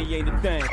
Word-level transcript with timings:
Money 0.00 0.14
ain't 0.14 0.28
a 0.30 0.40
thing. 0.40 0.64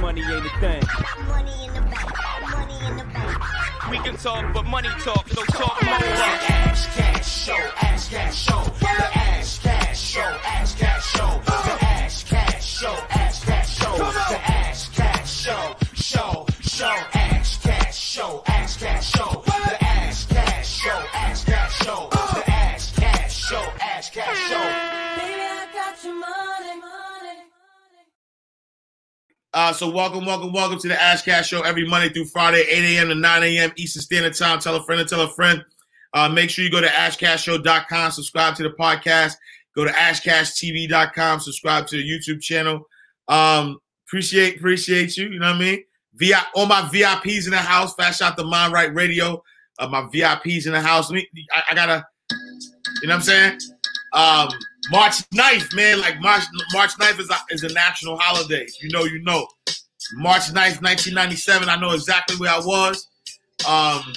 Money 0.00 0.22
ain't 0.22 0.44
a 0.44 0.48
thing. 0.58 0.82
Money 1.28 1.52
in 1.64 1.72
the 1.72 1.80
bank. 1.82 2.10
Money 2.50 2.74
in 2.84 2.96
the 2.96 3.04
bank. 3.04 3.90
We 3.92 3.98
can 3.98 4.16
talk, 4.16 4.52
but 4.52 4.64
money 4.64 4.88
talk, 5.04 5.28
so 5.28 5.44
talk 5.44 5.80
more. 5.84 5.94
Ash 5.94 6.86
Cash 6.96 7.44
Show, 7.44 7.52
Ash 7.80 8.08
Cash 8.08 8.36
Show, 8.36 8.60
the 8.80 8.88
Ash 8.88 9.58
Cash 9.60 10.00
Show, 10.00 10.20
Ash 10.20 10.74
Cash 10.74 10.91
Uh, 29.54 29.70
so 29.70 29.90
welcome, 29.90 30.24
welcome, 30.24 30.50
welcome 30.50 30.78
to 30.78 30.88
the 30.88 31.00
Ash 31.00 31.20
Cash 31.20 31.48
Show 31.48 31.60
every 31.60 31.86
Monday 31.86 32.08
through 32.08 32.24
Friday, 32.24 32.62
8 32.70 32.96
a.m. 32.96 33.08
to 33.08 33.14
9 33.14 33.42
a.m. 33.42 33.70
Eastern 33.76 34.00
Standard 34.00 34.34
Time. 34.34 34.58
Tell 34.60 34.76
a 34.76 34.82
friend 34.82 34.98
and 34.98 35.08
tell 35.08 35.20
a 35.20 35.28
friend. 35.28 35.62
Uh, 36.14 36.26
make 36.26 36.48
sure 36.48 36.64
you 36.64 36.70
go 36.70 36.80
to 36.80 36.86
ashcashshow.com, 36.86 38.10
subscribe 38.12 38.54
to 38.56 38.62
the 38.62 38.70
podcast. 38.70 39.34
Go 39.74 39.84
to 39.84 39.90
ashcashtv.com, 39.90 41.40
subscribe 41.40 41.86
to 41.88 41.96
the 41.96 42.02
YouTube 42.02 42.40
channel. 42.40 42.88
Um, 43.28 43.78
appreciate, 44.08 44.56
appreciate 44.56 45.18
you. 45.18 45.28
You 45.28 45.38
know 45.38 45.48
what 45.48 45.56
I 45.56 45.58
mean? 45.58 45.84
VI, 46.14 46.42
all 46.54 46.66
my 46.66 46.82
VIPs 46.92 47.44
in 47.44 47.50
the 47.50 47.58
house. 47.58 47.94
Fast 47.94 48.22
out 48.22 48.38
the 48.38 48.44
Mind 48.44 48.72
Right 48.72 48.94
Radio. 48.94 49.42
Uh, 49.78 49.88
my 49.88 50.02
VIPs 50.02 50.66
in 50.66 50.72
the 50.72 50.80
house. 50.80 51.10
Let 51.10 51.16
me, 51.16 51.28
I, 51.54 51.62
I 51.70 51.74
gotta, 51.74 52.06
you 52.30 53.08
know 53.08 53.14
what 53.14 53.16
I'm 53.16 53.20
saying? 53.20 53.58
Um, 54.12 54.48
March 54.90 55.28
9th, 55.30 55.74
man. 55.74 56.00
Like 56.00 56.20
March 56.20 56.44
March 56.72 56.92
9th 56.92 57.20
is 57.20 57.30
a, 57.30 57.36
is 57.50 57.62
a 57.64 57.72
national 57.72 58.18
holiday. 58.18 58.66
You 58.80 58.90
know, 58.90 59.04
you 59.04 59.22
know. 59.22 59.46
March 60.14 60.48
9th, 60.48 60.82
1997. 60.82 61.68
I 61.68 61.76
know 61.76 61.92
exactly 61.92 62.36
where 62.36 62.50
I 62.50 62.58
was. 62.58 63.08
Um, 63.66 64.12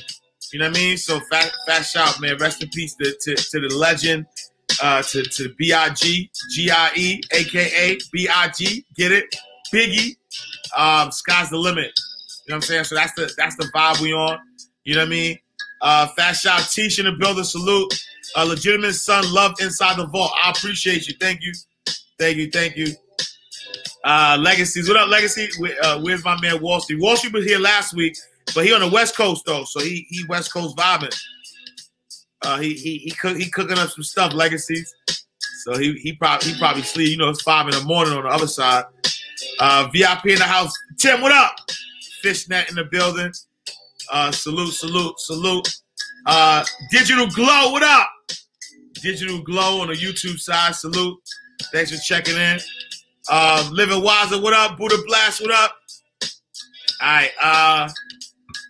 you 0.52 0.60
know 0.60 0.68
what 0.68 0.78
I 0.78 0.80
mean? 0.80 0.98
So 0.98 1.20
fast, 1.32 1.54
fast 1.68 1.94
shout, 1.94 2.20
man. 2.20 2.38
Rest 2.38 2.64
in 2.64 2.70
peace 2.70 2.96
to, 2.96 3.16
to, 3.22 3.36
to 3.36 3.60
the 3.60 3.76
legend, 3.76 4.26
uh, 4.82 5.02
to, 5.04 5.24
to 5.24 5.54
B.I.G., 5.58 6.32
G-I-E, 6.52 7.22
aka 7.32 7.98
B.I.G. 8.12 8.86
Get 8.96 9.12
it? 9.12 9.36
Biggie. 9.74 10.16
Um, 10.76 11.12
sky's 11.12 11.50
the 11.50 11.58
limit. 11.58 11.92
You 12.46 12.52
know 12.52 12.56
what 12.56 12.56
I'm 12.56 12.62
saying? 12.62 12.84
So 12.86 12.96
that's 12.96 13.14
the 13.14 13.34
that's 13.38 13.56
the 13.56 13.66
vibe 13.76 14.02
we 14.02 14.14
on. 14.14 14.40
You 14.84 14.96
know 14.96 15.02
what 15.02 15.08
I 15.08 15.10
mean? 15.10 15.40
Uh, 15.82 16.08
fast 16.16 16.44
shout, 16.44 16.62
Tish 16.70 17.00
in 17.00 17.06
the 17.06 17.12
building. 17.14 17.44
Salute. 17.44 17.94
A 18.36 18.46
legitimate 18.46 18.94
son, 18.94 19.24
love 19.34 19.56
inside 19.62 19.98
the 19.98 20.08
vault. 20.08 20.32
I 20.44 20.52
appreciate 20.52 21.08
you. 21.08 21.16
Thank 21.20 21.42
you. 21.42 21.54
Thank 22.20 22.38
you. 22.38 22.52
Thank 22.52 22.76
you. 22.76 22.88
Uh, 24.04 24.38
Legacies. 24.40 24.88
What 24.88 24.98
up, 24.98 25.10
Legacy? 25.10 25.50
Uh, 25.82 26.00
where's 26.02 26.24
my 26.24 26.40
man 26.42 26.62
Wall 26.62 26.80
Street? 26.82 27.02
Wall 27.02 27.16
Street 27.16 27.34
was 27.34 27.46
here 27.46 27.60
last 27.60 27.94
week, 27.94 28.16
but 28.54 28.66
he 28.66 28.74
on 28.74 28.82
the 28.82 28.90
West 28.90 29.16
Coast 29.16 29.44
though, 29.46 29.64
so 29.64 29.80
he 29.80 30.06
he 30.10 30.24
West 30.28 30.54
Coast 30.54 30.76
vibing. 30.78 31.16
Uh, 32.44 32.60
he 32.60 32.74
he 32.74 32.98
he, 33.00 33.12
cook, 33.12 33.38
he 33.38 33.50
cooking 33.50 33.80
up 33.80 33.90
some 33.90 34.04
stuff, 34.04 34.34
Legacies. 34.34 34.94
So 35.64 35.78
he 35.78 35.94
he 35.94 36.14
probably 36.14 36.52
he 36.52 36.60
probably 36.60 36.84
sleep. 36.84 37.10
You 37.10 37.18
know, 37.18 37.30
it's 37.30 37.42
five 37.42 37.68
in 37.68 37.74
the 37.74 37.82
morning 37.82 38.14
on 38.14 38.24
the 38.24 38.30
other 38.30 38.48
side. 38.48 38.84
Uh, 39.60 39.90
VIP 39.92 40.28
in 40.28 40.38
the 40.38 40.44
house. 40.44 40.74
Tim, 41.00 41.22
what 41.22 41.32
up? 41.32 41.56
Fishnet 42.22 42.70
in 42.70 42.76
the 42.76 42.84
building. 42.84 43.32
Uh, 44.12 44.32
salute, 44.32 44.74
salute, 44.74 45.20
salute. 45.20 45.68
Uh, 46.28 46.64
Digital 46.92 47.28
Glow, 47.28 47.72
what 47.72 47.82
up? 47.82 48.10
Digital 49.06 49.40
Glow 49.44 49.82
on 49.82 49.90
the 49.90 49.94
YouTube 49.94 50.40
side. 50.40 50.74
Salute. 50.74 51.22
Thanks 51.72 51.92
for 51.92 51.98
checking 51.98 52.36
in. 52.36 52.58
Um, 53.32 53.72
Living 53.72 54.02
Wiser, 54.04 54.42
what 54.42 54.54
up? 54.54 54.80
Buddha 54.80 54.98
Blast, 55.06 55.42
what 55.42 55.52
up? 55.52 55.76
All 57.04 57.08
right. 57.08 57.30
Uh, 57.40 57.88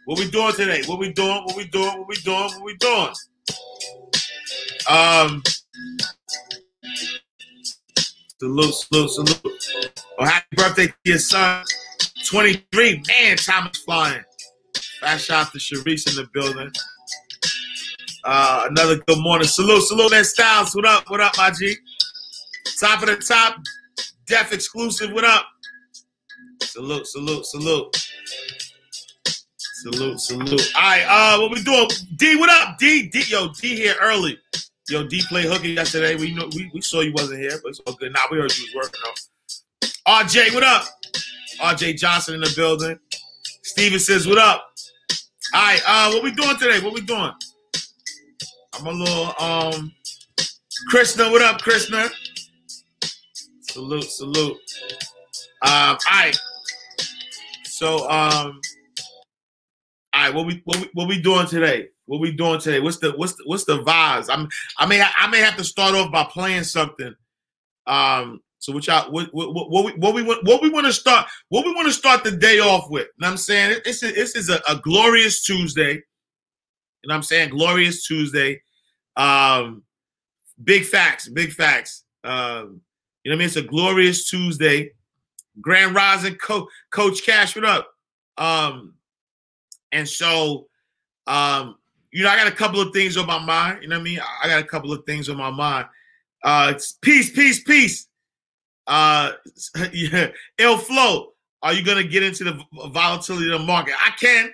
what 0.03 0.19
we 0.19 0.29
doing 0.29 0.53
today? 0.53 0.81
What 0.87 0.99
we 0.99 1.13
doing? 1.13 1.41
What 1.45 1.55
we 1.55 1.67
doing? 1.67 1.85
What 1.85 2.07
we 2.09 2.15
doing? 2.17 2.37
What 2.37 2.63
we 2.65 2.75
doing? 2.75 3.13
Um, 4.89 5.41
salute, 8.37 8.75
salute, 8.75 9.11
salute. 9.11 10.01
Oh, 10.19 10.25
happy 10.25 10.47
birthday 10.57 10.87
to 10.87 10.93
your 11.05 11.17
son. 11.17 11.63
23. 12.27 13.03
Man, 13.07 13.37
time 13.37 13.69
is 13.73 13.79
flying. 13.83 14.23
Fast 14.99 15.27
shout 15.27 15.53
to 15.53 15.59
Sharice 15.59 16.09
in 16.09 16.15
the 16.17 16.27
building. 16.33 16.73
Uh, 18.25 18.63
another 18.71 18.97
good 19.07 19.19
morning. 19.19 19.47
Salute, 19.47 19.83
salute, 19.83 20.09
that 20.09 20.25
Styles. 20.25 20.73
What 20.75 20.85
up? 20.85 21.07
What 21.11 21.21
up, 21.21 21.37
my 21.37 21.51
G? 21.51 21.75
Top 22.79 23.03
of 23.03 23.07
the 23.07 23.17
top. 23.17 23.57
Deaf 24.25 24.51
exclusive. 24.51 25.11
What 25.13 25.23
up? 25.23 25.45
Salute, 26.63 27.05
salute, 27.05 27.45
salute. 27.45 27.95
Salute, 29.59 30.19
salute. 30.19 30.71
All 30.75 30.81
right, 30.81 31.05
uh, 31.07 31.39
what 31.39 31.51
we 31.51 31.61
doing? 31.61 31.87
D, 32.15 32.35
what 32.35 32.49
up? 32.49 32.79
D, 32.79 33.09
D, 33.09 33.21
yo, 33.27 33.49
D 33.49 33.75
here 33.75 33.93
early. 34.01 34.39
Yo, 34.89 35.05
D 35.05 35.21
played 35.29 35.45
hooky 35.45 35.69
yesterday. 35.73 36.15
We 36.15 36.33
know 36.33 36.49
we, 36.55 36.71
we 36.73 36.81
saw 36.81 37.01
you 37.01 37.13
wasn't 37.13 37.41
here, 37.41 37.59
but 37.61 37.69
it's 37.69 37.79
all 37.81 37.93
good. 37.93 38.11
Now 38.11 38.23
we 38.31 38.39
heard 38.39 38.57
you 38.57 38.65
was 38.65 38.85
working 38.85 39.01
though. 39.03 39.87
RJ, 40.11 40.51
what 40.55 40.63
up? 40.63 40.85
RJ 41.61 41.99
Johnson 41.99 42.33
in 42.33 42.41
the 42.41 42.51
building. 42.55 42.97
Steven 43.61 43.99
says, 43.99 44.25
what 44.25 44.39
up? 44.39 44.65
All 45.53 45.61
right, 45.61 45.81
uh, 45.85 46.09
what 46.11 46.23
we 46.23 46.31
doing 46.31 46.57
today? 46.57 46.83
What 46.83 46.95
we 46.95 47.01
doing? 47.01 47.31
I'm 48.77 48.87
a 48.87 48.91
little 48.91 49.33
um 49.39 49.93
Krishna, 50.89 51.31
what 51.31 51.41
up, 51.41 51.61
Krishna? 51.61 52.09
Salute, 53.61 54.03
salute. 54.03 54.57
Um, 55.61 55.71
all 55.71 55.97
right. 56.11 56.37
So 57.63 58.09
um 58.09 58.59
all 60.13 60.23
right, 60.23 60.33
what 60.33 60.45
we 60.45 60.61
what 60.65 60.79
we 60.79 60.89
what 60.93 61.07
we 61.07 61.21
doing 61.21 61.47
today? 61.47 61.87
What 62.05 62.19
we 62.19 62.31
doing 62.31 62.59
today? 62.59 62.81
What's 62.81 62.97
the 62.97 63.13
what's 63.13 63.35
the, 63.35 63.43
what's 63.45 63.63
the 63.63 63.79
vibes? 63.83 64.27
I'm 64.29 64.49
I 64.77 64.85
may 64.85 65.01
I 65.01 65.27
may 65.27 65.39
have 65.39 65.55
to 65.57 65.63
start 65.63 65.95
off 65.95 66.11
by 66.11 66.25
playing 66.25 66.63
something. 66.63 67.15
Um, 67.87 68.41
so 68.59 68.73
what 68.73 68.87
y'all 68.87 69.09
what 69.11 69.33
what, 69.33 69.53
what, 69.53 69.85
we 69.85 69.91
what 69.93 70.13
we 70.13 70.21
want 70.21 70.43
what 70.43 70.61
we 70.61 70.69
want 70.69 70.85
to 70.85 70.93
start 70.93 71.27
what 71.49 71.65
we 71.65 71.73
want 71.73 71.87
to 71.87 71.93
start 71.93 72.25
the 72.25 72.31
day 72.31 72.59
off 72.59 72.89
with. 72.89 73.07
You 73.07 73.21
know 73.21 73.29
I'm 73.29 73.37
saying 73.37 73.79
this 73.85 74.03
is 74.03 74.15
this 74.15 74.35
is 74.35 74.49
a, 74.49 74.59
a 74.67 74.75
glorious 74.77 75.43
Tuesday. 75.43 75.93
You 75.93 77.09
know 77.09 77.15
I'm 77.15 77.23
saying? 77.23 77.49
Glorious 77.49 78.05
Tuesday. 78.05 78.61
Um, 79.15 79.83
big 80.63 80.85
facts, 80.85 81.27
big 81.27 81.51
facts. 81.51 82.03
Um, 82.23 82.81
you 83.23 83.31
know 83.31 83.35
what 83.35 83.35
I 83.35 83.35
mean? 83.37 83.47
It's 83.47 83.55
a 83.55 83.61
glorious 83.61 84.29
Tuesday. 84.29 84.91
Grand 85.61 85.95
Rising, 85.95 86.35
Co- 86.35 86.67
Coach 86.91 87.23
Cash, 87.23 87.55
what 87.55 87.65
up? 87.65 87.89
Um, 88.37 88.95
and 89.91 90.07
so, 90.07 90.67
um, 91.27 91.77
you 92.11 92.23
know, 92.23 92.29
I 92.29 92.37
got 92.37 92.47
a 92.47 92.55
couple 92.55 92.81
of 92.81 92.93
things 92.93 93.17
on 93.17 93.25
my 93.25 93.39
mind. 93.39 93.79
You 93.81 93.89
know 93.89 93.95
what 93.95 94.01
I 94.01 94.03
mean? 94.03 94.19
I 94.43 94.47
got 94.47 94.61
a 94.61 94.65
couple 94.65 94.91
of 94.91 95.05
things 95.05 95.29
on 95.29 95.37
my 95.37 95.49
mind. 95.51 95.87
Uh, 96.43 96.73
it's 96.75 96.93
peace, 97.01 97.31
peace, 97.31 97.63
peace. 97.63 98.07
Uh, 98.87 99.31
yeah, 99.93 100.27
ill 100.57 100.77
flow. 100.77 101.33
Are 101.61 101.73
you 101.73 101.83
gonna 101.83 102.03
get 102.03 102.21
into 102.21 102.43
the 102.43 102.61
volatility 102.91 103.51
of 103.51 103.59
the 103.59 103.65
market? 103.65 103.95
I 103.99 104.11
can. 104.11 104.53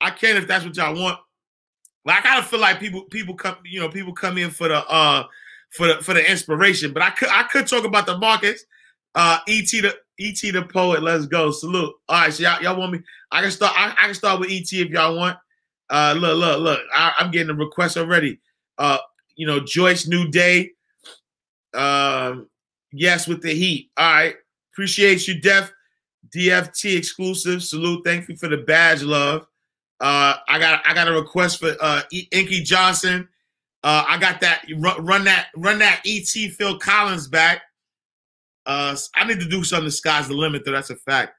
I 0.00 0.10
can 0.10 0.36
if 0.36 0.46
that's 0.46 0.64
what 0.64 0.76
y'all 0.76 0.98
want. 0.98 1.18
But 2.04 2.24
I 2.24 2.38
of 2.38 2.46
feel 2.46 2.60
like 2.60 2.80
people 2.80 3.02
people 3.02 3.34
come, 3.34 3.56
you 3.64 3.80
know, 3.80 3.88
people 3.88 4.12
come 4.12 4.38
in 4.38 4.50
for 4.50 4.68
the 4.68 4.86
uh 4.88 5.24
for 5.70 5.88
the 5.88 6.02
for 6.02 6.14
the 6.14 6.30
inspiration. 6.30 6.92
But 6.92 7.02
I 7.02 7.10
could 7.10 7.28
I 7.30 7.44
could 7.44 7.66
talk 7.66 7.84
about 7.84 8.06
the 8.06 8.18
markets. 8.18 8.64
Uh 9.14 9.38
ET 9.48 9.70
the 9.70 9.94
ET 10.18 10.40
the 10.52 10.62
poet, 10.62 11.02
let's 11.02 11.26
go. 11.26 11.50
Salute. 11.50 11.94
All 12.08 12.20
right, 12.22 12.32
so 12.32 12.42
y'all, 12.42 12.62
y'all 12.62 12.78
want 12.78 12.92
me? 12.92 13.00
I 13.30 13.42
can 13.42 13.50
start 13.50 13.74
I, 13.76 13.90
I 13.98 14.06
can 14.06 14.14
start 14.14 14.40
with 14.40 14.50
ET 14.50 14.72
if 14.72 14.90
y'all 14.90 15.16
want. 15.16 15.36
Uh 15.90 16.14
look, 16.16 16.38
look, 16.38 16.60
look. 16.60 16.80
I, 16.94 17.12
I'm 17.18 17.30
getting 17.30 17.50
a 17.50 17.54
request 17.54 17.96
already. 17.96 18.40
Uh, 18.78 18.98
you 19.36 19.46
know, 19.46 19.60
Joyce 19.60 20.06
New 20.06 20.28
Day. 20.28 20.72
Um, 21.74 22.48
yes, 22.92 23.26
with 23.26 23.42
the 23.42 23.54
heat. 23.54 23.90
All 23.96 24.12
right. 24.12 24.34
Appreciate 24.72 25.26
you, 25.28 25.40
Def. 25.40 25.72
DFT 26.34 26.96
exclusive. 26.96 27.62
Salute. 27.62 28.02
Thank 28.04 28.28
you 28.28 28.36
for 28.36 28.48
the 28.48 28.58
badge, 28.58 29.02
love. 29.02 29.46
Uh, 30.00 30.36
I 30.48 30.58
got 30.58 30.82
I 30.86 30.94
got 30.94 31.08
a 31.08 31.12
request 31.12 31.60
for 31.60 31.74
uh 31.80 32.02
Inky 32.10 32.62
Johnson. 32.62 33.28
Uh, 33.82 34.04
I 34.06 34.18
got 34.18 34.40
that 34.40 34.64
run, 34.76 35.04
run 35.04 35.24
that 35.24 35.48
run 35.56 35.78
that 35.78 36.02
ET 36.06 36.26
Phil 36.26 36.78
Collins 36.78 37.28
back. 37.28 37.62
Uh, 38.66 38.96
I 39.14 39.24
need 39.24 39.40
to 39.40 39.48
do 39.48 39.64
something. 39.64 39.86
The 39.86 39.90
sky's 39.90 40.28
the 40.28 40.34
limit, 40.34 40.64
though. 40.64 40.72
That's 40.72 40.90
a 40.90 40.96
fact. 40.96 41.34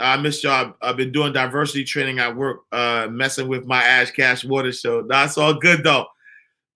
I 0.00 0.16
miss 0.16 0.42
y'all. 0.42 0.74
I've 0.82 0.96
been 0.96 1.12
doing 1.12 1.32
diversity 1.32 1.84
training 1.84 2.18
at 2.18 2.36
work, 2.36 2.62
uh, 2.72 3.08
messing 3.10 3.48
with 3.48 3.64
my 3.64 3.82
Ash 3.82 4.10
Cash 4.10 4.44
Water 4.44 4.72
show. 4.72 5.06
That's 5.06 5.38
all 5.38 5.54
good 5.54 5.84
though. 5.84 6.06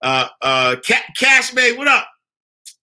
Uh, 0.02 0.28
uh, 0.40 0.76
Ca- 0.86 1.74
what 1.76 1.88
up? 1.88 2.06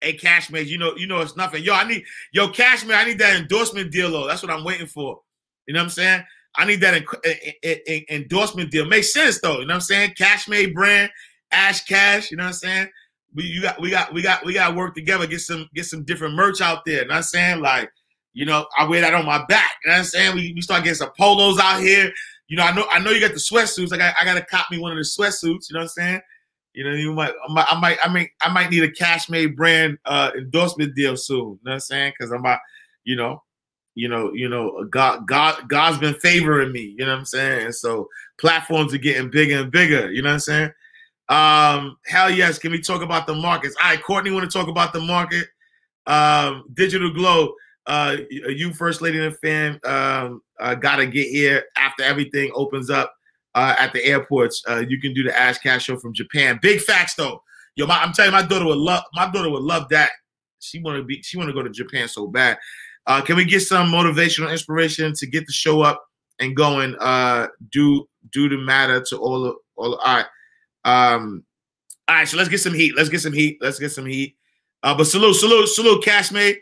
Hey, 0.01 0.15
Cashmate, 0.15 0.67
you 0.67 0.79
know, 0.79 0.95
you 0.97 1.07
know 1.07 1.21
it's 1.21 1.37
nothing. 1.37 1.63
Yo, 1.63 1.75
I 1.75 1.87
need 1.87 2.05
yo 2.33 2.49
Cashmate. 2.49 2.97
I 2.97 3.05
need 3.05 3.19
that 3.19 3.41
endorsement 3.41 3.91
deal 3.91 4.11
though. 4.11 4.27
That's 4.27 4.43
what 4.43 4.53
I'm 4.53 4.65
waiting 4.65 4.87
for. 4.87 5.21
You 5.67 5.75
know 5.75 5.81
what 5.81 5.85
I'm 5.85 5.91
saying? 5.91 6.25
I 6.57 6.65
need 6.65 6.81
that 6.81 6.95
en- 6.95 7.55
en- 7.63 7.79
en- 7.87 8.05
endorsement 8.09 8.71
deal. 8.71 8.85
Makes 8.87 9.13
sense 9.13 9.41
though. 9.41 9.61
You 9.61 9.67
know 9.67 9.75
what 9.75 9.75
I'm 9.77 9.81
saying? 9.83 10.15
Cashmate 10.19 10.75
brand, 10.75 11.11
Ash 11.53 11.85
Cash. 11.85 12.31
You 12.31 12.37
know 12.37 12.45
what 12.45 12.49
I'm 12.49 12.55
saying? 12.55 12.89
We 13.35 13.45
you 13.45 13.63
got 13.63 13.81
we 13.81 13.91
got 13.91 14.13
we 14.13 14.23
got 14.23 14.45
we 14.45 14.53
got 14.53 14.71
to 14.71 14.75
work 14.75 14.95
together. 14.95 15.27
Get 15.27 15.41
some 15.41 15.69
get 15.75 15.87
some 15.87 16.05
different 16.05 16.35
merch 16.35 16.61
out 16.61 16.85
there. 16.85 17.03
You 17.03 17.09
know 17.09 17.13
what 17.13 17.17
I'm 17.19 17.23
saying? 17.23 17.61
Like 17.61 17.91
You 18.33 18.45
know, 18.47 18.67
I 18.79 18.85
wear 18.87 19.01
that 19.01 19.15
on 19.15 19.27
my 19.27 19.45
back. 19.47 19.73
You 19.85 19.91
know 19.91 19.95
what 19.95 19.99
I'm 20.01 20.05
saying? 20.05 20.35
We, 20.35 20.53
we 20.55 20.61
start 20.61 20.83
getting 20.85 20.97
some 20.97 21.11
polos 21.19 21.59
out 21.59 21.81
here. 21.81 22.13
You 22.49 22.57
know, 22.57 22.65
I 22.65 22.75
know 22.75 22.87
I 22.91 22.99
know 22.99 23.11
you 23.11 23.21
got 23.21 23.33
the 23.33 23.39
sweatsuits. 23.39 23.93
I 23.93 23.99
got 23.99 24.15
I 24.21 24.25
gotta 24.25 24.45
cop 24.45 24.71
me 24.71 24.79
one 24.79 24.91
of 24.93 24.99
the 24.99 25.05
sweatsuits, 25.05 25.71
you 25.71 25.75
know 25.75 25.81
what 25.81 25.83
I'm 25.83 25.89
saying? 25.89 26.21
You 26.73 26.85
know, 26.85 26.91
you 26.91 27.13
might 27.13 27.33
I 27.49 27.53
might 27.53 27.67
I 27.71 27.79
might 27.81 27.99
I 28.05 28.09
might, 28.09 28.31
I 28.43 28.53
might 28.53 28.71
need 28.71 28.83
a 28.83 28.91
Cashmate 28.91 29.57
brand 29.57 29.99
uh 30.05 30.33
endorsement 30.37 30.95
deal 30.97 31.17
soon. 31.17 31.39
You 31.39 31.45
know 31.45 31.59
what 31.63 31.73
I'm 31.75 31.81
saying? 31.81 32.13
Because 32.19 32.33
I'm 32.33 32.41
about, 32.41 32.59
you 33.05 33.15
know, 33.15 33.43
you 33.95 34.09
know, 34.09 34.33
you 34.33 34.49
know, 34.49 34.85
God 34.85 35.27
God 35.27 35.69
God's 35.69 35.99
been 35.99 36.15
favoring 36.15 36.73
me, 36.73 36.95
you 36.99 37.05
know 37.05 37.13
what 37.13 37.19
I'm 37.19 37.25
saying? 37.25 37.67
And 37.67 37.75
so 37.75 38.09
platforms 38.39 38.95
are 38.95 38.99
getting 38.99 39.31
bigger 39.31 39.59
and 39.59 39.71
bigger, 39.71 40.11
you 40.13 40.23
know 40.23 40.31
what 40.31 40.35
I'm 40.35 40.41
saying? 40.41 40.73
Um, 41.29 41.97
hell 42.07 42.31
yes, 42.31 42.59
can 42.59 42.73
we 42.73 42.81
talk 42.81 43.03
about 43.03 43.27
the 43.27 43.35
markets? 43.35 43.77
All 43.83 43.91
right, 43.91 44.03
Courtney 44.03 44.31
want 44.31 44.51
to 44.51 44.59
talk 44.59 44.69
about 44.69 44.93
the 44.93 45.01
market. 45.01 45.47
Um, 46.07 46.65
Digital 46.75 47.13
Glow, 47.13 47.55
uh, 47.87 48.17
you 48.31 48.73
first 48.73 49.01
lady 49.01 49.25
and 49.25 49.37
fan, 49.39 49.79
um, 49.85 50.43
uh, 50.59 50.75
gotta 50.75 51.07
get 51.07 51.29
here 51.29 51.65
after 51.77 52.03
everything 52.03 52.51
opens 52.55 52.91
up 52.91 53.15
uh, 53.55 53.75
at 53.79 53.93
the 53.93 54.05
airports. 54.05 54.63
Uh, 54.69 54.85
you 54.89 55.01
can 55.01 55.15
do 55.15 55.23
the 55.23 55.37
Ash 55.39 55.59
Cash 55.59 55.85
show 55.85 55.97
from 55.97 56.15
Japan. 56.15 56.59
Big 56.63 56.81
facts 56.81 57.15
though. 57.15 57.43
Yo, 57.77 57.87
my, 57.87 58.03
I'm 58.03 58.13
telling 58.13 58.33
you, 58.33 58.39
my 58.39 58.47
daughter 58.47 58.65
would 58.65 58.79
love. 58.79 59.05
My 59.15 59.31
daughter 59.31 59.51
would 59.51 59.63
love 59.63 59.89
that. 59.91 60.11
She 60.59 60.81
want 60.81 60.99
to 60.99 61.05
be. 61.05 61.23
She 61.23 61.37
want 61.37 61.49
to 61.49 61.55
go 61.55 61.63
to 61.63 61.71
Japan 61.71 62.09
so 62.09 62.27
bad. 62.27 62.59
Uh, 63.11 63.21
can 63.21 63.35
we 63.35 63.45
get 63.45 63.59
some 63.59 63.91
motivational 63.91 64.53
inspiration 64.53 65.13
to 65.13 65.27
get 65.27 65.45
the 65.45 65.53
show 65.53 65.81
up 65.81 66.01
and 66.39 66.55
going? 66.55 66.95
Uh, 67.01 67.49
do 67.73 68.09
do 68.31 68.49
the 68.49 68.57
matter 68.57 69.01
to 69.01 69.17
all 69.17 69.47
of 69.47 69.57
all. 69.75 69.97
All 69.97 70.15
right. 70.15 70.27
Um, 70.85 71.43
all 72.07 72.15
right. 72.15 72.29
So 72.29 72.37
let's 72.37 72.49
get 72.49 72.61
some 72.61 72.73
heat. 72.73 72.95
Let's 72.97 73.09
get 73.09 73.21
some 73.21 73.33
heat. 73.33 73.59
Let's 73.61 73.81
get 73.81 73.91
some 73.91 74.07
heat. 74.07 74.37
Uh, 74.85 74.97
but 74.97 75.09
salute, 75.09 75.35
salute, 75.35 75.67
salute, 75.67 76.05
Cashmate. 76.05 76.61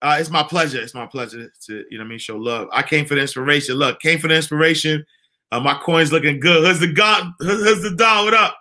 Uh, 0.00 0.18
it's 0.20 0.30
my 0.30 0.44
pleasure. 0.44 0.80
It's 0.80 0.94
my 0.94 1.06
pleasure 1.06 1.50
to, 1.66 1.84
you 1.90 1.98
know 1.98 2.04
I 2.04 2.06
mean, 2.06 2.20
show 2.20 2.36
love. 2.36 2.68
I 2.72 2.84
came 2.84 3.04
for 3.04 3.16
the 3.16 3.22
inspiration. 3.22 3.74
Look, 3.74 3.98
came 3.98 4.20
for 4.20 4.28
the 4.28 4.36
inspiration. 4.36 5.04
Uh, 5.50 5.58
my 5.58 5.74
coin's 5.74 6.12
looking 6.12 6.38
good. 6.38 6.68
Who's 6.68 6.78
the 6.78 6.92
god? 6.92 7.32
Who's 7.40 7.82
the 7.82 7.96
dog? 7.96 8.26
What 8.26 8.34
up? 8.34 8.56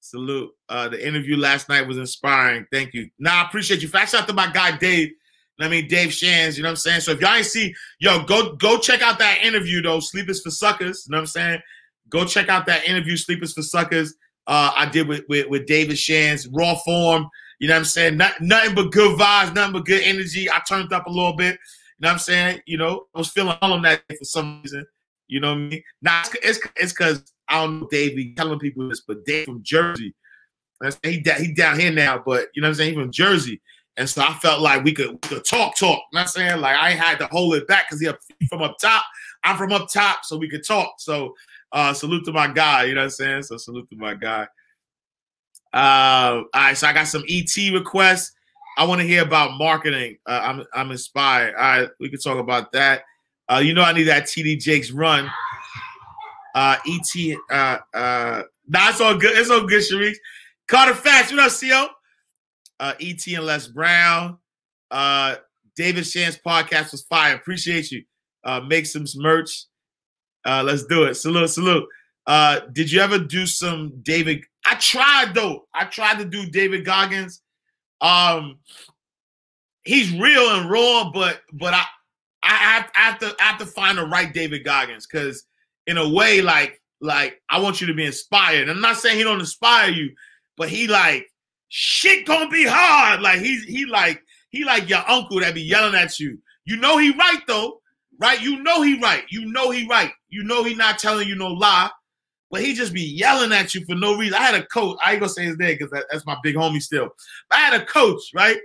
Salute. 0.00 0.52
Uh, 0.70 0.88
the 0.88 1.06
interview 1.06 1.36
last 1.36 1.68
night 1.68 1.86
was 1.86 1.98
inspiring. 1.98 2.66
Thank 2.72 2.94
you. 2.94 3.10
Nah, 3.18 3.42
I 3.42 3.44
appreciate 3.44 3.82
you. 3.82 3.88
Facts 3.88 4.14
out 4.14 4.26
to 4.26 4.32
my 4.32 4.50
guy 4.50 4.74
Dave. 4.78 5.10
I 5.58 5.68
mean 5.68 5.88
Dave 5.88 6.12
Shands, 6.12 6.56
you 6.56 6.62
know 6.62 6.68
what 6.68 6.72
I'm 6.72 6.76
saying? 6.76 7.00
So 7.00 7.12
if 7.12 7.20
y'all 7.20 7.34
ain't 7.34 7.46
see, 7.46 7.74
yo, 7.98 8.24
go 8.24 8.54
go 8.56 8.78
check 8.78 9.02
out 9.02 9.18
that 9.18 9.42
interview 9.42 9.80
though. 9.80 10.00
Sleep 10.00 10.28
is 10.28 10.42
for 10.42 10.50
suckers. 10.50 11.06
You 11.06 11.12
know 11.12 11.18
what 11.18 11.22
I'm 11.22 11.26
saying? 11.26 11.60
Go 12.08 12.24
check 12.24 12.48
out 12.48 12.66
that 12.66 12.88
interview, 12.88 13.16
Sleep 13.16 13.42
is 13.42 13.52
for 13.52 13.62
Suckers. 13.62 14.14
Uh, 14.46 14.70
I 14.76 14.86
did 14.86 15.08
with, 15.08 15.24
with 15.28 15.48
with 15.48 15.66
David 15.66 15.98
Shands, 15.98 16.46
raw 16.48 16.76
form. 16.76 17.28
You 17.58 17.68
know 17.68 17.74
what 17.74 17.80
I'm 17.80 17.84
saying? 17.84 18.16
Not, 18.16 18.40
nothing 18.40 18.74
but 18.74 18.92
good 18.92 19.18
vibes, 19.18 19.54
nothing 19.54 19.72
but 19.72 19.86
good 19.86 20.02
energy. 20.02 20.48
I 20.50 20.60
turned 20.68 20.92
up 20.92 21.06
a 21.06 21.10
little 21.10 21.32
bit. 21.32 21.54
You 21.54 22.02
know 22.02 22.08
what 22.08 22.12
I'm 22.12 22.18
saying? 22.18 22.60
You 22.66 22.76
know, 22.76 23.06
I 23.14 23.18
was 23.18 23.30
feeling 23.30 23.56
all 23.62 23.72
of 23.72 23.82
that 23.82 24.02
for 24.08 24.24
some 24.24 24.60
reason. 24.62 24.86
You 25.26 25.40
know 25.40 25.48
what 25.54 25.58
I 25.58 25.68
mean? 25.68 25.82
Now 26.02 26.22
it's 26.42 26.60
it's 26.76 26.92
because 26.92 27.24
I 27.48 27.62
don't 27.62 27.80
know 27.80 27.88
Dave 27.90 28.14
be 28.14 28.34
telling 28.34 28.58
people 28.58 28.88
this, 28.88 29.00
but 29.00 29.24
Dave 29.24 29.46
from 29.46 29.62
Jersey. 29.62 30.14
He 31.02 31.24
he 31.38 31.52
down 31.52 31.80
here 31.80 31.90
now, 31.90 32.22
but 32.24 32.48
you 32.54 32.62
know 32.62 32.68
what 32.68 32.72
I'm 32.72 32.74
saying? 32.74 32.94
He 32.94 33.00
from 33.00 33.10
Jersey. 33.10 33.60
And 33.98 34.08
so 34.08 34.22
I 34.22 34.34
felt 34.34 34.60
like 34.60 34.84
we 34.84 34.92
could, 34.92 35.12
we 35.12 35.18
could 35.18 35.44
talk, 35.44 35.76
talk. 35.76 36.02
You 36.12 36.16
know 36.16 36.20
I'm 36.20 36.26
saying? 36.26 36.60
Like 36.60 36.76
I 36.76 36.90
had 36.90 37.18
to 37.18 37.26
hold 37.26 37.54
it 37.54 37.66
back 37.66 37.88
because 37.88 38.00
he 38.00 38.46
from 38.48 38.62
up 38.62 38.76
top. 38.80 39.04
I'm 39.42 39.56
from 39.56 39.72
up 39.72 39.88
top, 39.92 40.24
so 40.24 40.36
we 40.36 40.48
could 40.48 40.66
talk. 40.66 40.94
So 40.98 41.34
uh 41.72 41.92
salute 41.92 42.24
to 42.26 42.32
my 42.32 42.48
guy, 42.48 42.84
you 42.84 42.94
know 42.94 43.00
what 43.00 43.04
I'm 43.04 43.10
saying? 43.10 43.42
So 43.44 43.56
salute 43.56 43.88
to 43.90 43.96
my 43.96 44.14
guy. 44.14 44.46
Uh, 45.76 46.42
all 46.54 46.62
right, 46.62 46.76
so 46.76 46.86
I 46.86 46.94
got 46.94 47.06
some 47.06 47.24
ET 47.28 47.54
requests. 47.72 48.32
I 48.78 48.84
want 48.84 49.00
to 49.02 49.06
hear 49.06 49.22
about 49.22 49.58
marketing. 49.58 50.16
Uh, 50.26 50.40
I'm 50.42 50.64
I'm 50.72 50.90
inspired. 50.90 51.54
All 51.54 51.60
right, 51.60 51.88
we 52.00 52.08
can 52.08 52.18
talk 52.18 52.38
about 52.38 52.72
that. 52.72 53.02
Uh, 53.48 53.58
you 53.58 53.74
know, 53.74 53.82
I 53.82 53.92
need 53.92 54.04
that 54.04 54.24
TD 54.24 54.58
Jakes 54.58 54.90
run. 54.90 55.30
Uh, 56.54 56.76
ET. 56.86 57.36
Uh, 57.50 57.78
uh, 57.94 58.42
nah, 58.68 58.92
all 59.02 59.16
good. 59.16 59.36
It's 59.36 59.50
all 59.50 59.66
good, 59.66 59.82
Sharice. 59.82 60.16
Carter 60.66 60.94
Fast, 60.94 61.32
what 61.32 61.40
up, 61.40 61.52
CO? 61.52 61.94
Uh, 62.78 62.94
ET 63.00 63.26
and 63.26 63.46
Les 63.46 63.66
Brown. 63.68 64.38
Uh, 64.90 65.36
David 65.76 66.06
Shan's 66.06 66.38
podcast 66.38 66.92
was 66.92 67.02
fire. 67.02 67.34
Appreciate 67.34 67.90
you. 67.90 68.02
Uh, 68.44 68.60
make 68.60 68.86
some 68.86 69.04
merch. 69.16 69.66
Uh, 70.44 70.62
let's 70.64 70.84
do 70.84 71.04
it. 71.04 71.14
Salute, 71.14 71.50
salute. 71.50 71.86
Uh, 72.26 72.60
did 72.72 72.90
you 72.90 73.00
ever 73.00 73.18
do 73.18 73.46
some 73.46 73.92
David? 74.02 74.42
I 74.64 74.74
tried 74.76 75.34
though. 75.34 75.66
I 75.74 75.84
tried 75.84 76.18
to 76.18 76.24
do 76.24 76.46
David 76.46 76.84
Goggins. 76.84 77.42
Um, 78.00 78.58
he's 79.84 80.12
real 80.12 80.56
and 80.56 80.70
raw, 80.70 81.10
but 81.12 81.40
but 81.52 81.74
I 81.74 81.84
I 82.42 82.48
have, 82.48 82.90
I 82.94 83.00
have 83.00 83.18
to 83.20 83.36
I 83.40 83.44
have 83.44 83.58
to 83.58 83.66
find 83.66 83.98
the 83.98 84.06
right 84.06 84.32
David 84.32 84.64
Goggins 84.64 85.06
because 85.06 85.44
in 85.86 85.98
a 85.98 86.08
way, 86.08 86.40
like 86.40 86.80
like 87.00 87.40
I 87.48 87.60
want 87.60 87.80
you 87.80 87.86
to 87.86 87.94
be 87.94 88.06
inspired. 88.06 88.68
I'm 88.68 88.80
not 88.80 88.96
saying 88.96 89.16
he 89.16 89.24
don't 89.24 89.40
inspire 89.40 89.90
you, 89.90 90.10
but 90.56 90.68
he 90.68 90.88
like 90.88 91.28
shit 91.68 92.26
gonna 92.26 92.48
be 92.48 92.64
hard. 92.66 93.20
Like 93.20 93.40
he's 93.40 93.64
he 93.64 93.86
like 93.86 94.22
he 94.50 94.64
like 94.64 94.88
your 94.88 95.08
uncle 95.08 95.40
that 95.40 95.54
be 95.54 95.62
yelling 95.62 95.94
at 95.94 96.18
you. 96.18 96.38
You 96.64 96.76
know 96.76 96.98
he 96.98 97.10
right 97.12 97.40
though, 97.46 97.80
right? 98.20 98.40
You 98.40 98.62
know 98.62 98.82
he 98.82 98.98
right. 99.00 99.24
You 99.30 99.46
know 99.52 99.70
he 99.70 99.86
right. 99.86 100.12
You 100.28 100.44
know 100.44 100.64
he 100.64 100.74
not 100.74 100.98
telling 100.98 101.28
you 101.28 101.34
no 101.34 101.48
lie 101.48 101.90
but 102.50 102.62
he 102.62 102.74
just 102.74 102.92
be 102.92 103.02
yelling 103.02 103.52
at 103.52 103.74
you 103.74 103.84
for 103.84 103.94
no 103.94 104.16
reason. 104.16 104.34
I 104.34 104.42
had 104.42 104.54
a 104.54 104.66
coach. 104.66 104.96
I 105.04 105.12
ain't 105.12 105.20
gonna 105.20 105.30
say 105.30 105.44
his 105.44 105.58
name 105.58 105.76
because 105.78 105.90
that, 105.90 106.04
that's 106.10 106.26
my 106.26 106.36
big 106.42 106.54
homie 106.54 106.82
still. 106.82 107.08
But 107.50 107.58
I 107.58 107.60
had 107.60 107.80
a 107.80 107.84
coach, 107.84 108.22
right? 108.34 108.58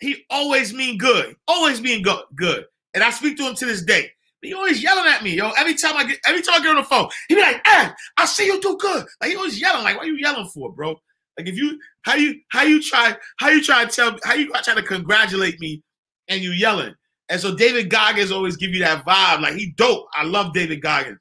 He 0.00 0.24
always 0.30 0.74
mean 0.74 0.98
good, 0.98 1.36
always 1.46 1.80
being 1.80 2.02
good, 2.02 2.22
good. 2.34 2.64
And 2.94 3.02
I 3.02 3.10
speak 3.10 3.36
to 3.38 3.44
him 3.44 3.54
to 3.54 3.66
this 3.66 3.82
day. 3.82 4.10
But 4.40 4.48
he 4.48 4.54
always 4.54 4.82
yelling 4.82 5.10
at 5.10 5.22
me, 5.22 5.36
yo. 5.36 5.50
Every 5.52 5.74
time 5.74 5.96
I 5.96 6.04
get, 6.04 6.18
every 6.26 6.42
time 6.42 6.60
I 6.60 6.64
get 6.64 6.70
on 6.70 6.76
the 6.76 6.84
phone, 6.84 7.08
he 7.28 7.36
be 7.36 7.40
like, 7.40 7.66
"Hey, 7.66 7.90
I 8.18 8.26
see 8.26 8.46
you 8.46 8.60
do 8.60 8.76
good." 8.76 9.06
Like 9.20 9.30
he 9.30 9.36
always 9.36 9.60
yelling, 9.60 9.84
like, 9.84 9.96
"What 9.96 10.06
you 10.06 10.16
yelling 10.16 10.50
for, 10.52 10.72
bro?" 10.72 11.00
Like 11.38 11.48
if 11.48 11.56
you, 11.56 11.78
how 12.02 12.14
you, 12.14 12.40
how 12.50 12.62
you 12.62 12.82
try, 12.82 13.16
how 13.38 13.48
you 13.48 13.62
try 13.62 13.84
to 13.84 13.90
tell, 13.90 14.16
how 14.24 14.34
you 14.34 14.50
try 14.62 14.74
to 14.74 14.82
congratulate 14.82 15.60
me, 15.60 15.82
and 16.28 16.40
you 16.40 16.50
yelling. 16.50 16.94
And 17.28 17.40
so 17.40 17.54
David 17.54 17.90
Goggins 17.90 18.30
always 18.30 18.56
give 18.56 18.70
you 18.70 18.80
that 18.80 19.04
vibe, 19.04 19.40
like 19.40 19.54
he 19.54 19.72
dope. 19.72 20.06
I 20.14 20.24
love 20.24 20.52
David 20.52 20.82
Goggins, 20.82 21.18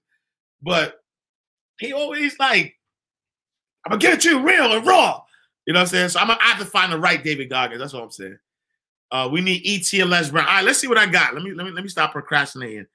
but 0.61 0.95
he 1.79 1.93
always 1.93 2.37
like, 2.39 2.75
I'm 3.85 3.91
gonna 3.91 4.01
get 4.01 4.13
it 4.13 4.21
to 4.21 4.29
you 4.29 4.45
real 4.45 4.73
and 4.73 4.85
raw. 4.85 5.21
You 5.65 5.73
know 5.73 5.79
what 5.79 5.83
I'm 5.83 5.87
saying? 5.87 6.09
So 6.09 6.19
I'm 6.19 6.27
gonna 6.27 6.41
have 6.41 6.59
to 6.59 6.65
find 6.65 6.91
the 6.91 6.99
right 6.99 7.23
David 7.23 7.49
Goggins. 7.49 7.79
That's 7.79 7.93
what 7.93 8.03
I'm 8.03 8.11
saying. 8.11 8.37
Uh, 9.11 9.29
we 9.31 9.41
need 9.41 9.61
ET 9.65 10.01
and 10.01 10.09
Les 10.09 10.29
Brown. 10.29 10.45
All 10.45 10.53
right, 10.55 10.65
let's 10.65 10.79
see 10.79 10.87
what 10.87 10.97
I 10.97 11.05
got. 11.05 11.33
Let 11.33 11.43
me 11.43 11.53
let 11.53 11.65
me 11.65 11.71
let 11.71 11.83
me 11.83 11.89
stop 11.89 12.11
procrastinating. 12.11 12.87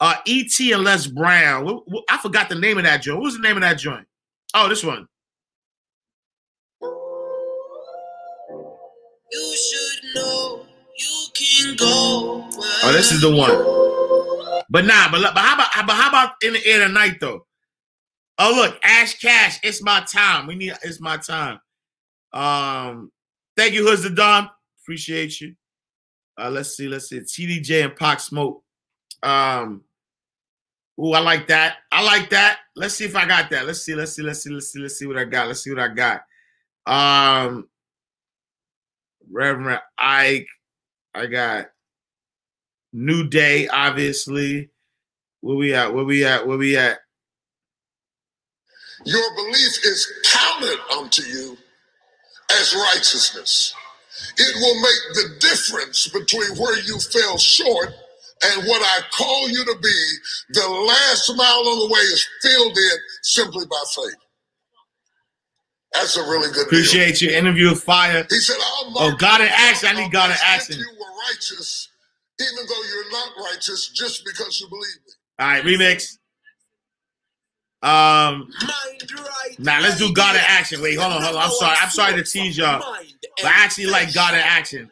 Uh, 0.00 0.14
ET 0.26 0.60
and 0.60 0.84
Les 0.84 1.06
Brown. 1.06 1.82
I 2.08 2.18
forgot 2.18 2.48
the 2.48 2.54
name 2.54 2.78
of 2.78 2.84
that 2.84 3.02
joint. 3.02 3.18
What 3.18 3.24
was 3.24 3.34
the 3.34 3.42
name 3.42 3.56
of 3.56 3.62
that 3.62 3.78
joint? 3.78 4.06
Oh, 4.54 4.68
this 4.68 4.84
one. 4.84 5.06
You 9.30 9.56
should 9.56 10.14
know 10.14 10.66
you 10.96 11.26
can 11.34 11.76
go. 11.76 12.48
Oh, 12.84 12.92
this 12.92 13.12
is 13.12 13.20
the 13.20 13.30
one. 13.34 14.64
But 14.70 14.84
nah, 14.84 15.10
but, 15.10 15.22
but 15.34 15.38
how 15.38 15.54
about 15.54 15.86
but 15.86 15.94
how 15.94 16.08
about 16.08 16.32
in 16.42 16.54
the 16.54 16.66
air 16.66 16.86
tonight 16.86 17.18
though? 17.20 17.46
Oh 18.38 18.52
look, 18.54 18.78
Ash 18.82 19.18
Cash, 19.18 19.58
it's 19.62 19.82
my 19.82 20.00
time. 20.00 20.46
We 20.46 20.54
need 20.54 20.74
it's 20.82 21.00
my 21.00 21.16
time. 21.16 21.60
Um, 22.32 23.10
thank 23.56 23.74
you, 23.74 23.86
Hoods 23.86 24.02
the. 24.02 24.50
Appreciate 24.82 25.40
you. 25.40 25.54
Uh, 26.38 26.50
let's 26.50 26.76
see, 26.76 26.88
let's 26.88 27.08
see. 27.08 27.20
TDJ 27.20 27.84
and 27.84 27.96
Pac 27.96 28.20
Smoke. 28.20 28.62
Um, 29.22 29.82
oh, 30.98 31.12
I 31.12 31.20
like 31.20 31.48
that. 31.48 31.78
I 31.90 32.04
like 32.04 32.30
that. 32.30 32.60
Let's 32.76 32.94
see 32.94 33.04
if 33.04 33.16
I 33.16 33.26
got 33.26 33.50
that. 33.50 33.66
Let's 33.66 33.82
see, 33.82 33.94
let's 33.94 34.12
see, 34.12 34.22
let's 34.22 34.42
see, 34.42 34.50
let's 34.50 34.72
see, 34.72 34.80
let's 34.80 34.98
see 34.98 35.06
what 35.06 35.18
I 35.18 35.24
got. 35.24 35.48
Let's 35.48 35.62
see 35.62 35.70
what 35.70 35.80
I 35.80 35.88
got. 35.88 36.22
Um, 36.86 37.68
Reverend 39.30 39.80
Ike. 39.98 40.46
I 41.14 41.26
got 41.26 41.66
New 42.92 43.28
Day, 43.28 43.68
obviously. 43.68 44.70
Where 45.40 45.56
we 45.56 45.74
at? 45.74 45.94
Where 45.94 46.04
we 46.04 46.24
at? 46.24 46.46
Where 46.46 46.58
we 46.58 46.76
at? 46.76 46.98
Your 49.04 49.34
belief 49.36 49.84
is 49.84 50.12
counted 50.24 50.78
unto 50.98 51.22
you 51.22 51.56
as 52.50 52.74
righteousness. 52.74 53.74
It 54.36 54.56
will 54.56 54.80
make 54.82 55.14
the 55.14 55.46
difference 55.48 56.08
between 56.08 56.56
where 56.58 56.78
you 56.80 56.98
fell 56.98 57.38
short 57.38 57.88
and 58.42 58.66
what 58.66 58.82
I 58.82 59.00
call 59.16 59.48
you 59.48 59.64
to 59.64 59.76
be. 59.80 60.04
The 60.50 60.68
last 60.68 61.30
mile 61.36 61.60
of 61.60 61.78
the 61.78 61.90
way 61.92 62.00
is 62.00 62.26
filled 62.42 62.76
in 62.76 62.98
simply 63.22 63.66
by 63.66 63.82
faith. 63.94 64.27
That's 65.92 66.16
a 66.16 66.22
really 66.22 66.48
good 66.48 66.54
deal. 66.54 66.64
Appreciate 66.64 67.20
you. 67.22 67.30
Interview 67.30 67.70
with 67.70 67.82
fire. 67.82 68.26
He 68.28 68.38
said, 68.38 68.56
I'll 68.60 68.92
Oh, 68.98 69.16
God 69.18 69.40
in 69.40 69.48
action. 69.50 69.88
I 69.88 70.00
need 70.00 70.12
God 70.12 70.30
in 70.30 70.36
action. 70.44 70.78
You 70.78 70.86
were 70.98 71.06
righteous, 71.30 71.88
even 72.40 72.66
though 72.66 72.82
you're 72.88 73.10
not 73.10 73.28
righteous, 73.50 73.88
just 73.88 74.24
because 74.24 74.60
you 74.60 74.68
believe 74.68 74.96
me. 75.06 75.12
All 75.38 75.46
right, 75.48 75.64
remix. 75.64 76.18
Um, 77.80 78.50
Mind 78.60 79.12
right. 79.12 79.58
now 79.60 79.80
let's 79.80 79.98
do 79.98 80.12
God 80.12 80.34
in 80.34 80.42
action. 80.44 80.82
Wait, 80.82 80.96
hold 80.98 81.12
on, 81.12 81.22
hold 81.22 81.36
on. 81.36 81.42
I'm 81.44 81.50
sorry. 81.52 81.76
I'm 81.80 81.90
sorry 81.90 82.14
to 82.16 82.24
tease 82.24 82.58
y'all. 82.58 82.80
But 82.80 83.46
I 83.46 83.50
actually 83.64 83.86
like 83.86 84.12
God 84.12 84.34
in 84.34 84.40
action. 84.40 84.90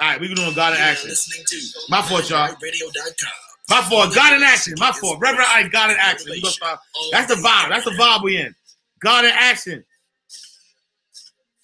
All 0.00 0.08
right, 0.08 0.20
we're 0.20 0.34
doing 0.34 0.54
God 0.54 0.72
in 0.72 0.80
action. 0.80 1.10
listening 1.10 1.44
to 1.46 1.56
My 1.90 2.00
fault, 2.00 2.30
y'all. 2.30 2.48
Radio.com. 2.62 3.30
My 3.68 3.82
fault. 3.82 4.14
God 4.14 4.34
in 4.34 4.42
action. 4.42 4.74
My 4.78 4.90
fault. 4.92 5.18
Reverend 5.20 5.46
I 5.48 5.68
got 5.68 5.90
in 5.90 5.96
action. 6.00 6.30
We 6.30 6.40
gonna 6.40 6.52
start- 6.52 6.80
That's 7.12 7.28
the 7.28 7.34
vibe. 7.40 7.68
That's 7.68 7.84
the 7.84 7.90
vibe 7.92 8.22
we 8.22 8.38
in. 8.38 8.54
God 9.02 9.24
in 9.24 9.32
action. 9.32 9.84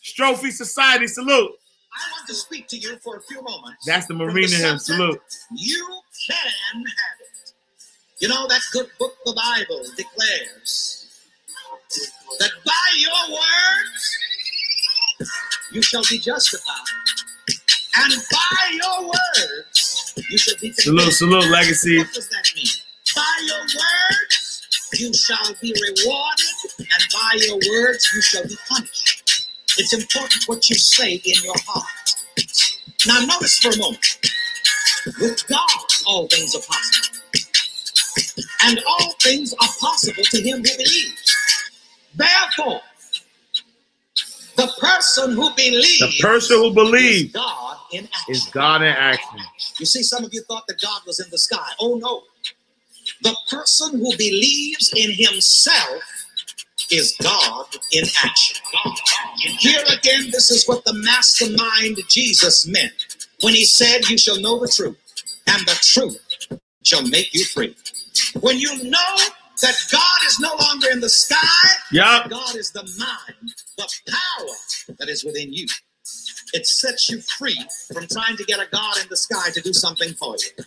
Strophe 0.02 0.50
Society 0.50 1.06
salute. 1.06 1.50
I 1.96 2.12
want 2.12 2.28
to 2.28 2.34
speak 2.34 2.68
to 2.68 2.76
you 2.76 2.96
for 3.02 3.16
a 3.16 3.22
few 3.22 3.42
moments. 3.42 3.86
That's 3.86 4.06
the 4.06 4.14
Marine 4.14 4.52
in 4.52 4.60
him. 4.60 4.78
Salute. 4.78 5.20
You 5.54 6.00
can 6.28 6.36
have 6.76 6.82
it. 7.20 7.52
You 8.20 8.28
know 8.28 8.46
that 8.48 8.60
good 8.72 8.86
book, 8.98 9.14
the 9.24 9.32
Bible, 9.34 9.82
declares 9.96 11.06
that 12.38 12.50
by 12.64 12.72
your 12.96 13.32
words 13.32 14.18
you 15.72 15.82
shall 15.82 16.02
be 16.08 16.18
justified, 16.18 16.74
and 17.96 18.14
by 18.30 18.70
your 18.72 19.06
words 19.06 20.14
you 20.30 20.38
shall 20.38 20.56
be 20.60 20.72
Salute, 20.72 21.12
salute, 21.12 21.50
legacy. 21.50 21.98
What 21.98 22.12
does 22.12 22.28
that 22.28 22.50
mean? 22.54 22.66
By 23.14 23.46
your 23.46 23.60
words 23.60 24.45
you 24.94 25.12
shall 25.14 25.54
be 25.60 25.74
rewarded, 25.74 26.46
and 26.78 27.02
by 27.12 27.38
your 27.46 27.58
words 27.70 28.10
you 28.14 28.22
shall 28.22 28.44
be 28.46 28.56
punished. 28.68 29.46
It's 29.78 29.92
important 29.92 30.44
what 30.46 30.68
you 30.70 30.76
say 30.76 31.14
in 31.14 31.44
your 31.44 31.54
heart. 31.66 31.86
Now, 33.06 33.20
notice 33.26 33.58
for 33.58 33.70
a 33.70 33.78
moment. 33.78 34.18
With 35.20 35.46
God, 35.48 35.68
all 36.06 36.26
things 36.28 36.54
are 36.56 36.62
possible. 36.62 37.18
And 38.64 38.80
all 38.88 39.12
things 39.22 39.52
are 39.54 39.68
possible 39.80 40.22
to 40.24 40.40
him 40.42 40.58
who 40.58 40.62
believes. 40.62 41.36
Therefore, 42.14 42.80
the 44.56 44.68
person 44.80 45.32
who 45.32 45.54
believes 45.54 45.98
The 46.00 46.22
person 46.22 46.56
who 46.58 46.72
believes 46.74 47.32
God 47.32 47.78
in 47.92 48.04
action. 48.04 48.34
is 48.34 48.44
God 48.46 48.82
in 48.82 48.88
action. 48.88 49.40
You 49.78 49.86
see, 49.86 50.02
some 50.02 50.24
of 50.24 50.32
you 50.32 50.42
thought 50.48 50.66
that 50.68 50.80
God 50.80 51.02
was 51.06 51.20
in 51.20 51.26
the 51.30 51.38
sky. 51.38 51.68
Oh 51.80 51.96
no. 51.96 52.22
The 53.22 53.36
person 53.50 53.98
who 53.98 54.16
believes 54.16 54.92
in 54.94 55.12
himself 55.12 56.02
is 56.90 57.16
God 57.22 57.66
in 57.92 58.04
action. 58.24 58.56
Here 59.36 59.82
again, 59.92 60.26
this 60.30 60.50
is 60.50 60.66
what 60.66 60.84
the 60.84 60.94
mastermind 60.94 61.98
Jesus 62.08 62.66
meant 62.66 63.26
when 63.42 63.54
he 63.54 63.64
said, 63.64 64.08
You 64.08 64.18
shall 64.18 64.40
know 64.40 64.58
the 64.60 64.68
truth, 64.68 64.98
and 65.48 65.62
the 65.66 65.76
truth 65.82 66.18
shall 66.84 67.06
make 67.08 67.34
you 67.34 67.44
free. 67.44 67.74
When 68.40 68.58
you 68.58 68.70
know 68.84 69.16
that 69.62 69.74
God 69.90 70.20
is 70.26 70.38
no 70.40 70.54
longer 70.60 70.88
in 70.90 71.00
the 71.00 71.08
sky, 71.08 71.68
Yup. 71.92 72.30
God 72.30 72.56
is 72.56 72.70
the 72.72 72.82
mind, 72.98 73.54
the 73.76 73.88
power 74.08 74.96
that 74.98 75.08
is 75.08 75.24
within 75.24 75.52
you. 75.52 75.66
It 76.52 76.66
sets 76.66 77.10
you 77.10 77.20
free 77.20 77.58
from 77.92 78.06
trying 78.06 78.36
to 78.36 78.44
get 78.44 78.60
a 78.60 78.68
God 78.70 78.98
in 79.02 79.08
the 79.08 79.16
sky 79.16 79.50
to 79.52 79.60
do 79.60 79.72
something 79.72 80.12
for 80.14 80.36
you. 80.36 80.64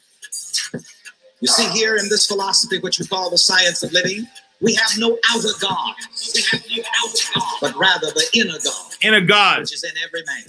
You 1.42 1.48
see, 1.48 1.70
here 1.70 1.96
in 1.96 2.10
this 2.10 2.28
philosophy, 2.28 2.80
which 2.80 3.00
we 3.00 3.08
call 3.08 3.30
the 3.30 3.38
science 3.38 3.84
of 3.84 3.94
living, 3.94 4.28
we 4.62 4.74
have 4.76 4.92
no 4.98 5.18
outer 5.32 5.50
God. 5.62 5.96
We 6.36 6.42
have 6.52 6.64
no 6.70 6.84
outer 7.04 7.24
God, 7.36 7.58
but 7.62 7.76
rather 7.78 8.08
the 8.08 8.26
inner 8.34 8.60
God, 8.64 8.94
Inner 9.02 9.22
God. 9.22 9.60
which 9.62 9.74
is 9.74 9.84
in 9.84 9.92
every 10.06 10.24
man. 10.28 10.44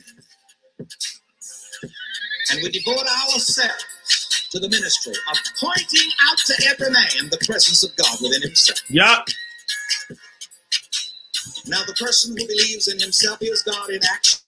And 2.53 2.61
we 2.63 2.71
devote 2.71 3.07
ourselves 3.07 4.49
to 4.51 4.59
the 4.59 4.69
ministry 4.69 5.13
of 5.31 5.39
pointing 5.61 6.11
out 6.29 6.39
to 6.39 6.55
every 6.71 6.91
man 6.91 7.31
the 7.31 7.39
presence 7.47 7.85
of 7.85 7.95
God 7.97 8.19
within 8.21 8.43
himself. 8.43 8.81
Yup. 8.91 9.27
Now, 11.67 11.83
the 11.87 11.95
person 11.95 12.33
who 12.37 12.47
believes 12.47 12.89
in 12.89 12.99
himself 12.99 13.39
is 13.43 13.63
God 13.63 13.91
in 13.91 14.01
action, 14.13 14.41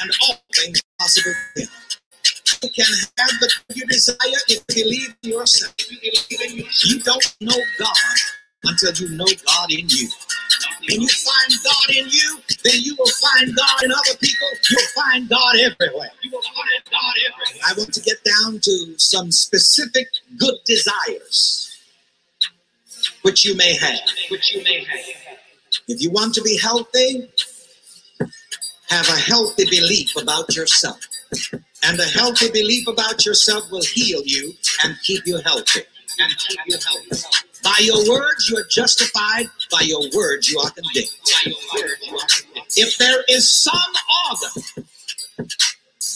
and 0.00 0.10
all 0.22 0.36
things 0.54 0.82
possible 1.00 1.32
him. 1.56 1.68
You 2.62 2.70
can 2.70 2.86
have 3.18 3.40
the 3.40 3.52
you 3.74 3.86
desire 3.86 4.16
if 4.22 4.66
you 4.68 4.82
believe 4.82 5.14
in 5.22 5.30
yourself. 5.30 5.74
You 5.78 7.00
don't 7.00 7.36
know 7.40 7.56
God 7.78 7.96
until 8.64 8.92
you 8.94 9.16
know 9.16 9.26
God 9.46 9.70
in 9.70 9.88
you. 9.88 10.08
When 10.88 11.02
you 11.02 11.08
find 11.08 11.52
God 11.64 11.96
in 11.96 12.08
you, 12.08 12.40
then 12.64 12.80
you 12.80 12.96
will 12.98 13.10
find 13.10 13.54
God 13.54 13.82
in 13.84 13.92
other 13.92 14.16
people. 14.20 14.48
You'll 14.70 14.88
find 14.96 15.28
God 15.28 15.54
everywhere. 15.56 16.10
You 16.22 16.30
will 16.32 16.42
find 16.42 16.82
God 16.90 17.14
everywhere. 17.30 17.62
I 17.66 17.74
want 17.76 17.92
to 17.94 18.00
get 18.00 18.16
down 18.24 18.60
to 18.60 18.94
some 18.98 19.30
specific 19.30 20.08
good 20.38 20.54
desires 20.64 21.68
which 23.22 23.44
you 23.44 23.56
may 23.56 23.74
have. 23.76 24.00
Which 24.30 24.54
you 24.54 24.62
may 24.64 24.84
have. 24.84 25.00
If 25.86 26.02
you 26.02 26.10
want 26.10 26.34
to 26.34 26.42
be 26.42 26.58
healthy, 26.58 27.30
have 28.88 29.08
a 29.08 29.18
healthy 29.18 29.64
belief 29.64 30.16
about 30.16 30.54
yourself. 30.56 30.98
And 31.84 31.98
a 31.98 32.04
healthy 32.04 32.50
belief 32.50 32.88
about 32.88 33.24
yourself 33.24 33.70
will 33.70 33.82
heal 33.82 34.22
you 34.24 34.52
and 34.84 34.96
keep 35.02 35.26
you 35.26 35.38
healthy. 35.38 35.82
And 36.18 36.36
keep 36.38 36.58
you 36.66 36.76
healthy. 36.84 37.22
By 37.62 37.76
your 37.80 38.08
words, 38.08 38.48
you 38.48 38.56
are 38.58 38.66
justified. 38.70 39.46
By 39.70 39.82
your 39.82 40.02
words, 40.14 40.50
you 40.50 40.58
are 40.60 40.70
condemned. 40.70 41.08
If 42.76 42.98
there 42.98 43.24
is 43.28 43.50
some 43.50 43.92
organ 44.30 44.84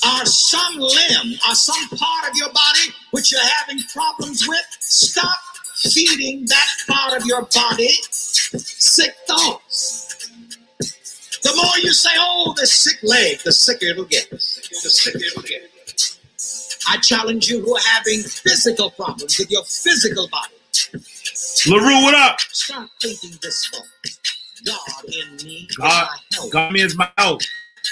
or 0.05 0.27
some 0.27 0.79
limb 0.79 1.39
or 1.49 1.55
some 1.55 1.89
part 1.99 2.31
of 2.31 2.37
your 2.37 2.53
body 2.53 2.95
which 3.13 3.33
you're 3.33 3.41
having 3.59 3.79
problems 3.93 4.47
with, 4.49 4.67
stop 4.81 5.39
feeding 5.77 6.45
that 6.47 6.69
part 6.89 7.21
of 7.21 7.27
your 7.27 7.43
body 7.43 7.91
sick 8.11 9.15
thoughts. 9.27 10.22
The 11.43 11.53
more 11.57 11.79
you 11.83 11.93
say, 11.93 12.11
oh, 12.17 12.55
the 12.57 12.67
sick 12.67 12.99
leg, 13.03 13.39
the 13.45 13.53
sicker 13.53 13.87
it'll 13.87 14.05
get. 14.05 14.31
The 14.31 14.39
sicker 14.39 15.19
it'll 15.19 15.43
get. 15.43 15.69
I 16.89 16.99
challenge 16.99 17.49
you 17.49 17.61
who 17.61 17.77
are 17.77 17.81
having 17.93 18.23
physical 18.23 18.91
problems 18.91 19.39
with 19.39 19.51
your 19.51 19.65
physical 19.65 20.29
body. 20.29 20.55
LaRue, 21.67 22.03
what 22.03 22.15
up? 22.15 22.41
Stop 22.41 22.89
thinking 23.01 23.39
this 23.43 23.67
thought. 23.69 23.87
God 24.65 25.05
in 25.07 25.37
me 25.47 25.67
is 25.69 25.77
God, 25.77 25.89
my 25.89 26.19
help. 26.37 26.53
God 26.53 26.73
me 26.73 26.81
is 26.83 26.97
my 26.97 27.11
health. 27.19 27.43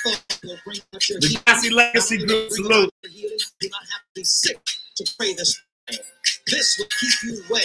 Thought 0.05 0.39
will 0.45 0.57
bring 0.65 0.79
out 0.95 1.09
your 1.09 1.21
The 1.21 1.39
healing. 1.63 1.77
Legacy 1.77 2.19
Group 2.19 2.51
salute. 2.51 2.71
about 2.71 2.93
your 3.03 3.13
healing, 3.13 3.39
You 3.39 3.47
do 3.61 3.69
not 3.71 3.81
have 3.81 4.03
to 4.03 4.13
be 4.15 4.25
sick 4.25 4.61
to 4.97 5.15
pray 5.19 5.35
this 5.35 5.61
prayer. 5.87 6.01
This 6.47 6.79
will 6.79 6.87
keep 6.99 7.23
you 7.25 7.43
well. 7.51 7.61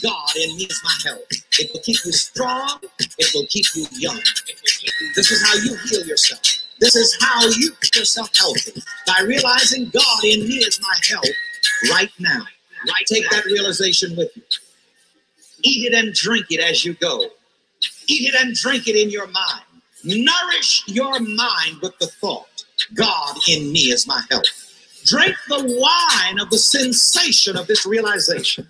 God 0.00 0.36
in 0.36 0.56
me 0.56 0.64
is 0.64 0.80
my 0.84 1.10
help. 1.10 1.26
It 1.58 1.70
will 1.72 1.80
keep 1.80 1.98
you 2.04 2.12
strong. 2.12 2.78
It 3.18 3.30
will 3.34 3.46
keep 3.48 3.66
you 3.74 3.86
young. 3.92 4.20
This 5.14 5.30
is 5.30 5.42
how 5.46 5.54
you 5.56 5.76
heal 5.88 6.06
yourself. 6.06 6.40
This 6.80 6.96
is 6.96 7.16
how 7.20 7.46
you 7.48 7.72
keep 7.80 7.96
yourself 7.96 8.30
healthy 8.36 8.82
by 9.06 9.22
realizing 9.24 9.90
God 9.90 10.24
in 10.24 10.48
me 10.48 10.56
is 10.56 10.80
my 10.80 10.96
help 11.08 11.24
right 11.90 12.10
now. 12.18 12.40
Right, 12.88 13.06
take 13.06 13.28
that 13.30 13.44
realization 13.44 14.16
with 14.16 14.36
you. 14.36 14.42
Eat 15.62 15.92
it 15.92 15.94
and 15.94 16.12
drink 16.12 16.46
it 16.50 16.60
as 16.60 16.84
you 16.84 16.94
go. 16.94 17.26
Eat 18.08 18.34
it 18.34 18.34
and 18.34 18.54
drink 18.54 18.88
it 18.88 18.96
in 18.96 19.10
your 19.10 19.28
mind. 19.28 19.62
Nourish 20.04 20.82
your 20.88 21.20
mind 21.20 21.80
with 21.80 21.96
the 22.00 22.08
thought 22.08 22.64
God 22.94 23.36
in 23.48 23.70
me 23.72 23.92
is 23.92 24.06
my 24.06 24.20
help. 24.30 24.44
Drink 25.04 25.36
the 25.48 25.62
wine 25.62 26.40
of 26.40 26.50
the 26.50 26.58
sensation 26.58 27.56
of 27.56 27.66
this 27.68 27.86
realization. 27.86 28.66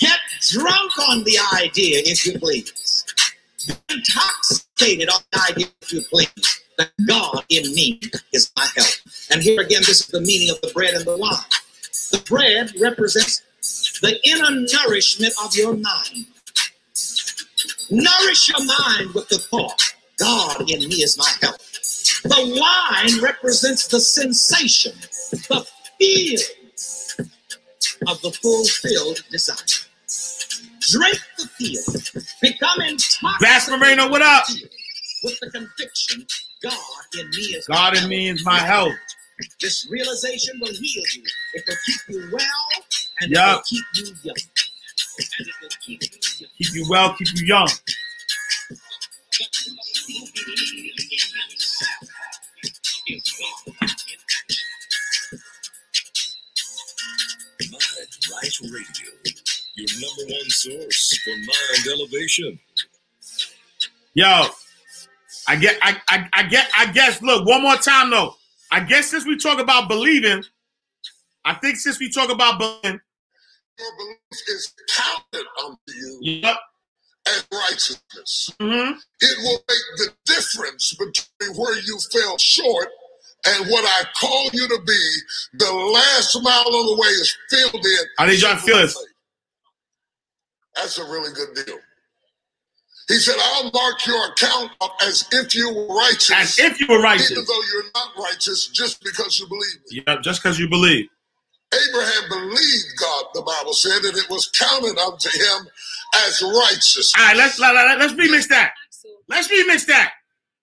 Get 0.00 0.18
drunk 0.40 0.92
on 1.08 1.24
the 1.24 1.38
idea, 1.54 2.00
if 2.04 2.26
you 2.26 2.38
please. 2.38 3.04
Intoxicated 3.90 5.08
on 5.08 5.20
the 5.32 5.40
idea, 5.50 5.66
if 5.82 5.92
you 5.92 6.02
please, 6.10 6.60
that 6.78 6.90
God 7.06 7.44
in 7.48 7.74
me 7.74 8.00
is 8.32 8.50
my 8.56 8.66
help. 8.76 8.90
And 9.30 9.42
here 9.42 9.60
again, 9.60 9.82
this 9.86 10.00
is 10.00 10.06
the 10.06 10.20
meaning 10.20 10.50
of 10.50 10.60
the 10.60 10.70
bread 10.74 10.94
and 10.94 11.04
the 11.04 11.16
wine. 11.16 11.32
The 12.10 12.22
bread 12.28 12.72
represents 12.80 13.42
the 14.00 14.18
inner 14.24 14.50
nourishment 14.50 15.34
of 15.44 15.54
your 15.56 15.74
mind. 15.74 16.26
Nourish 17.90 18.48
your 18.48 18.64
mind 18.64 19.14
with 19.14 19.28
the 19.28 19.38
thought 19.38 19.94
God 20.18 20.70
in 20.70 20.88
me 20.88 20.96
is 20.96 21.18
my 21.18 21.30
help. 21.40 21.58
The 22.24 22.60
wine 22.60 23.22
represents 23.22 23.86
the 23.88 24.00
sensation, 24.00 24.92
the 25.48 25.66
feeling 25.98 27.30
of 28.06 28.20
the 28.22 28.32
fulfilled 28.32 29.24
desire. 29.30 29.87
Drink 30.90 31.20
the 31.38 31.46
feeling, 31.58 32.24
become 32.42 32.80
intoxicated 32.82 33.40
Bass 33.40 33.70
Moreno, 33.70 34.08
what 34.10 34.22
up? 34.22 34.44
with 35.24 35.38
the 35.40 35.50
conviction 35.50 36.26
God 36.62 36.74
in 37.18 37.28
me 37.30 37.42
is 37.56 37.66
God 37.66 37.94
my 37.94 38.02
in 38.02 38.08
me 38.08 38.28
is 38.30 38.44
my 38.44 38.58
health. 38.58 38.94
This 39.60 39.86
realization 39.90 40.58
will 40.60 40.68
heal 40.72 41.02
you. 41.14 41.22
It 41.54 41.64
will 41.68 41.76
keep 41.86 42.00
you 42.08 42.30
well 42.32 42.42
and 43.20 43.32
Yeah. 43.32 43.52
it 43.52 43.56
will 43.56 43.62
keep 43.64 43.84
you 43.96 44.04
young. 44.22 44.36
And 45.38 45.48
it 45.48 45.54
will 45.62 45.68
keep 45.80 46.02
you 46.02 46.08
young. 46.40 46.50
Keep 46.58 46.74
you 46.74 46.86
well, 46.88 47.14
keep 47.16 47.28
you 47.36 47.46
young. 47.46 47.68
Mind 57.70 57.82
Right 58.32 58.60
Radio, 58.62 59.10
your 59.78 59.88
number 60.00 60.34
one 60.34 60.50
source 60.50 61.18
for 61.24 61.30
mind 61.30 61.86
elevation. 61.98 62.58
Yo, 64.14 64.46
I 65.46 65.56
get, 65.56 65.78
I, 65.82 65.96
I, 66.08 66.28
I 66.32 66.42
get, 66.44 66.68
I 66.76 66.92
guess. 66.92 67.22
Look, 67.22 67.46
one 67.46 67.62
more 67.62 67.76
time 67.76 68.10
though. 68.10 68.34
I 68.70 68.80
guess 68.80 69.06
since 69.10 69.24
we 69.24 69.36
talk 69.38 69.60
about 69.60 69.88
believing, 69.88 70.42
I 71.44 71.54
think 71.54 71.76
since 71.76 71.98
we 71.98 72.10
talk 72.10 72.30
about 72.30 72.58
believing, 72.58 73.00
Your 73.78 73.96
belief 73.96 74.42
is 74.48 74.74
counted 74.94 75.46
unto 75.64 75.78
you 75.96 76.18
yep. 76.22 76.56
as 77.28 77.46
righteousness. 77.52 78.50
hmm 78.60 78.92
It 79.20 79.38
will 79.38 79.62
make 79.68 79.86
the 79.98 80.08
difference 80.26 80.94
between 80.94 81.56
where 81.56 81.78
you 81.78 81.98
fell 82.12 82.36
short 82.38 82.88
and 83.46 83.70
what 83.70 83.84
I 83.84 84.02
call 84.20 84.50
you 84.52 84.66
to 84.68 84.78
be. 84.84 85.10
The 85.54 85.72
last 85.72 86.36
mile 86.42 86.66
of 86.66 86.86
the 86.86 86.96
way 87.00 87.08
is 87.08 87.36
filled 87.50 87.84
in. 87.84 88.06
I 88.18 88.26
need 88.26 88.40
y'all 88.42 88.54
to 88.56 88.60
feel 88.60 88.78
this. 88.78 88.98
That's 90.78 90.98
a 90.98 91.04
really 91.04 91.32
good 91.32 91.66
deal. 91.66 91.78
He 93.08 93.14
said, 93.14 93.34
I'll 93.40 93.70
mark 93.72 94.06
your 94.06 94.32
account 94.32 94.70
up 94.80 94.94
as 95.02 95.26
if 95.32 95.54
you 95.54 95.74
were 95.74 95.88
righteous. 95.94 96.30
As 96.30 96.58
if 96.58 96.78
you 96.78 96.86
were 96.88 97.00
righteous. 97.00 97.32
Even 97.32 97.44
though 97.44 97.62
you're 97.72 97.90
not 97.94 98.08
righteous, 98.22 98.68
just 98.68 99.02
because 99.02 99.40
you 99.40 99.48
believe 99.48 99.76
me. 99.90 100.02
Yep, 100.06 100.22
just 100.22 100.42
because 100.42 100.58
you 100.58 100.68
believe. 100.68 101.08
Abraham 101.72 102.28
believed 102.28 102.86
God, 102.98 103.24
the 103.34 103.42
Bible 103.42 103.72
said, 103.72 104.02
and 104.04 104.16
it 104.16 104.28
was 104.30 104.48
counted 104.48 104.98
unto 104.98 105.28
him 105.30 105.68
as 106.26 106.42
righteous. 106.42 107.12
All 107.18 107.24
right, 107.24 107.36
let's 107.36 107.58
let, 107.58 107.74
let, 107.74 107.98
let's 107.98 108.12
remix 108.12 108.48
that. 108.48 108.72
Let's 109.28 109.48
remix 109.48 109.86
that. 109.86 110.12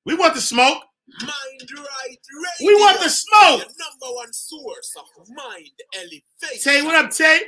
We 0.05 0.15
want 0.15 0.35
the 0.35 0.41
smoke. 0.41 0.83
Mind 1.21 1.71
right 1.77 2.17
We 2.59 2.75
want 2.75 2.99
the 3.01 3.09
smoke. 3.09 3.59
Your 3.59 3.67
number 3.67 4.15
one 4.15 4.33
source 4.33 4.95
of 4.97 5.27
mind 5.29 5.69
elevation. 5.93 6.63
Tay, 6.63 6.81
what 6.81 6.95
up, 6.95 7.11
Tay? 7.11 7.41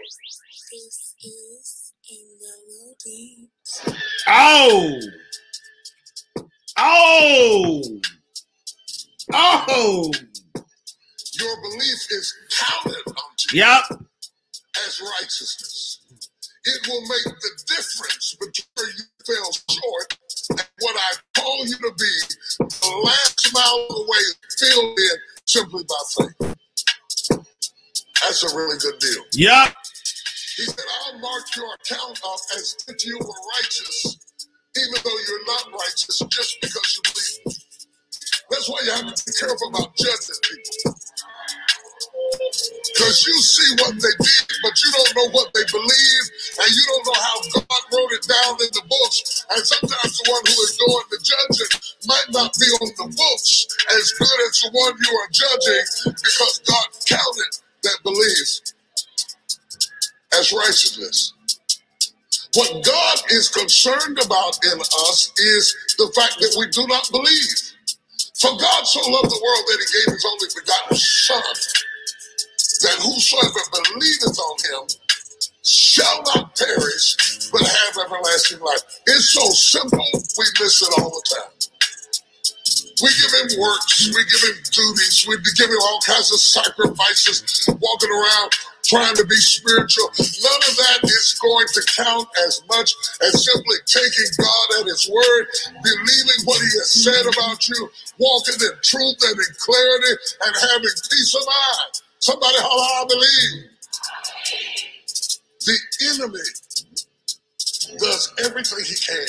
This 0.72 1.16
is 1.22 1.22
a 1.24 1.28
melody. 1.28 1.87
Oh. 4.28 5.00
Oh. 6.78 7.82
Oh. 9.34 10.12
Your 11.40 11.62
belief 11.62 12.08
is 12.12 12.34
counted 12.60 13.04
unto 13.08 13.56
you 13.58 13.62
Yep. 13.64 13.84
as 14.88 15.02
righteousness. 15.02 16.00
It 16.66 16.88
will 16.88 17.02
make 17.02 17.24
the 17.26 17.52
difference 17.68 18.36
between 18.40 18.94
you 18.98 19.06
fell 19.26 19.52
short 19.72 20.18
and 20.52 20.70
what 20.80 20.96
I 20.98 21.42
call 21.42 21.66
you 21.66 21.76
to 21.78 21.94
be. 21.98 22.20
The 22.60 23.02
last 23.04 23.54
mile 23.54 23.88
of 23.90 23.96
the 23.96 24.06
way 24.08 24.18
is 24.18 24.38
filled 24.60 25.00
in 25.00 25.18
simply 25.46 25.84
by 25.86 25.96
faith. 26.18 26.56
That's 28.24 28.44
a 28.54 28.56
really 28.58 28.78
good 28.80 29.00
deal. 29.00 29.24
Yep. 29.34 29.76
He 30.58 30.64
said, 30.66 30.86
I'll 31.06 31.20
mark 31.20 31.46
your 31.56 31.70
account 31.76 32.20
up 32.26 32.42
as 32.58 32.78
if 32.90 33.06
you 33.06 33.20
were 33.20 33.42
righteous, 33.62 34.18
even 34.78 35.00
though 35.06 35.20
you're 35.30 35.46
not 35.46 35.66
righteous, 35.72 36.18
just 36.30 36.58
because 36.62 36.90
you 36.98 37.04
believe. 37.14 37.58
That's 38.50 38.70
why 38.70 38.80
you 38.86 38.92
have 38.92 39.14
to 39.14 39.26
be 39.26 39.34
careful 39.38 39.70
about 39.70 39.96
judging 39.98 40.42
people. 40.44 40.96
Because 42.82 43.26
you 43.28 43.36
see 43.40 43.72
what 43.84 43.96
they 44.02 44.16
did, 44.18 44.48
but 44.64 44.74
you 44.82 44.90
don't 44.94 45.14
know 45.18 45.30
what 45.32 45.54
they 45.54 45.66
believe, 45.72 46.24
and 46.60 46.70
you 46.74 46.84
don't 46.90 47.06
know 47.06 47.22
how 47.22 47.38
God 47.54 47.84
wrote 47.94 48.14
it 48.18 48.26
down 48.28 48.54
in 48.60 48.72
the 48.74 48.84
books. 48.90 49.46
And 49.52 49.62
sometimes 49.62 50.14
the 50.18 50.26
one 50.32 50.44
who 50.48 50.58
is 50.66 50.74
doing 50.78 51.08
the 51.14 51.20
judging 51.22 51.74
might 52.10 52.30
not 52.34 52.52
be 52.58 52.68
on 52.82 52.90
the 52.98 53.10
books 53.14 53.68
as 53.94 54.06
good 54.18 54.40
as 54.50 54.54
the 54.66 54.72
one 54.74 54.94
you 54.98 55.12
are 55.14 55.30
judging 55.32 55.86
because 56.18 56.62
God 56.66 56.88
counted 57.06 57.54
that 57.84 58.00
belief 58.04 58.77
as 60.34 60.54
righteousness. 60.54 61.34
What 62.56 62.84
God 62.84 63.18
is 63.30 63.50
concerned 63.50 64.20
about 64.24 64.58
in 64.66 64.80
us 64.80 65.32
is 65.38 65.76
the 65.98 66.12
fact 66.16 66.40
that 66.40 66.56
we 66.58 66.68
do 66.68 66.88
not 66.88 67.10
believe. 67.12 67.58
For 68.40 68.52
God 68.58 68.84
so 68.86 69.00
loved 69.10 69.30
the 69.30 69.42
world 69.44 69.66
that 69.68 69.80
he 69.82 69.88
gave 69.94 70.14
his 70.14 70.26
only 70.26 70.48
begotten 70.54 70.98
Son, 70.98 71.44
that 72.82 72.98
whosoever 73.02 73.62
believeth 73.74 74.40
on 74.40 74.58
him 74.66 74.98
shall 75.64 76.24
not 76.36 76.56
perish, 76.56 77.50
but 77.52 77.62
have 77.62 77.98
everlasting 78.06 78.60
life. 78.60 78.82
It's 79.08 79.30
so 79.34 79.46
simple, 79.52 80.06
we 80.38 80.46
miss 80.62 80.82
it 80.82 81.02
all 81.02 81.10
the 81.10 81.24
time. 81.30 81.54
We 83.02 83.10
give 83.10 83.34
him 83.34 83.60
works, 83.60 84.08
we 84.08 84.24
give 84.26 84.44
him 84.50 84.58
duties, 84.72 85.26
we 85.28 85.38
give 85.58 85.70
him 85.70 85.82
all 85.82 86.00
kinds 86.02 86.32
of 86.34 86.40
sacrifices, 86.40 87.70
walking 87.82 88.12
around 88.12 88.52
trying 88.88 89.16
to 89.16 89.26
be 89.26 89.36
spiritual. 89.38 90.10
None 90.18 90.64
of 90.72 90.76
that 90.78 91.00
is 91.06 91.40
going 91.42 91.68
to 91.76 91.82
count 91.98 92.28
as 92.48 92.64
much 92.70 92.96
as 93.22 93.46
simply 93.46 93.78
taking 93.86 94.30
God 94.40 94.82
at 94.82 94.88
his 94.88 95.10
word, 95.12 95.46
believing 95.84 96.42
what 96.46 96.60
he 96.62 96.72
has 96.80 96.92
said 96.92 97.26
about 97.28 97.68
you, 97.70 97.90
walking 98.20 98.56
in 98.62 98.76
truth 98.84 99.20
and 99.28 99.38
in 99.38 99.54
clarity, 99.60 100.14
and 100.48 100.56
having 100.56 100.96
peace 101.12 101.36
of 101.36 101.46
mind. 101.46 101.94
Somebody 102.20 102.58
holler, 102.60 103.04
I 103.04 103.06
believe. 103.08 103.72
The 105.66 105.78
enemy 106.16 106.48
does 108.00 108.34
everything 108.46 108.80
he 108.86 108.96
can 108.96 109.28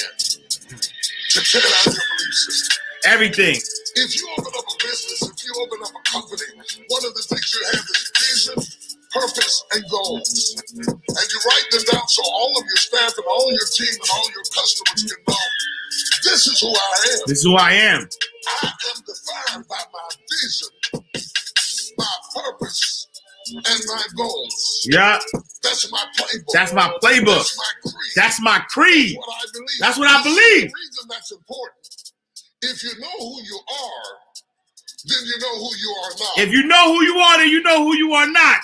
to 1.30 1.40
tear 1.42 1.62
down 1.62 1.94
your 1.94 1.94
belief 1.94 2.34
system. 2.34 2.78
Everything. 3.06 3.56
If 3.96 4.16
you 4.16 4.28
open 4.38 4.52
up 4.58 4.64
a 4.66 4.76
business, 4.84 5.22
if 5.22 5.44
you 5.44 5.52
open 5.62 5.80
up 5.84 5.92
a 5.94 6.02
company, 6.10 6.46
one 6.88 7.04
of 7.06 7.14
the 7.14 7.22
things 7.28 7.54
you 7.54 7.66
have 7.66 7.84
is 7.84 8.12
vision, 8.56 8.77
purpose, 9.18 9.64
and 9.72 9.84
goals. 9.90 10.62
And 10.86 11.26
you 11.26 11.38
write 11.44 11.66
them 11.70 11.82
down 11.90 12.06
so 12.08 12.22
all 12.22 12.52
of 12.58 12.64
your 12.64 12.76
staff 12.76 13.12
and 13.16 13.26
all 13.26 13.50
your 13.50 13.68
team 13.74 13.90
and 13.90 14.10
all 14.14 14.26
your 14.30 14.44
customers 14.54 15.02
can 15.04 15.18
know 15.26 15.44
this 16.24 16.46
is 16.46 16.60
who 16.60 16.68
I 16.68 16.94
am. 17.12 17.20
This 17.26 17.38
is 17.38 17.44
who 17.44 17.56
I 17.56 17.72
am. 17.72 18.08
I 18.62 18.66
am 18.66 19.02
defined 19.06 19.68
by 19.68 19.82
my 19.92 20.08
vision, 20.30 20.68
my 21.96 22.06
purpose, 22.34 23.08
and 23.54 23.80
my 23.86 24.02
goals. 24.16 24.86
Yeah. 24.90 25.18
That's 25.62 25.90
my 25.90 26.04
playbook. 26.18 26.52
That's 26.52 26.72
my 26.72 26.88
playbook. 27.02 27.36
That's 27.36 27.58
my 27.58 27.70
creed. 27.82 28.14
That's 28.16 28.40
my 28.40 28.58
creed. 28.68 29.16
what 29.18 29.28
I 29.28 29.46
believe. 29.52 29.80
That's 29.80 29.98
what 29.98 30.08
I 30.08 30.22
believe. 30.22 30.70
The 30.70 30.74
reason 30.74 31.08
that's 31.08 31.32
important. 31.32 32.12
If 32.62 32.82
you 32.82 33.00
know 33.00 33.18
who 33.18 33.42
you 33.42 33.60
are, 33.70 34.28
then 35.04 35.18
you 35.24 35.38
know 35.38 35.58
who 35.58 35.76
you 35.76 35.96
are 36.04 36.10
not. 36.18 36.38
If 36.38 36.52
you 36.52 36.64
know 36.64 36.92
who 36.92 37.04
you 37.04 37.16
are, 37.18 37.38
then 37.38 37.48
you 37.48 37.62
know 37.62 37.84
who 37.84 37.96
you 37.96 38.12
are 38.12 38.30
not. 38.30 38.60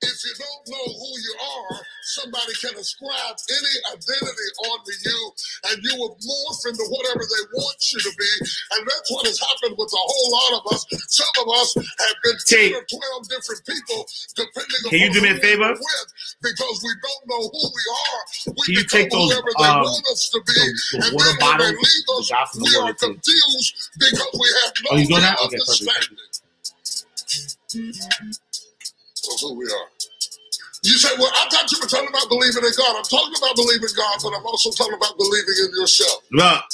If 0.00 0.18
you 0.24 0.34
don't 0.38 0.64
know 0.70 0.86
who 0.94 1.10
you 1.18 1.34
are, 1.42 1.80
somebody 2.02 2.54
can 2.62 2.76
ascribe 2.78 3.36
any 3.50 3.74
identity 3.98 4.48
onto 4.70 4.92
you 5.04 5.20
and 5.70 5.76
you 5.82 5.94
will 5.98 6.14
morph 6.22 6.62
into 6.70 6.84
whatever 6.86 7.26
they 7.26 7.44
want 7.58 7.78
you 7.92 8.00
to 8.00 8.12
be. 8.16 8.32
And 8.78 8.86
that's 8.86 9.10
what 9.10 9.26
has 9.26 9.40
happened 9.42 9.74
with 9.76 9.90
a 9.90 9.98
whole 9.98 10.30
lot 10.38 10.52
of 10.62 10.72
us. 10.72 10.86
Some 11.10 11.34
of 11.42 11.48
us 11.58 11.74
have 11.74 12.16
been 12.22 12.38
Tay, 12.46 12.70
10 12.70 12.78
or 12.78 12.86
12 12.86 13.28
different 13.28 13.62
people, 13.66 14.06
depending 14.38 14.80
Can 14.86 14.98
you 15.02 15.10
do 15.12 15.20
me 15.22 15.30
a 15.34 15.38
favor? 15.42 15.74
with, 15.74 16.08
because 16.46 16.76
we 16.78 16.92
don't 17.02 17.24
know 17.26 17.42
who 17.50 17.62
we 17.66 17.84
are. 17.90 18.22
We 18.54 18.62
Can 18.70 18.74
you 18.78 18.82
become 18.86 19.00
take 19.02 19.10
those, 19.10 19.32
whoever 19.34 19.50
they 19.58 19.66
um, 19.66 19.82
want 19.82 20.06
us 20.14 20.30
to 20.30 20.38
be. 20.46 20.54
the- 20.54 20.78
the 20.94 21.06
and 21.10 21.12
then 21.18 21.34
when 21.42 21.58
they 21.58 21.72
leave 21.74 22.08
us, 22.22 22.30
the 22.30 22.62
we 22.62 22.70
are 22.78 22.94
confused 22.94 23.74
because 23.98 24.32
we 24.38 24.48
have 24.62 24.72
no 24.86 24.88
Oh, 24.92 24.96
he's 24.96 25.08
doing 25.10 25.22
that? 25.26 25.38
Okay, 25.42 25.58
perfect, 25.58 25.90
understanding 25.90 26.18
of 29.34 29.40
who 29.40 29.58
we 29.58 29.64
are. 29.66 29.88
You 30.82 30.92
say, 30.94 31.10
well, 31.18 31.30
I 31.34 31.48
thought 31.50 31.70
you 31.72 31.78
were 31.82 31.88
talking 31.88 32.08
about 32.08 32.28
believing 32.28 32.64
in 32.64 32.72
God. 32.76 32.96
I'm 32.96 33.02
talking 33.04 33.34
about 33.36 33.56
believing 33.56 33.88
God, 33.96 34.18
but 34.22 34.32
I'm 34.36 34.46
also 34.46 34.70
talking 34.70 34.94
about 34.94 35.18
believing 35.18 35.54
in 35.64 35.70
yourself. 35.80 36.22
Look, 36.32 36.64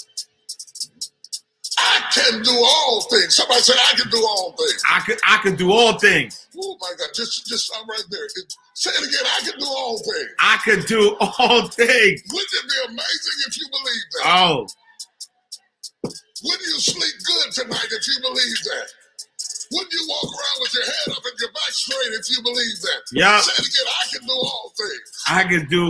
I 1.78 2.02
can 2.12 2.42
do 2.42 2.52
all 2.52 3.02
things. 3.10 3.34
Somebody 3.36 3.60
said, 3.60 3.76
I 3.78 3.94
can 3.98 4.10
do 4.10 4.18
all 4.18 4.52
things. 4.52 4.82
I 4.88 5.00
could 5.00 5.18
I 5.26 5.38
could 5.38 5.56
do 5.56 5.72
all 5.72 5.98
things. 5.98 6.46
Oh 6.56 6.76
my 6.80 6.92
God, 6.98 7.08
just 7.14 7.46
just 7.46 7.72
I'm 7.78 7.88
right 7.88 8.04
there. 8.10 8.28
Say 8.74 8.90
it 8.90 9.08
again. 9.08 9.26
I 9.26 9.50
can 9.50 9.58
do 9.58 9.66
all 9.66 9.98
things. 9.98 10.30
I 10.40 10.58
can 10.64 10.80
do 10.82 11.16
all 11.20 11.68
things. 11.68 12.22
Wouldn't 12.32 12.54
it 12.54 12.68
be 12.68 12.78
amazing 12.88 13.38
if 13.48 13.58
you 13.58 13.66
believed 13.70 14.06
that? 14.14 14.22
Oh, 14.26 14.66
Wouldn't 16.44 16.62
you 16.62 16.78
sleep 16.80 17.14
good 17.24 17.52
tonight 17.52 17.88
if 17.90 18.06
you 18.08 18.20
believe 18.22 18.58
that? 18.64 18.88
Wouldn't 19.72 19.92
you 19.92 20.05
walk 20.09 20.29
around 20.29 20.59
with 20.61 20.74
your 20.74 20.85
head 20.85 21.09
up 21.16 21.24
and 21.24 21.37
your 21.40 21.53
back 21.53 21.72
straight 21.72 22.12
if 22.18 22.24
you 22.31 22.42
believe 22.42 22.79
that? 22.83 23.00
Yeah. 23.12 23.40
Say 23.40 23.53
it 23.57 23.66
again. 23.68 23.88
I 23.88 24.05
can 24.12 24.22
do 24.27 24.35
all 24.37 24.72
things. 24.77 25.09
I 25.29 25.42
can 25.44 25.64
do 25.68 25.85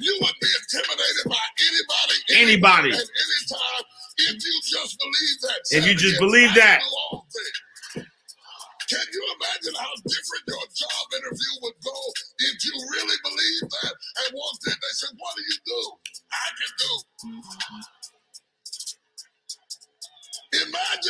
You 0.00 0.14
wouldn't 0.20 0.40
be 0.40 0.50
intimidated 0.50 1.24
by 1.28 1.44
anybody, 1.68 2.16
Anybody. 2.34 2.90
at 2.92 3.04
any 3.06 3.40
time 3.48 3.84
if 4.18 4.36
you 4.44 4.54
just 4.64 4.98
believe 4.98 5.36
that. 5.42 5.60
If 5.70 5.86
you 5.86 5.94
just 5.94 6.16
again. 6.16 6.26
believe 6.28 6.54
that. 6.54 6.80
can 6.80 6.88
do 6.88 6.96
all 7.12 7.26
things. 7.32 7.58
Can 8.90 9.06
you 9.08 9.22
imagine 9.40 9.74
how 9.80 9.92
different 10.04 10.44
your 10.48 10.64
job 10.76 11.04
interview 11.16 11.52
would 11.64 11.78
go 11.80 11.96
if 12.44 12.56
you 12.64 12.74
really 12.92 13.18
believed 13.24 13.72
that 13.72 13.94
and 13.96 14.28
walked 14.36 14.66
in? 14.68 14.74
They 14.76 14.94
said, 15.00 15.10
"What 15.16 15.32
do 15.36 15.42
you 15.48 15.58
do?" 15.64 15.80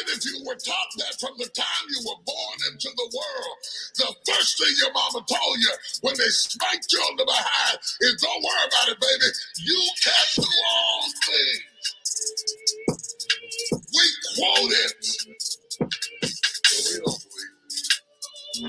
Imagine 0.03 0.19
if 0.19 0.25
you 0.25 0.45
were 0.47 0.55
taught 0.55 0.91
that 0.99 1.15
from 1.21 1.37
the 1.38 1.47
time 1.47 1.87
you 1.91 1.99
were 2.07 2.23
born 2.25 2.57
into 2.73 2.88
the 2.97 3.11
world. 3.15 3.57
The 3.97 4.33
first 4.33 4.59
thing 4.59 4.75
your 4.81 4.93
mama 4.93 5.25
told 5.29 5.59
you 5.59 5.73
when 6.03 6.15
they 6.17 6.29
spanked 6.29 6.93
you 6.93 6.99
on 6.99 7.17
the 7.17 7.25
behind 7.25 7.79
is 8.01 8.23
don't 8.23 8.43
worry 8.43 8.67
about 8.67 8.88
it, 8.88 9.01
baby. 9.01 9.27
You 9.65 9.91
can 10.03 10.27
do 10.37 10.49
all 10.69 11.03
things. 11.27 11.62
We 13.95 14.05
quote 14.35 14.73
it. 14.73 14.93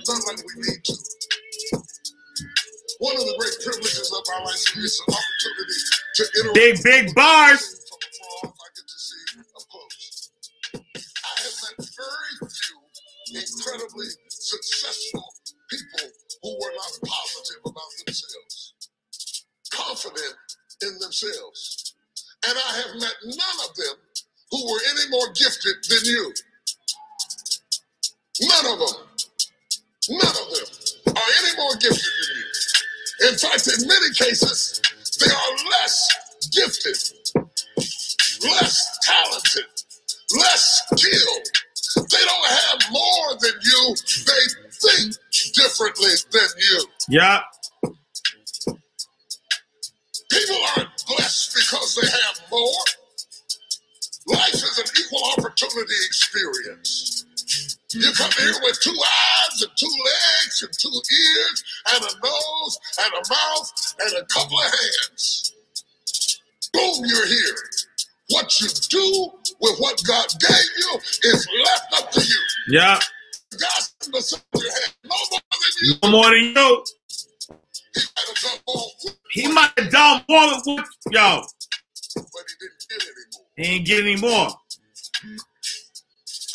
not 0.07 0.21
like 0.27 0.37
we 0.37 0.61
need 0.61 0.83
to. 0.83 0.93
One 2.99 3.15
of 3.15 3.21
the 3.21 3.35
great 3.37 3.57
privileges 3.63 4.11
of 4.11 4.23
our 4.33 4.45
life 4.45 4.77
is 4.77 5.01
an 5.07 5.13
opportunity 5.13 5.79
to 6.15 6.23
interact. 6.39 6.55
Big, 6.55 6.83
big 6.83 7.15
bars. 7.15 7.82
Very 12.03 12.51
few 12.51 12.79
incredibly 13.39 14.07
successful 14.29 15.23
people 15.69 16.09
who 16.43 16.51
were 16.59 16.73
not 16.75 16.93
positive 17.05 17.61
about 17.65 17.91
themselves, 18.05 18.73
confident 19.71 20.35
in 20.81 20.99
themselves. 20.99 21.95
And 22.47 22.57
I 22.57 22.71
have 22.81 22.95
met 22.99 23.15
none 23.23 23.59
of 23.69 23.75
them 23.75 23.95
who 24.51 24.71
were 24.71 24.79
any 24.91 25.09
more 25.09 25.27
gifted 25.33 25.75
than 25.89 26.05
you. 26.05 26.33
None 28.41 28.73
of 28.73 28.79
them. 28.79 29.07
None 30.09 30.37
of 30.43 30.47
them 30.53 31.15
are 31.15 31.31
any 31.41 31.57
more 31.57 31.75
gifted 31.77 32.13
than 32.19 32.37
you. 32.37 33.29
In 33.29 33.37
fact, 33.37 33.67
in 33.67 33.87
many 33.87 34.13
cases, 34.13 34.81
they 35.19 35.31
are 35.31 35.69
less 35.71 36.49
gifted, 36.51 36.97
less 38.43 38.99
talented, 39.03 39.65
less 40.35 40.83
skilled. 40.93 41.47
They 41.95 42.25
don't 42.25 42.45
have 42.47 42.79
more 42.91 43.37
than 43.39 43.53
you. 43.61 43.95
They 44.25 44.43
think 44.71 45.15
differently 45.53 46.11
than 46.31 46.49
you. 46.57 46.85
Yeah. 47.09 47.41
People 50.29 50.57
aren't 50.75 50.89
blessed 51.07 51.55
because 51.55 51.95
they 51.95 52.07
have 52.07 52.41
more. 52.49 52.83
Life 54.25 54.53
is 54.53 54.79
an 54.79 54.85
equal 54.99 55.21
opportunity 55.37 55.93
experience. 56.05 57.25
You 57.91 58.11
come 58.13 58.31
here 58.39 58.53
with 58.63 58.79
two 58.81 58.89
eyes 58.91 59.61
and 59.61 59.71
two 59.77 59.85
legs 59.85 60.63
and 60.63 60.73
two 60.79 60.89
ears 60.89 61.63
and 61.93 62.03
a 62.03 62.13
nose 62.25 62.79
and 63.03 63.13
a 63.13 63.29
mouth 63.29 63.95
and 63.99 64.13
a 64.17 64.25
couple 64.25 64.57
of 64.57 64.65
hands. 64.65 65.53
Boom, 66.73 67.05
you're 67.05 67.27
here. 67.27 67.55
What 68.29 68.59
you 68.59 68.67
do 68.89 69.31
with 69.63 69.79
what 69.79 69.99
God 70.05 70.27
gave 70.39 70.69
you 70.77 70.99
is 71.31 71.47
left 71.63 72.03
up 72.03 72.11
to 72.11 72.21
you. 72.21 72.41
Yeah. 72.67 72.99
God's 73.51 73.95
beside 74.11 74.41
your 74.55 74.71
hand 74.71 74.93
no 75.05 75.15
more 75.31 75.39
than 75.51 75.71
you. 75.81 75.95
No 76.03 76.11
more 76.11 76.29
than 76.29 76.43
you. 76.43 76.83
He 77.95 78.01
might 78.11 78.27
have 78.27 78.41
done 78.41 78.59
more, 78.67 78.87
He 79.31 79.47
might 79.47 79.71
have 79.77 79.91
done 79.91 80.25
more 80.27 80.47
with 80.47 80.63
what, 80.65 80.85
yo. 81.11 81.41
but 82.15 82.43
he 82.49 82.55
didn't 82.59 82.85
get 82.89 83.01
any 83.01 83.25
more. 83.31 83.45
He 83.55 83.63
ain't 83.63 83.85
getting 83.87 84.07
any 84.07 84.21
more. 84.21 84.49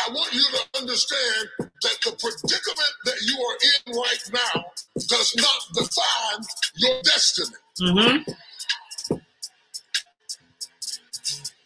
I 0.01 0.11
want 0.11 0.33
you 0.33 0.43
to 0.43 0.81
understand 0.81 1.49
that 1.59 1.97
the 2.05 2.13
predicament 2.13 2.95
that 3.05 3.21
you 3.23 3.37
are 3.43 3.57
in 3.65 3.97
right 3.97 4.31
now 4.33 4.65
does 4.95 5.35
not 5.37 5.61
define 5.75 6.45
your 6.77 7.03
destiny. 7.03 7.57
Mm-hmm. 7.81 8.33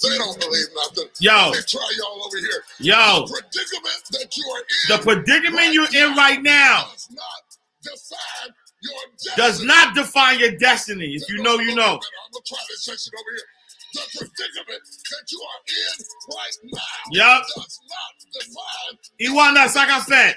They 0.02 0.18
don't 0.18 0.38
believe 0.40 0.66
nothing. 0.74 1.08
Yo. 1.20 1.50
Me 1.52 1.58
try 1.66 1.90
y'all 1.96 2.24
over 2.24 2.38
here. 2.38 2.64
Yo. 2.80 3.26
The 3.26 3.32
predicament 3.32 4.02
that 4.12 4.36
you 4.36 4.44
are 4.50 4.60
in 4.60 4.96
The 4.96 4.98
predicament 5.02 5.72
you're 5.74 5.94
in 6.10 6.16
right 6.16 6.42
now 6.42 6.86
does 6.90 7.08
not 7.10 7.42
define 7.82 8.54
your 8.82 9.02
destiny. 9.14 9.36
does 9.36 9.62
not 9.62 9.94
define 9.94 10.38
your 10.40 10.52
destiny. 10.58 11.14
If 11.14 11.28
you 11.28 11.42
know, 11.42 11.58
you 11.60 11.74
know. 11.74 11.94
I'm 11.94 12.32
gonna 12.32 12.44
try 12.46 12.58
this 12.68 12.84
section 12.84 13.12
over 13.18 13.30
here. 13.36 13.46
The 13.94 14.00
predicament 14.18 14.82
that 14.82 15.24
you 15.30 15.40
are 15.42 15.60
in 15.68 16.04
right 16.34 16.56
now 16.72 16.80
Yup. 17.12 17.44
does 17.54 17.80
not 17.88 18.14
define. 18.32 18.98
Iwana 19.20 19.68
Sakafen. 19.68 20.34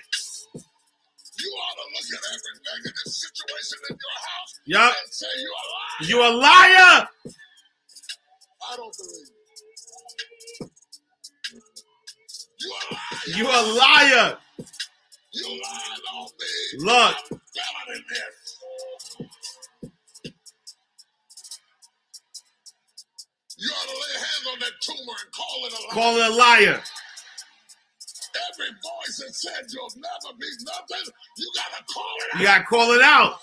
You 1.38 1.52
ought 1.52 1.76
to 1.76 1.86
look 1.92 2.08
at 2.14 2.24
every 2.32 2.56
negative 2.84 3.12
situation 3.12 3.78
in 3.90 3.96
your 3.96 4.18
house 4.24 4.52
Yup. 4.66 4.94
and 5.04 5.14
say 5.14 5.28
you're 5.40 5.50
alive. 5.66 6.10
You 6.10 6.18
a 6.22 6.32
liar. 6.38 7.08
I 8.72 8.76
don't 8.78 8.96
believe. 8.98 9.28
You 13.28 13.46
a 13.46 13.62
liar. 13.78 14.38
You 15.32 15.48
a 15.48 15.50
liar. 15.50 15.58
Lied 15.62 16.06
on 16.14 16.28
me. 16.40 16.86
Look. 16.86 17.16
I'm 17.32 17.42
telling 17.56 17.96
in 17.96 18.04
this. 18.10 18.46
You 23.58 23.70
ought 23.72 23.88
to 23.88 23.96
lay 23.96 24.16
hands 24.20 24.48
on 24.52 24.60
that 24.60 24.76
tumor 24.82 25.16
and 25.24 25.32
call 25.32 25.66
it 25.66 25.74
a 25.74 25.76
lie. 25.76 25.94
Call 25.94 26.18
it 26.18 26.32
a 26.32 26.36
liar. 26.36 26.84
Every 28.52 28.68
voice 28.68 29.18
that 29.20 29.34
said 29.34 29.66
you'll 29.72 29.90
never 29.96 30.38
be 30.38 30.48
nothing, 30.66 31.14
you 31.38 31.52
gotta 31.56 31.84
call 31.94 32.04
it 32.20 32.36
out. 32.36 32.40
You 32.40 32.46
gotta 32.46 32.64
call 32.66 32.92
it 32.92 33.02
out. 33.02 33.40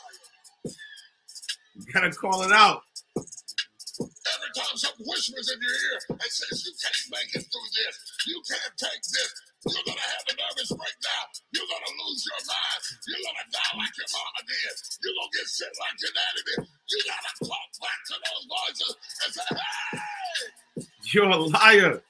You 1.75 1.93
gotta 1.93 2.11
call 2.11 2.43
it 2.43 2.53
out. 2.53 2.83
Every 4.01 4.53
time 4.57 4.77
something 4.81 5.05
whispers 5.05 5.53
in 5.53 5.59
your 5.61 5.77
ear 5.93 5.99
and 6.17 6.31
says 6.33 6.65
you 6.65 6.73
can't 6.81 7.05
make 7.13 7.31
it 7.37 7.45
through 7.45 7.71
this, 7.77 7.95
you 8.25 8.39
can't 8.49 8.75
take 8.81 9.05
this, 9.05 9.31
you're 9.69 9.85
gonna 9.85 10.01
have 10.01 10.25
a 10.33 10.35
nervous 10.35 10.73
breakdown. 10.73 11.27
You're 11.53 11.69
gonna 11.69 11.93
lose 12.01 12.23
your 12.25 12.43
mind. 12.49 12.81
You're 13.05 13.25
gonna 13.29 13.47
die 13.53 13.75
like 13.77 13.95
your 14.01 14.11
mama 14.17 14.41
did. 14.49 14.75
You're 15.05 15.17
gonna 15.17 15.35
get 15.37 15.47
sick 15.53 15.75
like 15.77 15.97
your 16.01 16.13
daddy 16.17 16.43
did. 16.49 16.61
You 16.65 16.99
gotta 17.05 17.33
talk 17.45 17.69
back 17.85 18.01
to 18.09 18.15
those 18.17 18.45
voices 18.49 18.93
and 19.21 19.31
say, 19.37 19.49
hey, 19.53 20.85
You're 21.13 21.31
a 21.31 21.41
liar. 21.53 22.01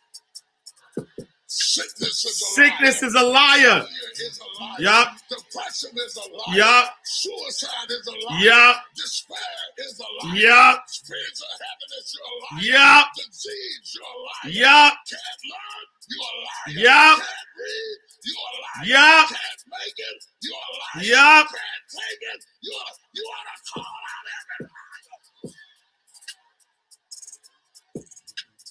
Sickness 1.52 2.24
is 2.24 2.40
a 2.42 2.44
Sickness 2.56 3.02
liar. 3.02 3.08
is 3.08 3.14
a 3.14 3.22
liar. 3.24 3.86
Is 4.14 4.40
a 4.40 4.62
liar. 4.62 4.76
Yup. 4.80 5.08
Depression 5.28 5.90
is 5.96 6.16
a 6.16 6.26
liar. 6.32 6.56
Yup. 6.56 6.86
Suicide 7.04 7.90
is 7.90 8.06
a 8.06 8.10
liar. 8.12 8.40
Yup. 8.44 8.76
Despair 8.96 9.38
is 9.78 10.00
a 10.00 10.26
liar. 10.26 10.36
Yup. 10.36 10.84
Spirits 10.88 11.42
of 11.42 11.60
heaviness, 11.60 12.14
you're 12.16 12.24
a 12.24 12.36
liar. 12.42 12.62
Yup. 12.72 13.06
Disease, 13.16 13.88
you're 13.94 14.04
a 14.04 14.22
liar. 14.24 14.52
Yup. 14.52 14.94
Can't 15.10 15.42
learn, 15.52 15.86
you're 16.08 16.22
a 16.22 16.40
liar. 16.42 16.82
Yup. 16.82 17.18
Can't 17.18 17.50
read, 17.58 17.98
you're 18.24 18.36
a 18.36 18.56
liar. 18.62 18.86
Yup. 18.88 19.28
Can't 19.28 19.62
make 19.72 19.98
it, 19.98 20.20
you're 20.42 20.54
a 20.56 20.72
liar. 20.78 21.04
Yup. 21.04 21.46
Can't 21.52 21.86
take 21.92 22.22
it, 22.34 22.40
you're 22.62 22.90
you 23.14 23.22
ought 23.28 23.48
to 23.52 23.72
call 23.72 23.84
out 23.84 24.26
every 24.36 24.66
liar. 24.66 25.52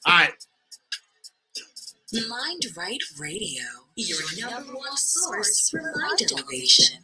All 0.05 0.13
right. 0.17 0.33
Mind 2.13 2.65
Right 2.75 2.99
Radio, 3.17 3.63
your 3.95 4.19
number 4.41 4.73
one 4.73 4.97
source 4.97 5.69
for 5.69 5.81
mind 5.81 6.19
elevation. 6.29 6.99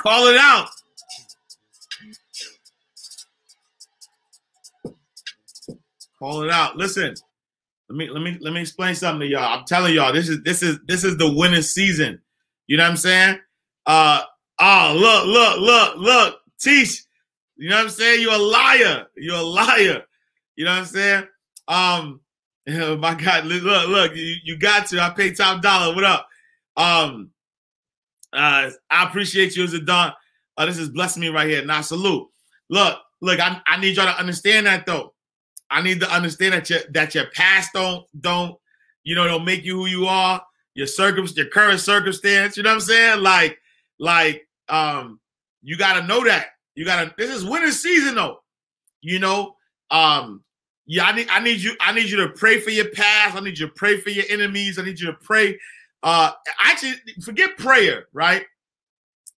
Call 0.00 0.28
it 0.28 0.36
out. 0.36 0.68
Call 6.16 6.42
it 6.44 6.50
out. 6.50 6.76
Listen, 6.76 7.14
let 7.88 7.96
me 7.96 8.08
let 8.08 8.22
me 8.22 8.38
let 8.40 8.52
me 8.52 8.60
explain 8.60 8.94
something 8.94 9.20
to 9.20 9.26
y'all. 9.26 9.58
I'm 9.58 9.64
telling 9.64 9.94
y'all, 9.94 10.12
this 10.12 10.28
is 10.28 10.40
this 10.44 10.62
is 10.62 10.78
this 10.86 11.02
is 11.02 11.16
the 11.16 11.32
winning 11.32 11.62
season. 11.62 12.20
You 12.68 12.76
know 12.76 12.84
what 12.84 12.90
I'm 12.90 12.96
saying? 12.98 13.38
Uh 13.84 14.22
oh, 14.60 14.96
look, 14.96 15.26
look, 15.26 15.58
look, 15.58 15.96
look, 15.96 16.40
Teach. 16.60 17.02
You 17.56 17.68
know 17.68 17.76
what 17.78 17.84
I'm 17.86 17.90
saying? 17.90 18.20
You're 18.20 18.34
a 18.34 18.38
liar. 18.38 19.06
You're 19.16 19.36
a 19.36 19.42
liar. 19.42 20.04
You 20.54 20.64
know 20.66 20.70
what 20.70 20.78
I'm 20.78 20.86
saying? 20.86 21.24
Um, 21.66 22.20
my 22.98 23.14
God, 23.14 23.46
look, 23.46 23.62
look, 23.88 24.16
you, 24.16 24.36
you 24.44 24.56
got 24.56 24.86
to. 24.88 25.00
I 25.00 25.10
pay 25.10 25.32
top 25.32 25.62
dollar. 25.62 25.94
What 25.94 26.04
up? 26.04 26.28
Um, 26.76 27.30
uh, 28.32 28.70
I 28.90 29.04
appreciate 29.04 29.56
you 29.56 29.64
as 29.64 29.72
a 29.72 29.80
don. 29.80 30.12
Uh, 30.56 30.66
this 30.66 30.78
is 30.78 30.90
blessing 30.90 31.20
me 31.20 31.28
right 31.28 31.48
here. 31.48 31.64
Now 31.64 31.80
salute. 31.80 32.28
Look, 32.68 32.98
look, 33.20 33.40
I, 33.40 33.60
I 33.66 33.80
need 33.80 33.96
y'all 33.96 34.06
to 34.06 34.18
understand 34.18 34.66
that 34.66 34.86
though. 34.86 35.14
I 35.70 35.82
need 35.82 36.00
to 36.00 36.10
understand 36.10 36.54
that 36.54 36.70
your 36.70 36.80
that 36.90 37.14
your 37.14 37.26
past 37.30 37.70
don't 37.72 38.04
don't 38.20 38.56
you 39.04 39.14
know 39.14 39.26
don't 39.26 39.44
make 39.44 39.64
you 39.64 39.76
who 39.76 39.86
you 39.86 40.06
are. 40.06 40.42
Your 40.74 40.86
circum 40.86 41.26
your 41.34 41.46
current 41.46 41.80
circumstance. 41.80 42.56
You 42.56 42.62
know 42.62 42.70
what 42.70 42.74
I'm 42.74 42.80
saying? 42.80 43.22
Like 43.22 43.58
like 43.98 44.46
um 44.68 45.20
you 45.62 45.76
got 45.76 46.00
to 46.00 46.06
know 46.06 46.24
that. 46.24 46.48
You 46.74 46.84
got 46.84 47.04
to. 47.04 47.14
This 47.18 47.30
is 47.30 47.44
winter 47.44 47.72
season 47.72 48.14
though. 48.14 48.38
You 49.00 49.18
know. 49.18 49.56
Um. 49.90 50.44
Yeah, 50.92 51.04
I 51.04 51.12
need 51.12 51.28
I 51.30 51.38
need 51.38 51.60
you 51.60 51.76
I 51.80 51.92
need 51.92 52.10
you 52.10 52.16
to 52.16 52.30
pray 52.30 52.58
for 52.58 52.70
your 52.70 52.90
past. 52.90 53.36
I 53.36 53.40
need 53.40 53.56
you 53.60 53.68
to 53.68 53.72
pray 53.72 53.98
for 53.98 54.10
your 54.10 54.24
enemies. 54.28 54.76
I 54.76 54.82
need 54.82 54.98
you 54.98 55.06
to 55.06 55.12
pray. 55.12 55.56
Uh, 56.02 56.32
actually, 56.60 56.94
forget 57.22 57.56
prayer, 57.56 58.06
right? 58.12 58.44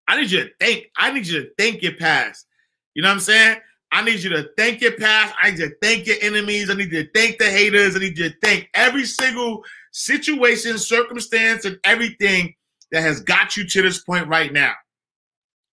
I 0.07 0.19
need 0.19 0.31
you 0.31 0.45
to 0.45 0.49
think. 0.59 0.87
I 0.97 1.11
need 1.11 1.27
you 1.27 1.43
to 1.43 1.49
think 1.59 1.83
your 1.83 1.95
past. 1.95 2.47
You 2.95 3.03
know 3.03 3.09
what 3.09 3.13
I'm 3.13 3.19
saying? 3.19 3.57
I 3.91 4.03
need 4.03 4.23
you 4.23 4.31
to 4.31 4.49
thank 4.57 4.81
your 4.81 4.93
past. 4.93 5.35
I 5.39 5.51
need 5.51 5.59
you 5.59 5.69
to 5.69 5.75
thank 5.79 6.07
your 6.07 6.15
enemies. 6.23 6.71
I 6.71 6.73
need 6.73 6.91
you 6.91 7.03
to 7.03 7.09
thank 7.13 7.37
the 7.37 7.51
haters. 7.51 7.95
I 7.95 7.99
need 7.99 8.17
you 8.17 8.29
to 8.31 8.35
thank 8.41 8.67
every 8.73 9.05
single 9.05 9.63
situation, 9.91 10.79
circumstance, 10.79 11.65
and 11.65 11.77
everything 11.83 12.55
that 12.91 13.01
has 13.01 13.19
got 13.19 13.55
you 13.55 13.67
to 13.67 13.81
this 13.83 13.99
point 13.99 14.27
right 14.27 14.51
now. 14.51 14.73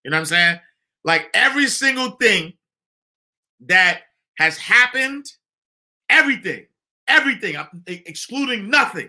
You 0.05 0.11
know 0.11 0.19
what 0.19 0.21
I'm 0.21 0.27
saying? 0.27 0.61
Like 1.05 1.31
every 1.33 1.69
single 1.69 2.11
thing 2.11 2.53
that 3.61 4.03
has 4.37 4.59
happened, 4.59 5.25
everything, 6.11 6.67
everything, 7.09 7.57
excluding 7.87 8.69
nothing, 8.69 9.09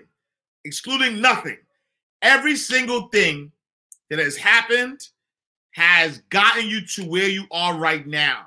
excluding 0.63 1.19
nothing. 1.19 1.57
Every 2.21 2.55
single 2.55 3.07
thing 3.07 3.51
that 4.09 4.19
has 4.19 4.37
happened 4.37 5.01
has 5.71 6.19
gotten 6.29 6.67
you 6.67 6.85
to 6.85 7.03
where 7.05 7.27
you 7.27 7.45
are 7.51 7.77
right 7.77 8.05
now. 8.05 8.45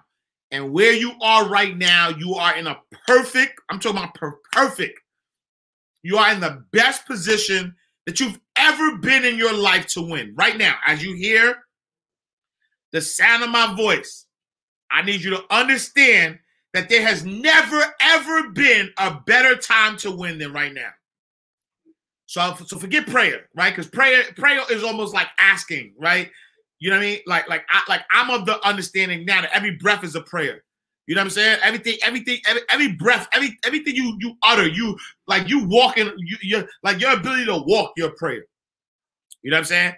And 0.51 0.73
where 0.73 0.93
you 0.93 1.13
are 1.21 1.49
right 1.49 1.77
now, 1.77 2.11
you 2.11 2.35
are 2.35 2.57
in 2.57 2.69
a 2.69 2.79
perfect, 3.09 3.61
I'm 3.71 3.81
talking 3.81 3.99
about 3.99 4.15
per- 4.15 4.39
perfect. 4.53 5.01
You 6.05 6.19
are 6.19 6.33
in 6.33 6.39
the 6.39 6.65
best 6.71 7.07
position 7.07 7.75
that 8.07 8.21
you've 8.21 8.39
ever 8.57 8.99
been 8.99 9.25
in 9.25 9.37
your 9.37 9.55
life 9.55 9.87
to 9.89 10.03
win. 10.03 10.33
Right 10.37 10.57
now, 10.57 10.77
as 10.87 11.03
you 11.03 11.15
hear 11.15 11.57
the 12.93 13.01
sound 13.01 13.43
of 13.43 13.51
my 13.51 13.75
voice, 13.75 14.27
I 14.91 15.03
need 15.03 15.23
you 15.23 15.31
to 15.31 15.43
understand 15.51 16.39
that 16.75 16.89
there 16.89 17.07
has 17.07 17.25
never, 17.25 17.83
ever 18.01 18.51
been 18.51 18.93
a 18.99 19.19
better 19.27 19.57
time 19.57 19.97
to 19.99 20.11
win 20.11 20.39
than 20.39 20.53
right 20.53 20.75
now. 20.75 20.91
So, 22.27 22.57
so 22.67 22.79
forget 22.79 23.07
prayer, 23.07 23.49
right? 23.55 23.71
Because 23.71 23.89
prayer, 23.89 24.25
prayer 24.37 24.61
is 24.71 24.83
almost 24.83 25.15
like 25.15 25.29
asking, 25.39 25.95
right? 25.97 26.31
You 26.81 26.91
know 26.91 26.97
what 26.97 27.05
I 27.05 27.07
mean? 27.07 27.19
Like, 27.27 27.49
like, 27.49 27.65
I, 27.71 27.83
like 27.89 28.03
I'm 28.11 28.29
of 28.29 28.45
the 28.45 28.61
understanding 28.67 29.25
now 29.25 29.43
that 29.43 29.53
every 29.53 29.77
breath 29.77 30.03
is 30.03 30.17
a 30.17 30.21
prayer. 30.21 30.65
You 31.07 31.15
know 31.15 31.21
what 31.21 31.27
I'm 31.27 31.31
saying? 31.31 31.59
Everything, 31.63 31.97
everything, 32.03 32.39
every, 32.47 32.63
every 32.71 32.93
breath, 32.93 33.29
every 33.33 33.59
everything 33.65 33.95
you 33.95 34.17
you 34.21 34.35
utter, 34.43 34.67
you 34.67 34.97
like 35.27 35.49
you 35.51 35.69
walking, 35.69 36.11
you, 36.17 36.37
you're 36.41 36.65
like 36.83 36.99
your 36.99 37.13
ability 37.13 37.45
to 37.45 37.63
walk 37.67 37.93
your 37.99 38.11
prayer. 38.13 38.43
You 39.43 39.51
know 39.51 39.57
what 39.57 39.61
I'm 39.61 39.65
saying? 39.67 39.95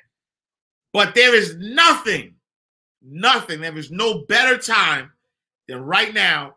But 0.93 1.15
there 1.15 1.33
is 1.33 1.57
nothing, 1.59 2.35
nothing. 3.03 3.61
There 3.61 3.79
is 3.79 3.93
no 3.93 4.25
better 4.29 4.59
time 4.59 5.13
than 5.69 5.81
right 5.81 6.13
now 6.13 6.57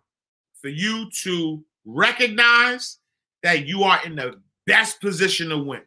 for 0.62 0.70
you 0.70 1.10
to 1.24 1.64
recognize 1.86 2.98
that 3.44 3.66
you 3.66 3.84
are 3.84 4.00
in 4.06 4.16
the 4.16 4.40
best 4.66 5.02
position 5.02 5.50
to 5.50 5.58
win. 5.58 5.82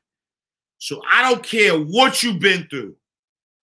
So 0.78 1.00
I 1.08 1.28
don't 1.28 1.42
care 1.42 1.78
what 1.78 2.22
you've 2.22 2.40
been 2.40 2.66
through. 2.68 2.96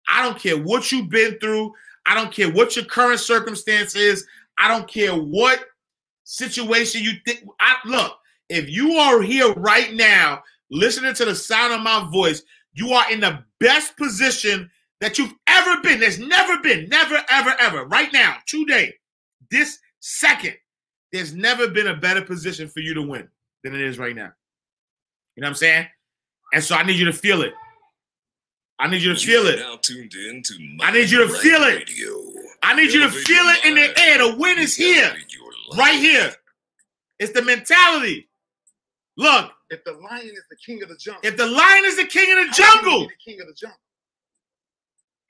I 0.09 0.25
don't 0.25 0.39
care 0.39 0.59
what 0.59 0.93
you've 0.93 1.09
been 1.09 1.39
through. 1.39 1.73
I 2.07 2.15
don't 2.15 2.33
care 2.33 2.51
what 2.51 2.77
your 2.77 2.85
current 2.85 3.21
circumstance 3.21 3.95
is. 3.95 4.27
I 4.59 4.69
don't 4.69 4.89
care 4.89 5.15
what 5.15 5.65
situation 6.25 7.03
you 7.03 7.13
think. 7.27 7.45
I 7.59 7.77
look, 7.85 8.17
if 8.49 8.69
you 8.69 8.95
are 8.95 9.23
here 9.23 9.53
right 9.55 9.95
now, 9.95 10.43
listening 10.71 11.15
to 11.15 11.25
the 11.25 11.35
sound 11.35 11.73
of 11.73 11.81
my 11.81 12.09
voice, 12.13 12.43
you 12.73 12.93
are 12.93 13.11
in 13.11 13.21
the 13.21 13.43
best 13.59 13.97
position 13.97 14.71
that 15.01 15.19
you've 15.19 15.35
ever 15.47 15.81
been. 15.83 15.99
There's 15.99 16.19
never 16.19 16.59
been, 16.61 16.89
never, 16.89 17.23
ever, 17.31 17.55
ever. 17.59 17.87
Right 17.87 18.13
now, 18.13 18.37
today, 18.47 18.95
this 19.51 19.79
second, 20.01 20.55
there's 21.13 21.35
never 21.35 21.69
been 21.69 21.89
a 21.89 21.95
better 21.97 22.23
position 22.23 22.69
for 22.69 22.81
you 22.81 22.95
to 22.95 23.03
win 23.03 23.29
than 23.65 23.75
it 23.75 23.81
is 23.81 23.99
right 23.99 24.15
now. 24.15 24.33
You 25.37 25.43
know 25.43 25.47
what 25.47 25.51
I'm 25.51 25.55
saying? 25.57 25.87
And 26.53 26.63
so 26.65 26.75
I 26.77 26.83
need 26.83 26.97
you 26.97 27.05
to 27.07 27.13
feel 27.13 27.43
it. 27.43 27.53
I 28.79 28.89
need 28.89 29.03
you 29.03 29.15
to 29.15 29.21
feel 29.21 29.43
You 29.45 29.51
are 29.51 29.53
it. 29.55 29.59
Now 29.61 29.77
tuned 29.83 30.15
in 30.15 30.43
to 30.43 30.55
I 30.81 30.91
need 30.93 31.11
you 31.11 31.19
to 31.19 31.27
Mind 31.27 31.39
feel 31.43 31.63
it. 31.63 31.89
Radio. 31.89 32.43
I 32.63 32.75
need 32.75 32.93
you 32.93 33.01
to 33.01 33.11
feel 33.11 33.45
it 33.49 33.65
in 33.65 33.75
the 33.75 34.01
air. 34.01 34.19
The 34.19 34.37
win 34.37 34.59
is 34.59 34.77
here, 34.77 35.05
Elevate 35.05 35.35
your 35.35 35.53
life. 35.71 35.79
right 35.79 35.99
here. 35.99 36.33
It's 37.19 37.33
the 37.33 37.43
mentality. 37.43 38.29
Look, 39.17 39.51
If 39.69 39.85
the 39.85 39.93
lion 39.93 40.27
is 40.29 40.43
the 40.51 40.57
king 40.65 40.83
of 40.83 40.89
the 40.89 40.97
jungle, 40.97 41.21
if 41.23 41.37
the 41.37 41.47
lion 41.47 41.85
is 41.85 41.97
the 41.97 42.05
king 42.07 42.31
of 42.33 42.39
the 42.57 42.63
how 42.63 42.73
can 42.73 42.79
he 42.79 42.85
jungle, 42.85 43.01
be 43.01 43.07
the 43.25 43.31
king 43.33 43.41
of 43.43 43.47
the 43.49 43.55
jungle? 43.55 43.79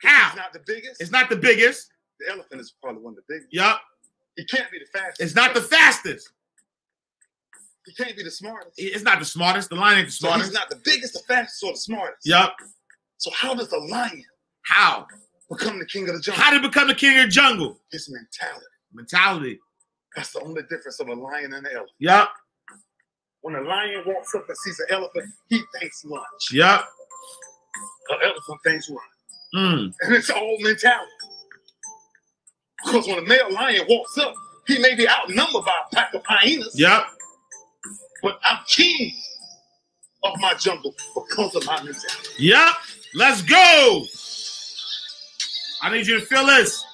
How? 0.02 0.28
He's 0.30 0.36
not 0.36 0.52
the 0.52 0.60
biggest. 0.66 1.00
It's 1.00 1.10
not 1.10 1.28
the 1.28 1.36
biggest. 1.36 1.90
the 2.20 2.30
elephant 2.32 2.60
is 2.60 2.72
probably 2.82 3.02
one 3.02 3.12
of 3.12 3.16
the 3.16 3.22
biggest. 3.28 3.52
Yup. 3.52 3.80
He 4.40 4.46
can't 4.46 4.70
be 4.70 4.78
the 4.78 4.86
fastest. 4.98 5.20
It's 5.20 5.34
not 5.34 5.52
the 5.52 5.60
fastest. 5.60 6.30
He 7.84 7.92
can't 7.92 8.16
be 8.16 8.22
the 8.22 8.30
smartest. 8.30 8.72
It's 8.78 9.04
not 9.04 9.18
the 9.18 9.24
smartest. 9.26 9.68
The 9.68 9.74
lion 9.74 9.98
ain't 9.98 10.06
the 10.06 10.12
So 10.12 10.32
he's 10.32 10.52
not 10.52 10.70
the 10.70 10.80
biggest, 10.82 11.12
the 11.12 11.20
fastest, 11.28 11.62
or 11.62 11.72
the 11.72 11.78
smartest. 11.78 12.26
Yup. 12.26 12.56
So 13.18 13.30
how 13.34 13.52
does 13.52 13.68
the 13.68 13.78
lion 13.78 14.24
How? 14.62 15.06
become 15.50 15.78
the 15.78 15.84
king 15.84 16.08
of 16.08 16.14
the 16.14 16.22
jungle? 16.22 16.42
How 16.42 16.50
did 16.52 16.62
become 16.62 16.88
the 16.88 16.94
king 16.94 17.18
of 17.18 17.26
the 17.26 17.30
jungle? 17.30 17.78
His 17.92 18.08
mentality. 18.10 18.66
Mentality. 18.94 19.58
That's 20.16 20.32
the 20.32 20.40
only 20.40 20.62
difference 20.70 21.00
of 21.00 21.08
a 21.08 21.14
lion 21.14 21.52
and 21.52 21.66
an 21.66 21.72
elephant. 21.72 21.90
Yup. 21.98 22.32
When 23.42 23.56
a 23.56 23.60
lion 23.60 24.04
walks 24.06 24.34
up 24.34 24.44
and 24.48 24.56
sees 24.56 24.80
an 24.80 24.86
elephant, 24.88 25.26
he 25.48 25.60
thinks 25.78 26.02
lunch. 26.06 26.52
Yup. 26.52 26.88
An 28.08 28.18
elephant 28.24 28.60
thinks 28.64 28.88
run. 28.88 28.98
Mm. 29.54 29.94
And 30.00 30.14
it's 30.14 30.30
all 30.30 30.56
mentality. 30.60 31.10
Because 32.84 33.06
when 33.06 33.18
a 33.18 33.22
male 33.22 33.52
lion 33.52 33.84
walks 33.88 34.16
up, 34.18 34.34
he 34.66 34.78
may 34.78 34.94
be 34.94 35.08
outnumbered 35.08 35.64
by 35.64 35.72
a 35.90 35.94
pack 35.94 36.14
of 36.14 36.22
hyenas, 36.26 36.72
Yep. 36.78 37.04
but 38.22 38.38
I'm 38.44 38.58
king 38.68 39.12
of 40.22 40.38
my 40.40 40.54
jungle 40.54 40.94
because 41.14 41.54
of 41.56 41.66
my 41.66 41.76
mentality. 41.82 42.28
Yep. 42.38 42.68
Let's 43.14 43.42
go. 43.42 44.06
I 45.82 45.90
need 45.90 46.06
you 46.06 46.20
to 46.20 46.26
feel 46.26 46.46
this. 46.46 46.84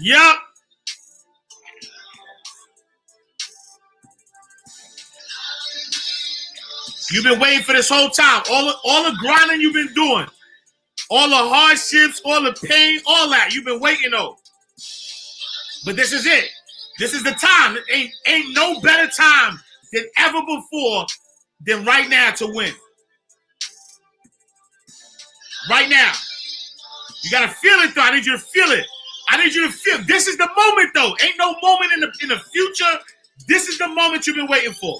Yep. 0.00 0.36
You've 7.10 7.24
been 7.24 7.40
waiting 7.40 7.62
for 7.62 7.72
this 7.72 7.88
whole 7.88 8.08
time. 8.08 8.42
All 8.50 8.72
all 8.84 9.10
the 9.10 9.16
grinding 9.18 9.60
you've 9.60 9.74
been 9.74 9.92
doing, 9.94 10.26
all 11.12 11.28
the 11.28 11.36
hardships, 11.36 12.22
all 12.24 12.42
the 12.42 12.54
pain, 12.66 12.98
all 13.06 13.28
that. 13.28 13.52
You've 13.52 13.66
been 13.66 13.80
waiting 13.80 14.14
on. 14.14 14.34
But 15.84 15.94
this 15.94 16.10
is 16.10 16.24
it. 16.24 16.48
This 16.98 17.12
is 17.12 17.22
the 17.22 17.32
time. 17.32 17.76
It 17.76 17.84
ain't, 17.92 18.10
ain't 18.26 18.56
no 18.56 18.80
better 18.80 19.10
time 19.12 19.60
than 19.92 20.04
ever 20.16 20.40
before 20.40 21.04
than 21.66 21.84
right 21.84 22.08
now 22.08 22.30
to 22.30 22.46
win. 22.46 22.72
Right 25.68 25.90
now. 25.90 26.12
You 27.24 27.30
gotta 27.30 27.52
feel 27.52 27.78
it 27.80 27.94
though. 27.94 28.02
I 28.02 28.16
need 28.16 28.24
you 28.24 28.32
to 28.32 28.38
feel 28.38 28.70
it. 28.70 28.86
I 29.28 29.44
need 29.44 29.54
you 29.54 29.66
to 29.66 29.72
feel. 29.72 29.98
This 30.06 30.28
is 30.28 30.38
the 30.38 30.48
moment 30.56 30.94
though. 30.94 31.14
Ain't 31.22 31.36
no 31.38 31.54
moment 31.62 31.92
in 31.92 32.00
the 32.00 32.12
in 32.22 32.28
the 32.30 32.38
future. 32.38 32.98
This 33.46 33.68
is 33.68 33.76
the 33.76 33.88
moment 33.88 34.26
you've 34.26 34.36
been 34.36 34.48
waiting 34.48 34.72
for. 34.72 34.98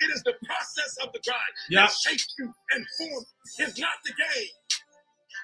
It 0.00 0.10
is 0.14 0.22
the 0.24 0.34
process 0.44 0.96
of 1.02 1.12
the 1.12 1.20
grind 1.24 1.54
Yeah. 1.68 1.86
that 1.86 1.92
shapes 1.92 2.34
you 2.38 2.52
and 2.72 2.86
forms. 2.98 3.26
It's 3.58 3.78
not 3.78 3.98
the 4.04 4.12
game. 4.12 4.48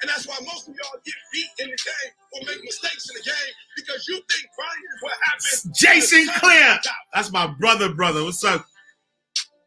And 0.03 0.11
that's 0.11 0.27
why 0.27 0.37
most 0.45 0.69
of 0.69 0.75
y'all 0.75 1.01
get 1.05 1.15
beat 1.33 1.49
in 1.61 1.71
the 1.71 1.77
game 1.77 2.13
or 2.33 2.41
make 2.47 2.63
mistakes 2.65 3.09
in 3.09 3.17
the 3.17 3.25
game 3.25 3.53
because 3.77 4.07
you 4.09 4.17
think 4.17 4.45
grinding 4.57 4.91
is 4.97 5.03
what 5.03 5.17
happens. 5.25 5.79
Jason 5.79 6.19
when 6.19 6.27
the 6.27 6.33
sun 6.33 6.41
Clear. 6.41 6.79
That's 7.15 7.33
my 7.33 7.47
brother, 7.47 7.95
brother. 7.95 8.25
What's 8.25 8.45
up? 8.45 8.67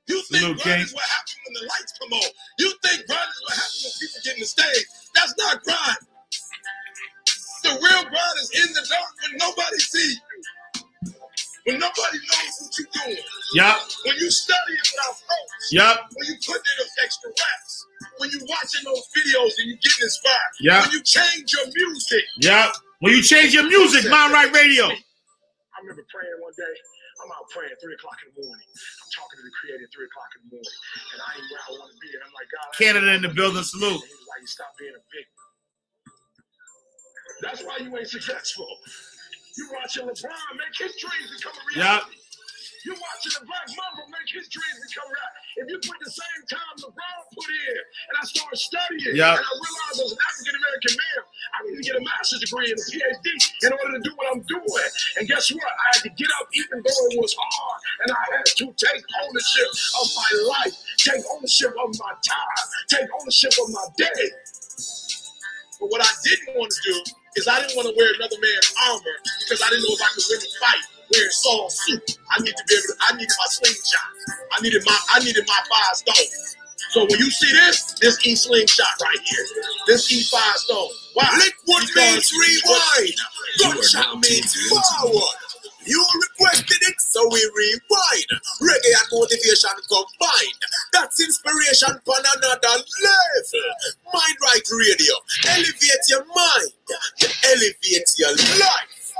You 0.07 0.21
think 0.23 0.61
gang. 0.63 0.81
is 0.81 0.93
what 0.93 1.03
happens 1.05 1.37
when 1.45 1.53
the 1.53 1.65
lights 1.69 1.93
come 1.99 2.13
on. 2.13 2.29
You 2.59 2.73
think 2.83 3.07
grinding 3.07 3.29
is 3.29 3.41
what 3.45 3.55
happens 3.57 3.81
when 3.85 3.93
people 4.01 4.21
get 4.25 4.33
in 4.35 4.39
the 4.41 4.45
stage. 4.45 4.85
That's 5.15 5.33
not 5.37 5.63
grind. 5.63 5.97
The 7.63 7.69
real 7.69 8.03
grind 8.09 8.37
is 8.41 8.49
in 8.55 8.73
the 8.73 8.85
dark 8.89 9.09
when 9.21 9.37
nobody 9.37 9.77
sees 9.79 10.15
you. 10.15 10.43
When 11.69 11.77
nobody 11.77 12.17
knows 12.17 12.53
what 12.65 12.73
you're 12.81 12.89
doing. 12.97 13.21
Yup. 13.53 13.77
When 14.01 14.15
you 14.17 14.29
study 14.33 14.73
it 14.73 14.89
without 14.89 15.21
coach. 15.21 15.53
Yup. 15.69 15.97
When 16.17 16.25
you 16.25 16.35
put 16.41 16.57
in 16.57 16.75
those 16.81 16.95
extra 17.05 17.29
reps. 17.29 17.85
When 18.17 18.29
you 18.33 18.41
watching 18.49 18.81
those 18.89 19.05
videos 19.13 19.53
and 19.61 19.69
you 19.69 19.77
getting 19.77 20.01
inspired. 20.01 20.53
Yeah. 20.65 20.81
When 20.81 20.97
you 20.97 21.01
change 21.05 21.53
your 21.53 21.69
music. 21.69 22.25
Yup. 22.41 22.73
When 23.05 23.13
you 23.13 23.21
change 23.21 23.53
your 23.53 23.69
music, 23.69 24.09
Mind 24.09 24.33
Right 24.33 24.49
Radio. 24.49 24.89
I 24.89 25.77
remember 25.85 26.01
praying 26.09 26.41
one 26.41 26.57
day. 26.57 26.73
I'm 27.21 27.29
out 27.37 27.45
praying 27.53 27.77
three 27.77 27.93
o'clock 27.93 28.17
in 28.25 28.33
the 28.33 28.41
morning. 28.49 28.65
I'm 28.65 29.11
talking 29.13 29.37
to 29.37 29.45
the 29.45 29.53
creator 29.61 29.85
at 29.85 29.91
three 29.93 30.07
o'clock 30.09 30.31
in 30.39 30.49
the 30.49 30.57
morning, 30.57 30.77
and 31.13 31.19
I 31.21 31.29
ain't 31.37 31.47
where 31.53 31.61
I 31.67 31.69
want 31.77 31.91
to 31.93 31.97
be. 32.01 32.09
And 32.17 32.23
I'm 32.25 32.33
like, 32.33 32.49
God, 32.49 32.65
Canada 32.79 33.13
in 33.13 33.21
the 33.21 33.29
building. 33.29 33.61
Salute. 33.61 34.01
And 34.01 34.09
he 34.09 34.17
was 34.17 34.25
like, 34.25 34.41
you 34.41 34.49
stop 34.49 34.73
being 34.79 34.95
a 34.97 35.03
victim. 35.13 35.37
That's 37.43 37.61
why 37.61 37.77
you 37.83 37.91
ain't 37.93 38.07
successful. 38.09 38.67
You 39.59 39.67
watching 39.75 40.07
LeBron 40.07 40.51
make 40.55 40.71
his 40.79 40.95
dreams 41.03 41.27
become 41.35 41.51
a 41.51 41.63
reality. 41.75 42.15
You 42.87 42.95
watching 42.95 43.35
the 43.35 43.43
Black 43.43 43.67
Mamba 43.75 44.07
make 44.07 44.31
his 44.31 44.47
dreams 44.47 44.79
become 44.87 45.03
reality. 45.11 45.43
If 45.59 45.65
you 45.67 45.77
put 45.83 45.99
the 45.99 46.07
same 46.15 46.41
time 46.47 46.75
LeBron 46.79 47.19
put 47.35 47.43
in, 47.51 47.75
and 47.75 48.15
I 48.15 48.23
started 48.23 48.55
studying, 48.55 49.19
Yeah. 49.19 49.35
and 49.35 49.43
I 49.43 49.51
realized 49.51 49.99
as 49.99 50.11
an 50.15 50.21
African 50.23 50.55
American 50.63 50.93
man, 50.95 51.19
I 51.27 51.57
need 51.67 51.75
to 51.75 51.83
get 51.83 51.95
a 51.99 52.03
master's 52.07 52.39
degree 52.39 52.71
and 52.71 52.79
a 52.79 52.85
PhD 52.87 53.27
in 53.67 53.71
order 53.75 53.91
to 53.99 54.01
do 54.07 54.15
what 54.15 54.31
I'm 54.31 54.41
doing. 54.47 54.89
And 55.19 55.27
guess 55.27 55.51
what? 55.51 55.67
I 55.67 55.85
had 55.91 56.01
to 56.07 56.11
get 56.15 56.31
up 56.39 56.47
even 56.55 56.79
though 56.79 57.01
it 57.11 57.19
was 57.19 57.35
hard, 57.35 57.79
and 58.07 58.09
I 58.15 58.23
had 58.31 58.47
to 58.47 58.65
take 58.79 59.03
ownership 59.27 59.69
of 59.99 60.07
my 60.15 60.31
life, 60.55 60.75
take 61.03 61.19
ownership 61.35 61.75
of 61.75 61.89
my 61.99 62.15
time, 62.23 62.63
take 62.87 63.07
ownership 63.11 63.51
of 63.59 63.67
my 63.75 63.85
day. 63.99 64.23
But 65.83 65.91
what 65.91 65.99
I 65.99 66.11
didn't 66.23 66.55
want 66.55 66.71
to 66.71 66.79
do 66.87 66.95
is 67.35 67.47
I 67.47 67.59
didn't 67.61 67.75
want 67.75 67.89
to 67.89 67.95
wear 67.97 68.09
another 68.15 68.37
man's 68.41 68.69
armor 68.89 69.17
because 69.45 69.61
I 69.61 69.69
didn't 69.69 69.83
know 69.85 69.95
if 69.95 70.01
I 70.01 70.09
could 70.15 70.25
win 70.29 70.39
the 70.39 70.51
fight 70.61 70.83
wearing 71.13 71.31
Saul's 71.31 71.77
suit. 71.85 72.17
I 72.31 72.41
need 72.41 72.55
to 72.55 72.63
be 72.67 72.75
able 72.75 72.89
to, 72.89 72.95
I 73.01 73.13
needed 73.17 73.35
my 73.37 73.49
slingshot. 73.49 74.09
I 74.53 74.61
needed 74.61 74.83
my 74.85 74.97
I 75.13 75.19
needed 75.19 75.45
my 75.47 75.59
five 75.69 75.95
stones. 75.97 76.55
So 76.91 77.05
when 77.05 77.19
you 77.19 77.29
see 77.29 77.51
this, 77.53 77.93
this 78.01 78.25
E 78.25 78.35
slingshot 78.35 78.87
right 79.01 79.19
here. 79.25 79.45
This 79.87 80.11
E 80.11 80.23
five 80.31 80.57
stone. 80.57 80.89
Why? 81.13 81.29
Liquid 81.37 81.87
Because 81.87 82.33
means 82.33 82.33
rewind. 82.33 83.17
Gunshot 83.59 84.15
means 84.21 84.55
forward. 84.69 85.48
You 85.89 86.05
requested 86.21 86.77
it, 86.81 87.01
so 87.01 87.19
we 87.31 87.41
rewind. 87.57 88.29
Reggae 88.61 88.93
and 88.93 89.09
motivation 89.11 89.73
combined. 89.89 90.61
That's 90.93 91.19
inspiration 91.19 91.89
on 91.89 92.23
another 92.37 92.77
level. 92.77 93.61
Mind 94.13 94.37
Right 94.39 94.67
Radio. 94.69 95.13
Elevate 95.47 96.05
your 96.09 96.25
mind. 96.25 96.71
Elevate 97.43 98.13
your 98.19 98.35
life. 98.61 99.13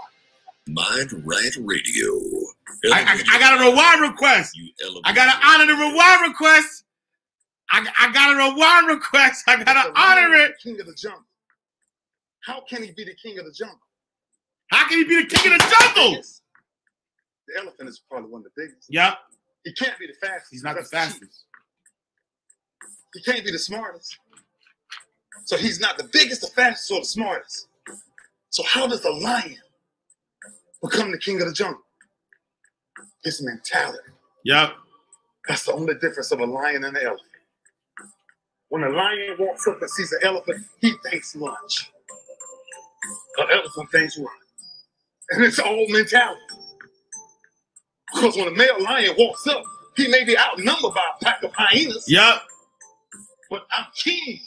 Mind 0.67 1.12
Right 1.25 1.55
Radio. 1.58 2.13
I, 2.93 3.01
I, 3.01 3.36
I 3.36 3.39
got 3.39 3.60
a 3.60 3.69
reward 3.69 4.12
request. 4.12 4.55
You 4.55 4.69
I 5.05 5.12
gotta 5.12 5.38
honor 5.43 5.65
the 5.65 5.73
reward 5.73 6.29
request. 6.29 6.84
I, 7.71 7.88
I 7.99 8.13
got 8.13 8.36
a 8.36 8.51
reward 8.51 8.95
request. 8.95 9.43
I 9.47 9.63
gotta 9.63 9.91
honor 9.95 10.36
it. 10.36 10.53
King 10.62 10.79
of 10.79 10.86
the 10.86 10.93
jungle. 10.93 11.25
How 12.41 12.62
can 12.62 12.84
he 12.84 12.91
be 12.91 13.05
the 13.05 13.15
king 13.15 13.39
of 13.39 13.45
the 13.45 13.51
jungle? 13.51 13.79
How 14.67 14.88
can 14.88 14.99
he 14.99 15.03
be 15.03 15.23
the 15.23 15.27
king 15.27 15.53
of 15.53 15.60
the 15.60 15.75
jungle? 15.95 16.21
The 17.49 17.62
elephant 17.62 17.89
is 17.89 18.01
probably 18.09 18.31
one 18.31 18.41
of 18.41 18.45
the 18.55 18.62
biggest. 18.63 18.88
Yeah. 18.89 19.15
He 19.65 19.73
can't 19.73 19.99
be 19.99 20.07
the 20.07 20.13
fastest. 20.25 20.51
he's 20.51 20.63
not 20.63 20.75
the 20.75 20.88
That's 20.91 20.91
cheap. 20.91 21.23
fastest. 21.23 21.45
He 23.13 23.23
can't 23.23 23.45
be 23.45 23.51
the 23.51 23.59
smartest. 23.59 24.17
So 25.45 25.57
he's 25.57 25.79
not 25.79 25.97
the 25.97 26.09
biggest, 26.13 26.41
the 26.41 26.47
fastest, 26.47 26.91
or 26.91 26.99
the 27.01 27.05
smartest. 27.05 27.67
So 28.51 28.63
how 28.63 28.88
does 28.88 29.01
the 29.01 29.12
lion 29.12 29.57
become 30.83 31.12
the 31.12 31.17
king 31.19 31.41
of 31.41 31.47
the 31.47 31.53
jungle? 31.53 31.81
His 33.23 33.41
mentality. 33.43 33.99
Yep. 34.45 34.73
That's 35.47 35.65
the 35.65 35.73
only 35.73 35.95
difference 35.95 36.31
of 36.31 36.41
a 36.41 36.45
lion 36.45 36.83
and 36.85 36.95
an 36.97 37.03
elephant. 37.05 37.27
When 38.69 38.83
a 38.83 38.89
lion 38.89 39.35
walks 39.39 39.67
up 39.67 39.81
and 39.81 39.89
sees 39.91 40.12
an 40.13 40.19
elephant, 40.23 40.65
he 40.81 40.93
thinks 41.09 41.35
lunch. 41.35 41.91
An 43.38 43.47
elephant 43.51 43.91
thinks 43.91 44.17
run. 44.17 44.27
And 45.31 45.43
it's 45.45 45.59
all 45.59 45.85
mentality. 45.89 46.41
Because 48.19 48.36
when 48.38 48.47
a 48.47 48.51
male 48.51 48.82
lion 48.84 49.15
walks 49.17 49.47
up, 49.47 49.63
he 49.95 50.08
may 50.08 50.23
be 50.23 50.38
outnumbered 50.38 50.93
by 50.93 51.01
a 51.19 51.23
pack 51.23 51.43
of 51.43 51.51
hyenas, 51.53 52.05
Yep. 52.08 52.41
but 53.49 53.65
I'm 53.71 53.86
king 53.95 54.39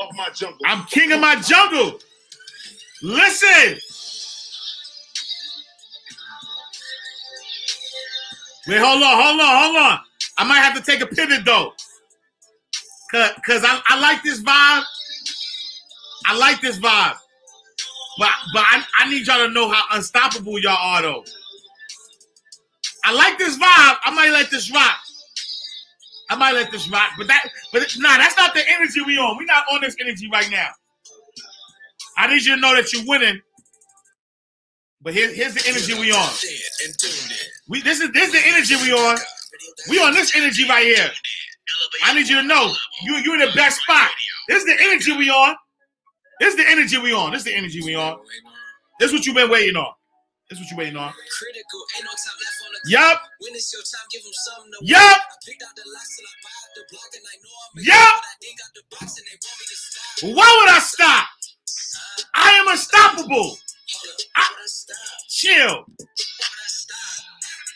of 0.00 0.08
my 0.16 0.28
jungle. 0.30 0.58
I'm 0.66 0.84
king 0.86 1.12
of 1.12 1.20
my 1.20 1.36
jungle. 1.36 1.98
Listen. 3.02 3.78
Wait, 8.66 8.78
hold 8.78 9.02
on, 9.02 9.22
hold 9.22 9.40
on, 9.40 9.62
hold 9.64 9.76
on. 9.76 10.00
I 10.36 10.44
might 10.44 10.58
have 10.60 10.74
to 10.76 10.82
take 10.82 11.00
a 11.00 11.06
pivot 11.06 11.44
though. 11.44 11.72
Cause, 13.10 13.30
Cause 13.46 13.64
I, 13.64 13.80
I 13.86 13.98
like 13.98 14.22
this 14.22 14.40
vibe. 14.42 14.84
I 16.26 16.36
like 16.36 16.60
this 16.60 16.78
vibe. 16.78 17.16
But 18.18 18.30
but 18.52 18.64
I, 18.68 18.84
I 18.98 19.08
need 19.08 19.26
y'all 19.26 19.46
to 19.46 19.52
know 19.52 19.70
how 19.70 19.84
unstoppable 19.92 20.58
y'all 20.58 20.76
are 20.78 21.02
though. 21.02 21.24
I 23.04 23.12
like 23.14 23.38
this 23.38 23.56
vibe. 23.56 23.98
I 24.04 24.12
might 24.14 24.30
let 24.30 24.50
this 24.50 24.72
rock. 24.72 24.98
I 26.30 26.36
might 26.36 26.52
let 26.52 26.70
this 26.70 26.88
rock, 26.90 27.10
but 27.18 27.26
that, 27.28 27.48
but 27.72 27.82
it- 27.82 27.94
nah, 27.98 28.18
that's 28.18 28.36
not 28.36 28.54
the 28.54 28.68
energy 28.68 29.00
we 29.02 29.16
on. 29.18 29.36
We're 29.38 29.44
not 29.46 29.64
on 29.72 29.80
this 29.80 29.96
energy 30.00 30.28
right 30.32 30.50
now. 30.50 30.68
I 32.18 32.26
need 32.28 32.44
you 32.44 32.54
to 32.56 32.60
know 32.60 32.74
that 32.76 32.92
you're 32.92 33.04
winning. 33.06 33.40
But 35.02 35.14
here, 35.14 35.32
here's 35.32 35.54
the 35.54 35.68
energy 35.68 35.94
we 35.94 36.12
on. 36.12 36.30
We 37.68 37.82
this 37.82 38.00
is 38.00 38.10
this 38.12 38.28
is 38.28 38.32
the 38.32 38.46
energy 38.46 38.76
we 38.76 38.92
on. 38.92 39.18
We 39.88 40.00
on 40.00 40.12
this 40.12 40.34
energy 40.36 40.68
right 40.68 40.84
here. 40.84 41.10
I 42.04 42.14
need 42.14 42.28
you 42.28 42.42
to 42.42 42.46
know 42.46 42.74
you 43.02 43.14
you 43.16 43.34
in 43.34 43.40
the 43.40 43.52
best 43.54 43.80
spot. 43.82 44.10
This 44.48 44.64
is 44.64 44.66
the 44.66 44.82
energy 44.84 45.16
we 45.16 45.30
on. 45.30 45.56
This 46.40 46.54
is 46.54 46.56
the 46.56 46.68
energy 46.68 46.98
we 46.98 47.12
on. 47.12 47.32
This 47.32 47.40
is 47.40 47.44
the 47.46 47.54
energy 47.54 47.82
we 47.84 47.94
on. 47.96 48.18
This 49.00 49.08
is 49.10 49.14
what 49.18 49.26
you've 49.26 49.36
been 49.36 49.50
waiting 49.50 49.76
on. 49.76 49.92
This 50.50 50.60
is 50.60 50.64
what 50.64 50.70
you 50.72 50.76
waiting 50.78 50.96
on. 50.96 51.12
Critical, 51.12 51.80
ain't 51.98 52.04
no 52.08 52.14
time 52.16 52.38
left 52.40 52.58
on 52.64 52.70
the 52.72 52.80
Yup. 52.90 53.18
When 53.40 53.52
it's 53.54 53.72
your 53.72 53.82
time, 53.84 54.06
give 54.12 54.22
'em 54.24 54.32
something 54.48 54.72
to 54.72 54.78
Yup. 54.86 55.02
I 55.02 55.36
picked 55.44 55.62
out 55.62 55.76
the 55.76 55.84
locks 55.92 56.16
till 56.16 56.24
I 56.24 56.34
buy 56.40 56.54
out 56.56 56.72
the 56.76 56.84
block 56.88 57.10
and 57.12 57.24
I 57.28 57.36
know 57.44 57.54
I'm 57.68 57.72
Yup. 57.84 58.14
but 58.16 58.28
I 58.32 58.36
think 58.40 58.56
out 58.64 58.72
the 58.74 58.84
box 58.96 59.08
and 59.18 59.26
they 59.28 59.36
want 59.44 59.56
me 59.60 59.66
to 59.68 59.76
stop. 59.76 60.36
Why 60.38 60.48
would 60.60 60.70
I 60.72 60.80
stop? 60.80 61.26
I 62.34 62.50
am 62.62 62.68
unstoppable. 62.68 63.60
Hold 63.60 64.08
up, 64.08 64.20
I- 64.36 64.48
would 64.56 64.64
I 64.64 64.68
stop? 64.68 64.96
Chill. 65.28 65.76
Would 65.84 66.08
I 66.08 66.68
stop? 66.68 67.24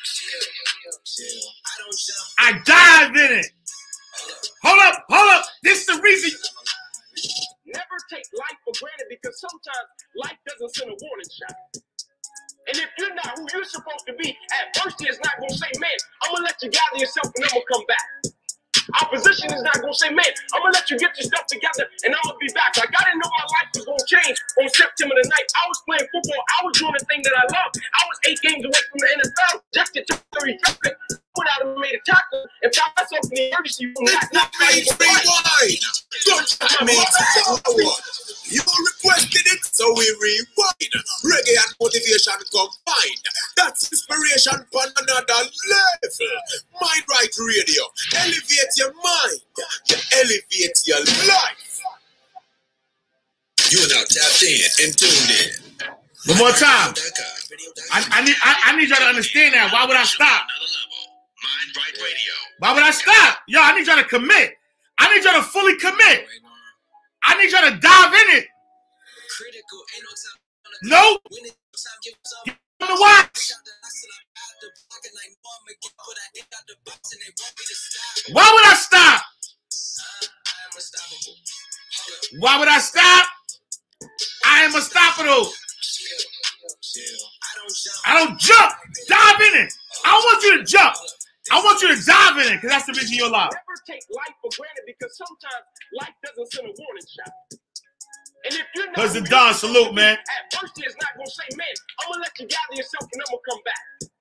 Chill, 0.04 0.98
chill. 1.04 1.42
I 1.66 1.72
don't 1.76 1.98
jump. 1.98 2.26
I 2.38 2.48
dive 2.64 3.16
in 3.16 3.32
it. 3.40 3.46
Hold 4.64 4.80
up, 4.80 5.04
hold 5.10 5.30
up. 5.30 5.46
This 5.62 5.80
is 5.80 5.86
the 5.86 6.00
reason. 6.02 6.32
Never 7.66 7.98
take 8.10 8.24
life 8.34 8.58
for 8.64 8.72
granted 8.80 9.08
because 9.10 9.40
sometimes 9.40 9.88
life 10.16 10.38
doesn't 10.48 10.74
send 10.76 10.90
a 10.90 10.96
warning 11.00 11.30
shot. 11.30 11.56
And 12.68 12.78
if 12.78 12.90
you're 12.98 13.14
not 13.14 13.38
who 13.38 13.46
you're 13.52 13.64
supposed 13.64 14.06
to 14.08 14.14
be, 14.14 14.36
first 14.80 14.96
it's 15.00 15.18
not 15.24 15.34
gonna 15.40 15.54
say, 15.54 15.68
man, 15.80 15.90
I'm 16.24 16.34
gonna 16.34 16.44
let 16.46 16.62
you 16.62 16.70
gather 16.70 16.98
yourself 16.98 17.32
and 17.36 17.44
I'm 17.46 17.50
gonna 17.52 17.64
come 17.72 17.86
back. 17.86 18.06
Opposition 19.00 19.52
is 19.52 19.62
not 19.62 19.78
gonna 19.80 19.94
say, 19.94 20.10
man, 20.10 20.32
I'm 20.54 20.62
gonna 20.62 20.74
let 20.74 20.90
you 20.90 20.98
get 20.98 21.14
your 21.18 21.26
stuff 21.28 21.46
together 21.46 21.86
and 22.04 22.14
I'm 22.14 22.22
gonna 22.24 22.38
be 22.38 22.50
back. 22.54 22.76
Like 22.76 22.90
I 22.90 23.02
didn't 23.06 23.22
know 23.22 23.30
my 23.30 23.46
life 23.58 23.68
was 23.74 23.84
gonna 23.86 24.06
change 24.08 24.36
on 24.60 24.68
September 24.70 25.14
the 25.14 25.26
9th. 25.28 25.50
I 25.54 25.64
was 25.68 25.78
playing 25.86 26.08
football, 26.10 26.42
I 26.42 26.58
was 26.66 26.72
doing 26.78 26.94
the 26.98 27.04
thing 27.06 27.20
that 27.22 27.34
I 27.36 27.44
love. 27.52 27.70
I 27.72 28.02
was 28.08 28.18
eight 28.26 28.40
games 28.42 28.64
away 28.64 28.82
from 28.90 28.98
the 28.98 29.08
NFL, 29.20 29.54
just 29.74 29.94
to 29.94 30.04
top 30.04 30.22
30 30.38 30.58
traffic. 30.64 30.96
Went 31.32 31.48
out 31.48 31.64
and 31.64 31.80
made 31.80 31.96
a 31.96 32.02
tackle 32.04 32.44
and 32.62 32.68
found 32.74 32.92
myself 32.92 33.24
in 33.24 33.30
the 33.32 33.48
emergency 33.48 33.86
room. 33.86 34.04
Not, 34.04 34.28
not 34.36 34.54
fighting 34.54 34.84
for. 34.84 35.00
Rewind. 35.00 35.80
Don't 36.28 36.44
me. 36.84 37.88
You 38.52 38.60
requested 38.60 39.46
it, 39.48 39.64
so 39.64 39.88
we 39.96 40.04
rewind. 40.20 40.92
Reggae 41.24 41.56
and 41.56 41.72
motivation 41.80 42.36
combined. 42.52 43.24
That's 43.56 43.88
inspiration 43.90 44.60
on 44.60 44.88
another 44.92 45.48
level. 45.72 46.28
Mind 46.76 47.04
Right 47.08 47.32
Radio. 47.40 47.84
Elevate 48.12 48.71
your 48.78 48.92
mind. 48.94 49.40
You 49.90 49.96
elevate 50.14 50.82
your 50.86 51.00
life. 51.00 51.80
You 53.70 53.80
are 53.80 53.88
now 53.88 54.04
tapped 54.08 54.42
in 54.44 54.86
and 54.86 54.98
tuned 54.98 55.30
in. 55.30 55.50
One 56.26 56.38
more 56.38 56.52
time. 56.52 56.94
I, 57.92 58.06
I 58.12 58.24
need 58.24 58.36
I, 58.42 58.56
I 58.66 58.76
need 58.76 58.88
y'all 58.90 58.98
to 58.98 59.06
understand 59.06 59.54
that. 59.54 59.72
Why 59.72 59.86
would 59.86 59.96
I 59.96 60.04
stop? 60.04 60.42
Mind 61.44 61.76
Why 62.60 62.74
would 62.74 62.82
I 62.84 62.92
stop? 62.92 63.38
Yo, 63.48 63.60
I 63.62 63.76
need 63.78 63.86
y'all 63.86 63.98
to 63.98 64.04
commit. 64.04 64.54
I 64.98 65.14
need 65.14 65.24
y'all 65.24 65.34
to 65.34 65.42
fully 65.42 65.76
commit. 65.78 66.26
I 67.24 67.36
need 67.42 67.52
y'all 67.52 67.62
to 67.70 67.78
dive 67.78 68.14
in 68.14 68.36
it. 68.38 68.46
Critical, 69.38 69.80
ain't 69.96 70.04
no 70.04 70.14
time 70.16 70.40
on 70.66 70.72
the 70.82 70.90
No, 70.90 71.18
When 71.30 71.44
time, 71.52 72.00
give 72.04 72.14
'em 72.82 72.88
the 72.96 73.00
watch. 73.00 73.52
Picked 74.62 74.94
out 74.94 75.02
the 75.02 75.02
locks 75.02 75.02
till 75.02 75.02
I 75.02 75.02
buy 75.02 75.02
out 75.02 75.02
the 75.02 75.02
block 75.02 75.02
and 75.04 75.16
I 75.18 75.26
know 75.34 75.50
I'm 75.50 75.66
a 75.66 75.74
get, 75.82 75.94
but 75.98 76.18
I 76.18 76.28
think 76.34 76.48
out 76.54 76.66
the 76.70 76.76
box 76.86 77.02
and 77.12 77.20
they 77.22 77.32
want 77.34 77.54
me 77.58 77.64
to 77.66 77.76
stop. 77.76 78.34
Why 78.34 78.46
would 78.54 78.66
I 78.66 78.76
stop? 78.78 79.20
I 80.46 80.56
am 80.66 80.72
unstoppable. 80.76 81.34
Hold 81.98 82.14
up, 82.14 82.42
Why 82.42 82.54
would 82.60 82.68
I 82.68 82.80
stop? 82.80 83.26
I 84.46 84.56
am 84.64 84.74
unstoppable. 84.74 85.44
chill, 85.82 86.22
chill. 86.82 87.20
I 87.42 87.50
don't 87.58 87.74
jump. 87.74 88.00
I 88.06 88.12
don't 88.18 88.36
jump. 88.40 88.72
Dive 89.08 89.40
in 89.52 89.54
it. 89.66 89.70
I 90.04 90.08
don't 90.12 90.24
want 90.26 90.40
you 90.44 90.52
to 90.58 90.64
jump. 90.64 90.94
I 91.50 91.58
want 91.62 91.82
you 91.82 91.90
to 91.94 91.98
dive 92.06 92.38
in 92.38 92.52
it 92.54 92.56
because 92.62 92.70
that's 92.70 92.86
the 92.86 92.94
vision 92.94 93.14
of 93.18 93.20
your 93.26 93.32
life. 93.32 93.50
Never 93.52 93.78
take 93.86 94.04
life 94.14 94.36
for 94.40 94.50
granted 94.56 94.84
because 94.86 95.12
sometimes 95.18 95.64
life 96.00 96.14
doesn't 96.24 96.48
send 96.52 96.66
a 96.70 96.74
warning 96.78 97.08
shot. 97.08 97.34
And 98.46 98.54
if 98.54 98.66
you're 98.74 98.86
not 98.86 98.96
Cause 98.96 99.14
the 99.14 99.22
Don, 99.22 99.54
salute, 99.54 99.94
man. 99.94 100.16
At 100.18 100.54
first, 100.54 100.74
it's 100.78 100.96
not 101.02 101.12
gonna 101.16 101.30
say, 101.30 101.48
man, 101.56 101.66
I'm 102.00 102.12
gonna 102.12 102.22
let 102.22 102.34
you 102.40 102.46
gather 102.48 102.74
yourself 102.74 103.06
and 103.12 103.22
I'm 103.22 103.30
gonna 103.30 103.46
come 103.50 103.62
back. 103.64 104.11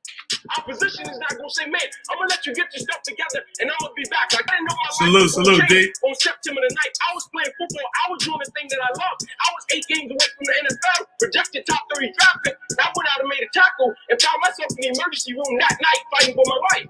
Opposition 0.58 1.08
is 1.08 1.20
not 1.20 1.32
gonna 1.38 1.50
say, 1.54 1.68
man, 1.68 1.84
I'm 2.12 2.18
gonna 2.20 2.32
let 2.32 2.44
you 2.46 2.54
get 2.56 2.68
your 2.76 2.84
stuff 2.84 3.02
together 3.04 3.40
and 3.62 3.72
I'm 3.72 3.80
gonna 3.80 3.96
be 3.96 4.08
back. 4.12 4.34
Like 4.34 4.48
I 4.50 4.60
didn't 4.60 4.68
know 4.68 4.78
my 4.80 4.92
Salute, 4.92 5.22
life 5.22 5.32
salute, 5.32 5.64
change 5.70 5.94
on 6.04 6.14
September 6.16 6.62
the 6.66 6.72
9th. 6.76 6.98
I 7.08 7.10
was 7.16 7.26
playing 7.32 7.54
football. 7.56 7.88
I 7.88 8.06
was 8.12 8.20
doing 8.24 8.42
the 8.44 8.52
thing 8.52 8.68
that 8.72 8.82
I 8.84 8.92
loved. 8.96 9.22
I 9.28 9.48
was 9.56 9.64
eight 9.76 9.86
games 9.88 10.10
away 10.12 10.28
from 10.36 10.46
the 10.48 10.56
NFL, 10.68 11.00
projected 11.20 11.62
top 11.68 11.84
30 11.96 12.12
draft 12.18 12.40
pick. 12.44 12.56
I 12.80 12.88
went 12.92 13.08
out 13.16 13.20
and 13.24 13.30
made 13.30 13.44
a 13.44 13.52
tackle 13.56 13.90
and 14.12 14.16
found 14.20 14.40
myself 14.44 14.70
in 14.76 14.82
the 14.86 14.90
emergency 14.98 15.34
room 15.34 15.54
that 15.64 15.76
night 15.80 16.02
fighting 16.12 16.36
for 16.36 16.46
my 16.48 16.60
life. 16.76 16.90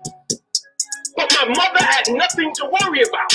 But 1.17 1.27
my 1.37 1.45
mother 1.53 1.83
had 1.83 2.05
nothing 2.11 2.53
to 2.61 2.63
worry 2.69 3.03
about. 3.03 3.33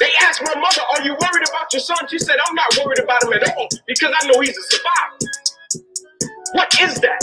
They 0.00 0.10
asked 0.22 0.42
my 0.44 0.54
mother, 0.54 0.82
Are 0.94 1.02
you 1.04 1.14
worried 1.14 1.46
about 1.48 1.72
your 1.72 1.80
son? 1.80 2.06
She 2.08 2.18
said, 2.18 2.36
I'm 2.46 2.54
not 2.54 2.70
worried 2.84 3.00
about 3.00 3.24
him 3.24 3.32
at 3.34 3.44
all 3.56 3.68
because 3.86 4.12
I 4.14 4.26
know 4.28 4.40
he's 4.40 4.56
a 4.56 4.62
survivor. 4.62 5.18
What 6.54 6.70
is 6.80 6.94
that? 7.00 7.20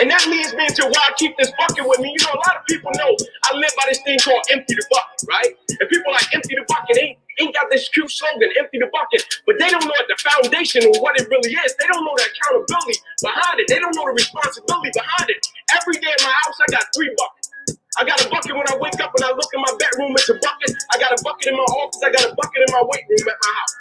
And 0.00 0.10
that 0.10 0.24
leads 0.26 0.50
me 0.58 0.66
into 0.66 0.88
why 0.90 1.02
I 1.06 1.12
keep 1.20 1.36
this 1.38 1.52
bucket 1.60 1.86
with 1.86 2.00
me. 2.00 2.10
You 2.16 2.22
know, 2.26 2.34
a 2.34 2.42
lot 2.48 2.56
of 2.58 2.64
people 2.66 2.90
know 2.98 3.12
I 3.46 3.56
live 3.56 3.70
by 3.78 3.86
this 3.88 4.00
thing 4.02 4.18
called 4.18 4.42
empty 4.50 4.74
the 4.74 4.86
bucket, 4.90 5.20
right? 5.30 5.52
And 5.78 5.86
people 5.88 6.10
like 6.12 6.26
empty 6.34 6.56
the 6.58 6.66
bucket 6.66 6.98
ain't, 6.98 7.18
ain't 7.38 7.54
got 7.54 7.70
this 7.70 7.88
cute 7.94 8.10
slogan, 8.10 8.50
empty 8.58 8.80
the 8.82 8.90
bucket, 8.90 9.22
but 9.46 9.60
they 9.60 9.70
don't 9.70 9.84
know 9.86 9.94
at 10.00 10.08
the 10.10 10.18
foundation 10.18 10.82
of 10.88 10.98
what 11.04 11.14
it 11.20 11.28
really 11.30 11.54
is. 11.54 11.76
They 11.78 11.86
don't 11.86 12.02
know 12.02 12.16
the 12.18 12.26
accountability 12.26 12.98
behind 13.22 13.56
it. 13.62 13.66
They 13.70 13.78
don't 13.78 13.94
know 13.94 14.08
the 14.10 14.16
responsibility 14.18 14.90
behind 14.96 15.28
it. 15.30 15.40
Every 15.78 15.96
day 16.02 16.10
in 16.10 16.22
my 16.26 16.34
house, 16.34 16.58
I 16.58 16.68
got 16.74 16.84
three 16.96 17.12
buckets. 17.14 17.48
I 18.00 18.04
got 18.08 18.18
a 18.24 18.28
bucket 18.30 18.56
when 18.56 18.66
I 18.68 18.76
wake 18.80 18.98
up 19.04 19.12
and 19.14 19.24
I 19.24 19.32
look 19.36 19.50
in 19.54 19.60
my 19.62 19.74
bedroom, 19.78 20.16
it's 20.16 20.30
a 20.30 20.36
bucket. 20.40 20.72
I 20.92 20.98
got 20.98 21.12
a 21.12 21.20
bucket 21.22 21.48
in 21.52 21.56
my 21.56 21.68
office. 21.80 22.02
I 22.02 22.10
got 22.10 22.24
a 22.26 22.34
bucket 22.34 22.60
in 22.66 22.70
my 22.74 22.82
weight 22.88 23.04
room 23.08 23.26
at 23.28 23.38
my 23.38 23.52
house. 23.54 23.74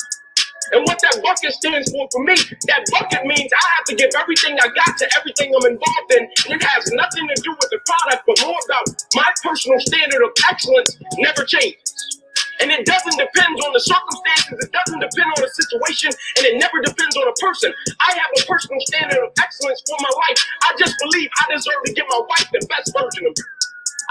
And 0.74 0.86
what 0.86 1.00
that 1.02 1.22
bucket 1.24 1.54
stands 1.54 1.92
for 1.92 2.08
for 2.12 2.24
me, 2.24 2.36
that 2.68 2.84
bucket 2.92 3.26
means 3.26 3.50
I 3.54 3.66
have 3.78 3.86
to 3.90 3.96
give 3.96 4.12
everything 4.18 4.58
I 4.62 4.68
got 4.70 4.98
to 4.98 5.06
everything 5.18 5.54
I'm 5.56 5.66
involved 5.66 6.12
in. 6.14 6.24
And 6.50 6.62
it 6.62 6.64
has 6.64 6.92
nothing 6.94 7.26
to 7.28 7.38
do 7.42 7.52
with 7.52 7.70
the 7.72 7.80
product, 7.86 8.26
but 8.28 8.38
more 8.46 8.60
about 8.66 8.86
my 9.16 9.30
personal 9.44 9.80
standard 9.82 10.22
of 10.24 10.32
excellence 10.50 10.98
never 11.18 11.44
changes. 11.46 12.20
And 12.62 12.72
it 12.72 12.86
doesn't 12.86 13.18
depend 13.18 13.56
on 13.64 13.72
the 13.74 13.80
circumstances, 13.80 14.60
it 14.60 14.72
doesn't 14.72 15.00
depend 15.00 15.32
on 15.38 15.42
the 15.42 15.52
situation, 15.56 16.12
and 16.38 16.44
it 16.46 16.60
never 16.60 16.84
depends 16.84 17.16
on 17.16 17.28
a 17.28 17.36
person. 17.40 17.72
I 18.02 18.12
have 18.12 18.32
a 18.36 18.42
personal 18.46 18.80
standard 18.84 19.24
of 19.24 19.32
excellence 19.40 19.82
for 19.88 19.98
my 20.02 20.12
life. 20.28 20.40
I 20.68 20.76
just 20.78 20.96
believe 21.00 21.30
I 21.40 21.56
deserve 21.56 21.82
to 21.86 21.94
give 21.94 22.06
my 22.10 22.22
wife 22.28 22.48
the 22.52 22.66
best 22.68 22.92
version 22.92 23.28
of 23.28 23.34
me. 23.38 23.59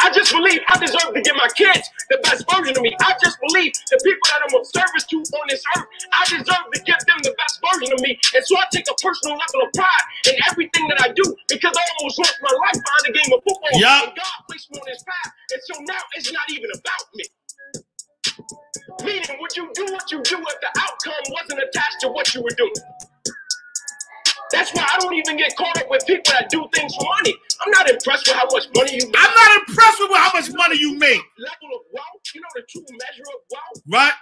I 0.00 0.10
just 0.14 0.32
believe 0.32 0.60
I 0.68 0.78
deserve 0.78 1.14
to 1.14 1.20
give 1.22 1.36
my 1.36 1.48
kids 1.54 1.90
the 2.10 2.18
best 2.22 2.44
version 2.50 2.76
of 2.76 2.82
me. 2.82 2.94
I 3.02 3.14
just 3.22 3.38
believe 3.40 3.72
the 3.90 3.98
people 4.02 4.26
that 4.30 4.40
I'm 4.46 4.54
of 4.54 4.66
service 4.66 5.04
to 5.10 5.16
on 5.18 5.46
this 5.50 5.62
earth, 5.76 5.86
I 6.12 6.22
deserve 6.30 6.66
to 6.74 6.80
give 6.86 7.00
them 7.06 7.20
the 7.22 7.34
best 7.38 7.58
version 7.62 7.92
of 7.94 8.00
me. 8.00 8.18
And 8.34 8.42
so 8.46 8.56
I 8.58 8.64
take 8.72 8.86
a 8.86 8.96
personal 9.02 9.36
level 9.36 9.60
of 9.66 9.70
pride 9.74 10.06
in 10.30 10.34
everything 10.50 10.86
that 10.88 11.02
I 11.02 11.10
do 11.12 11.24
because 11.48 11.74
I 11.74 11.84
almost 11.98 12.18
lost 12.18 12.38
my 12.42 12.54
life 12.54 12.78
behind 12.78 13.04
the 13.10 13.14
game 13.14 13.30
of 13.34 13.40
football. 13.42 13.74
Yup. 13.74 14.04
And 14.08 14.14
God 14.16 14.36
placed 14.46 14.70
me 14.70 14.80
on 14.80 14.86
this 14.86 15.02
path. 15.02 15.32
And 15.52 15.60
so 15.66 15.74
now 15.86 16.02
it's 16.14 16.32
not 16.32 16.46
even 16.50 16.70
about 16.74 17.04
me. 17.14 17.24
Meaning, 19.04 19.36
would 19.40 19.56
you 19.56 19.70
do 19.74 19.84
what 19.92 20.10
you 20.10 20.22
do 20.22 20.38
if 20.38 20.58
the 20.60 20.70
outcome 20.80 21.24
wasn't 21.30 21.60
attached 21.62 22.00
to 22.02 22.08
what 22.08 22.34
you 22.34 22.42
were 22.42 22.54
doing? 22.56 22.74
That's 24.52 24.72
why 24.74 24.86
I 24.92 24.98
don't 25.00 25.14
even 25.14 25.36
get 25.36 25.56
caught 25.56 25.76
up 25.78 25.90
with 25.90 26.06
people 26.06 26.24
that 26.32 26.48
do 26.50 26.68
things 26.74 26.94
for 26.94 27.04
money. 27.04 27.34
I'm 27.64 27.70
not 27.70 27.90
impressed 27.90 28.26
with 28.28 28.36
how 28.36 28.46
much 28.50 28.66
money 28.74 28.92
you 28.94 29.06
make. 29.06 29.16
I'm 29.18 29.34
not 29.34 29.68
impressed 29.68 29.98
with 30.00 30.10
how 30.16 30.30
much 30.34 30.52
money 30.54 30.76
you 30.78 30.94
make, 30.98 31.20
Level 31.38 31.76
of 31.76 31.82
wealth, 31.92 32.06
you 32.34 32.40
know 32.40 32.48
the 32.54 32.62
true 32.68 32.84
measure 32.90 33.22
of 33.28 33.40
wealth 33.50 33.82
right? 33.88 34.12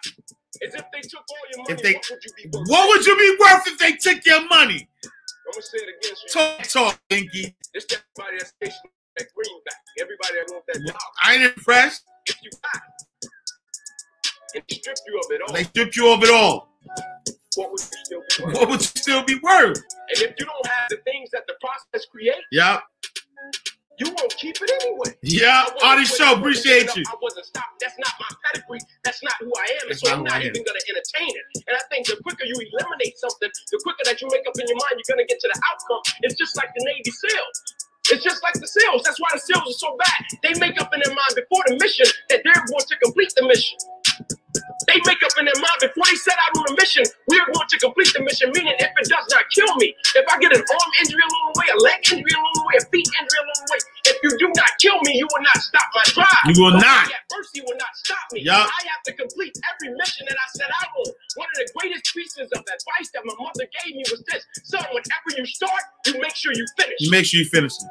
is 0.62 0.74
if 0.74 0.85
they 0.93 1.01
took 1.03 1.20
all 1.29 1.37
your 1.53 1.59
money. 1.62 1.72
If 1.74 1.83
they- 1.83 1.95
what 1.95 2.11
would 2.11 2.24
you 2.24 2.33
be 2.37 2.49
worth? 2.59 2.68
What 2.68 2.89
would 2.89 3.07
you 3.07 3.16
be 3.18 3.37
worth 3.39 3.66
if 3.68 3.79
they 3.79 3.93
took 3.93 4.24
your 4.27 4.49
money? 4.49 4.89
I'm 5.05 5.53
gonna 5.53 5.62
say 5.62 5.79
it 5.79 5.89
again. 6.01 6.16
So 6.27 6.57
Talk, 6.59 6.68
talk, 6.68 7.01
Inky. 7.11 7.55
it's 7.74 7.87
everybody 7.93 8.39
that's 8.39 8.51
stationed 8.51 8.91
at 9.20 9.27
Greenback, 9.33 9.81
everybody 10.01 10.35
that 10.35 10.47
wants 10.51 10.66
that 10.72 10.87
job. 10.87 11.01
I 11.22 11.35
ain't 11.35 11.43
impressed. 11.45 12.03
If 12.27 12.43
you 12.43 12.51
got 12.62 12.83
and 14.57 14.65
strip 14.71 14.97
you 15.07 15.19
of 15.21 15.27
it 15.31 15.41
all, 15.47 15.55
They 15.55 15.65
strip 15.65 15.97
you 15.97 16.13
of 16.13 16.23
it 16.23 16.31
all. 16.31 16.69
what 17.57 17.71
would 17.73 17.81
you 17.81 17.87
still 18.05 18.23
be 18.29 18.45
worth? 18.45 18.55
What 18.55 18.69
would 18.71 18.81
you 18.81 18.87
still 18.87 19.25
be 19.25 19.35
worth? 19.43 19.79
And 19.79 20.19
if 20.23 20.35
you 20.39 20.47
don't 20.47 20.67
have 20.67 20.89
the 20.91 20.99
things 21.05 21.31
that 21.33 21.45
the 21.47 21.55
process 21.61 22.07
creates, 22.11 22.41
Yeah, 22.53 22.81
you 23.99 24.13
won't 24.13 24.37
keep 24.37 24.57
it 24.61 24.71
anyway. 24.83 25.17
yeah. 25.23 25.65
I 25.65 25.73
wasn't 25.73 25.85
Artie 25.85 26.05
Show, 26.05 26.35
appreciate 26.37 26.95
you. 26.97 27.05
I 27.09 27.17
wasn't 27.23 27.47
stopped. 27.47 27.81
That's 27.81 27.97
not 27.99 28.13
my 28.21 28.29
pedigree. 28.53 28.81
That's 29.05 29.23
not 29.23 29.35
who 29.41 29.49
I 29.57 29.67
am. 29.81 29.89
That's 29.89 30.01
so 30.03 30.11
not 30.11 30.19
I'm 30.19 30.25
not 30.25 30.41
even 30.45 30.61
going 30.65 30.77
to 30.79 30.87
entertain 30.93 31.33
it. 31.33 31.47
And 31.69 31.77
I 31.77 31.81
think 31.89 32.07
the 32.07 32.17
quicker 32.23 32.45
you 32.45 32.55
eliminate 32.61 33.17
something, 33.19 33.49
the 33.73 33.81
quicker 33.83 34.05
that 34.05 34.21
you 34.21 34.29
make 34.31 34.45
up 34.47 34.53
in 34.61 34.69
your 34.69 34.77
mind, 34.77 35.01
you're 35.01 35.09
going 35.17 35.25
to 35.25 35.29
get 35.33 35.41
to 35.41 35.49
the 35.49 35.59
outcome. 35.73 36.05
It's 36.29 36.37
just 36.37 36.57
like 36.61 36.69
the 36.77 36.85
Navy 36.85 37.09
SEALs. 37.11 37.57
It's 38.13 38.23
just 38.23 38.43
like 38.45 38.55
the 38.61 38.69
SEALs. 38.69 39.03
That's 39.03 39.19
why 39.19 39.29
the 39.33 39.41
SEALs 39.41 39.65
are 39.65 39.81
so 39.81 39.97
bad. 39.97 40.21
They 40.45 40.53
make 40.61 40.77
up 40.81 40.93
in 40.93 41.01
their 41.03 41.15
mind 41.17 41.33
before 41.35 41.65
the 41.67 41.81
mission 41.81 42.07
that 42.29 42.45
they're 42.45 42.65
going 42.69 42.87
to 42.87 42.97
complete 43.03 43.33
the 43.35 43.49
mission. 43.49 43.79
They 44.89 45.01
make 45.07 45.22
up 45.24 45.32
in 45.39 45.47
their 45.47 45.59
mind. 45.59 45.78
Before 45.80 46.05
they 46.09 46.16
set 46.16 46.37
out 46.37 46.53
on 46.61 46.66
a 46.72 46.76
mission, 46.76 47.05
we 47.28 47.39
are 47.41 47.49
going 47.53 47.68
to 47.68 47.78
complete 47.80 48.12
the 48.14 48.22
mission, 48.22 48.53
meaning 48.55 48.74
if 48.78 48.91
it 48.93 49.09
does 49.09 49.26
not 49.30 49.45
kill 49.55 49.70
me, 49.76 49.97
if 50.16 50.26
I 50.28 50.39
get 50.39 50.53
an 50.55 50.62
arm 50.62 50.91
injury 51.03 51.22
along 51.22 51.45
the 51.55 51.57
way, 51.61 51.68
a 51.72 51.78
leg 51.82 52.01
injury 52.12 52.34
along 52.37 52.55
the 52.55 52.64
way, 52.68 52.76
a 52.78 52.84
feet 52.93 53.09
injury 53.09 53.41
along 53.43 53.59
the 53.64 53.68
way, 53.72 53.80
if 54.17 54.21
you 54.25 54.33
do 54.39 54.49
not 54.57 54.71
kill 54.81 54.99
me, 55.05 55.19
you 55.19 55.29
will 55.29 55.45
not 55.45 55.59
stop 55.61 55.89
my 55.95 56.03
drive. 56.09 56.57
You 56.57 56.62
will 56.62 56.79
not. 56.79 57.05
Adversity 57.07 57.61
will 57.67 57.77
not 57.77 57.93
stop 57.95 58.25
me. 58.33 58.41
Yup. 58.41 58.67
I 58.67 58.81
have 58.89 59.03
to 59.07 59.12
complete 59.12 59.57
every 59.69 59.95
mission 59.97 60.27
that 60.29 60.37
I 60.37 60.47
set 60.57 60.71
out 60.71 60.89
on. 60.97 61.12
One 61.37 61.49
of 61.53 61.57
the 61.61 61.69
greatest 61.77 62.14
pieces 62.14 62.49
of 62.53 62.61
advice 62.61 63.09
that 63.12 63.23
my 63.25 63.35
mother 63.39 63.69
gave 63.85 63.95
me 63.95 64.05
was 64.11 64.23
this 64.33 64.45
son, 64.64 64.85
whenever 64.91 65.29
you 65.37 65.47
start, 65.47 65.83
you 66.07 66.19
make 66.21 66.35
sure 66.35 66.53
you 66.53 66.64
finish. 66.79 66.97
You 67.01 67.11
make 67.11 67.27
sure 67.27 67.41
you 67.41 67.47
finish 67.47 67.73
it. 67.77 67.89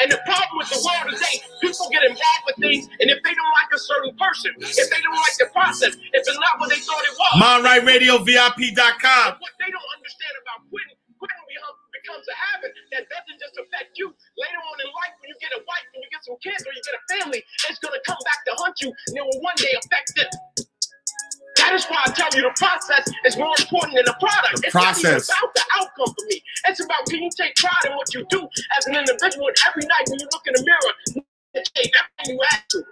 And 0.00 0.12
the 0.12 0.20
problem 0.28 0.52
with 0.60 0.68
the 0.68 0.76
world 0.84 1.16
today, 1.16 1.40
people 1.64 1.88
get 1.88 2.04
involved 2.04 2.44
with 2.44 2.56
things, 2.60 2.84
and 3.00 3.08
if 3.08 3.22
they 3.24 3.32
don't 3.32 3.54
like 3.56 3.72
a 3.72 3.80
certain 3.80 4.12
person, 4.20 4.52
if 4.60 4.90
they 4.90 5.00
don't 5.00 5.16
like 5.16 5.36
the 5.40 5.48
process, 5.48 5.96
if 5.96 6.12
it's 6.12 6.28
not 6.28 6.60
what 6.60 6.68
they 6.68 6.76
thought 6.76 7.00
it 7.00 7.16
was, 7.16 7.32
MindRightRadioVIP.com. 7.40 9.40
what 9.40 9.56
they 9.56 9.72
don't 9.72 9.90
understand 9.96 10.21
important 23.72 23.96
than 23.96 24.04
the 24.04 24.16
product. 24.20 24.60
The 24.60 24.68
it's 24.68 24.74
not 24.76 24.92
even 25.00 25.16
process. 25.16 25.32
about 25.32 25.54
the 25.56 25.64
outcome 25.80 26.12
for 26.12 26.24
me. 26.28 26.44
It's 26.68 26.80
about 26.84 27.08
can 27.08 27.22
you 27.24 27.30
take 27.32 27.56
pride 27.56 27.88
in 27.88 27.96
what 27.96 28.12
you 28.12 28.26
do 28.28 28.44
as 28.76 28.86
an 28.86 28.96
individual. 28.96 29.48
And 29.48 29.56
every 29.64 29.88
night 29.88 30.04
when 30.12 30.20
you 30.20 30.28
look 30.28 30.44
in 30.44 30.52
the 30.52 30.64
mirror, 30.68 31.24
everything 31.56 32.36
you 32.36 32.40
add 32.52 32.62
to. 32.76 32.84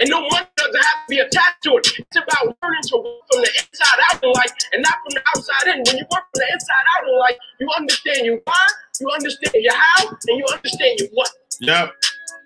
And 0.00 0.10
no 0.10 0.20
money 0.20 0.46
doesn't 0.56 0.76
have 0.76 1.00
to 1.06 1.08
be 1.08 1.18
attached 1.18 1.62
to 1.64 1.70
it. 1.78 1.86
It's 1.98 2.16
about 2.16 2.56
learning 2.60 2.84
to 2.92 2.96
work 2.96 3.22
from 3.30 3.40
the 3.40 3.50
inside 3.56 4.00
out 4.10 4.22
in 4.22 4.30
life 4.32 4.52
and 4.72 4.82
not 4.82 4.98
from 5.00 5.12
the 5.16 5.22
outside 5.34 5.66
in. 5.72 5.82
When 5.86 5.96
you 5.96 6.06
work 6.10 6.26
from 6.28 6.38
the 6.42 6.48
inside 6.52 6.86
out 6.98 7.08
in 7.08 7.18
life, 7.18 7.38
you 7.60 7.68
understand 7.76 8.26
your 8.26 8.40
why, 8.44 8.66
you 9.00 9.08
understand 9.10 9.56
your 9.56 9.74
how, 9.74 10.08
and 10.08 10.34
you 10.38 10.46
understand 10.52 10.98
your 11.00 11.08
what. 11.12 11.30
Yep. 11.60 11.92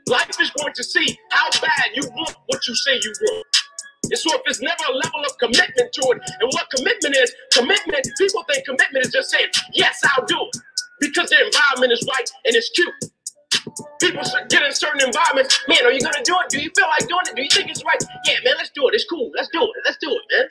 Life 0.09 0.37
is 0.41 0.51
going 0.51 0.73
to 0.75 0.85
see 0.85 1.19
how 1.31 1.51
bad 1.61 1.91
you 1.95 2.03
want 2.15 2.37
what 2.47 2.67
you 2.67 2.75
say 2.75 2.95
you 3.03 3.13
want. 3.21 3.56
And 4.11 4.19
so 4.19 4.35
if 4.35 4.43
it's 4.47 4.63
never 4.63 4.85
a 4.91 4.97
level 4.97 5.23
of 5.25 5.39
commitment 5.39 5.93
to 5.93 6.03
it, 6.15 6.19
and 6.41 6.49
what 6.53 6.67
commitment 6.75 7.17
is, 7.17 7.35
commitment, 7.53 8.09
people 8.19 8.45
think 8.51 8.65
commitment 8.67 9.07
is 9.07 9.13
just 9.13 9.31
saying, 9.31 9.49
yes, 9.73 10.01
I'll 10.17 10.27
do 10.27 10.39
it. 10.41 10.57
Because 11.01 11.31
the 11.31 11.39
environment 11.45 11.93
is 11.93 12.03
right 12.09 12.31
and 12.47 12.57
it's 12.57 12.71
cute. 12.71 12.95
People 14.01 14.23
get 14.49 14.63
in 14.63 14.73
certain 14.73 15.03
environments, 15.07 15.61
man, 15.69 15.85
are 15.87 15.93
you 15.93 16.01
gonna 16.01 16.25
do 16.25 16.37
it? 16.45 16.51
Do 16.51 16.61
you 16.61 16.71
feel 16.77 16.87
like 16.89 17.09
doing 17.09 17.27
it? 17.29 17.37
Do 17.37 17.43
you 17.43 17.51
think 17.51 17.71
it's 17.71 17.85
right? 17.85 18.01
Yeah, 18.27 18.37
man, 18.45 18.55
let's 18.59 18.71
do 18.75 18.89
it. 18.89 18.95
It's 18.95 19.07
cool. 19.07 19.33
Let's 19.37 19.49
do 19.53 19.63
it. 19.63 19.73
Let's 19.85 19.99
do 19.99 20.11
it, 20.11 20.23
man. 20.33 20.49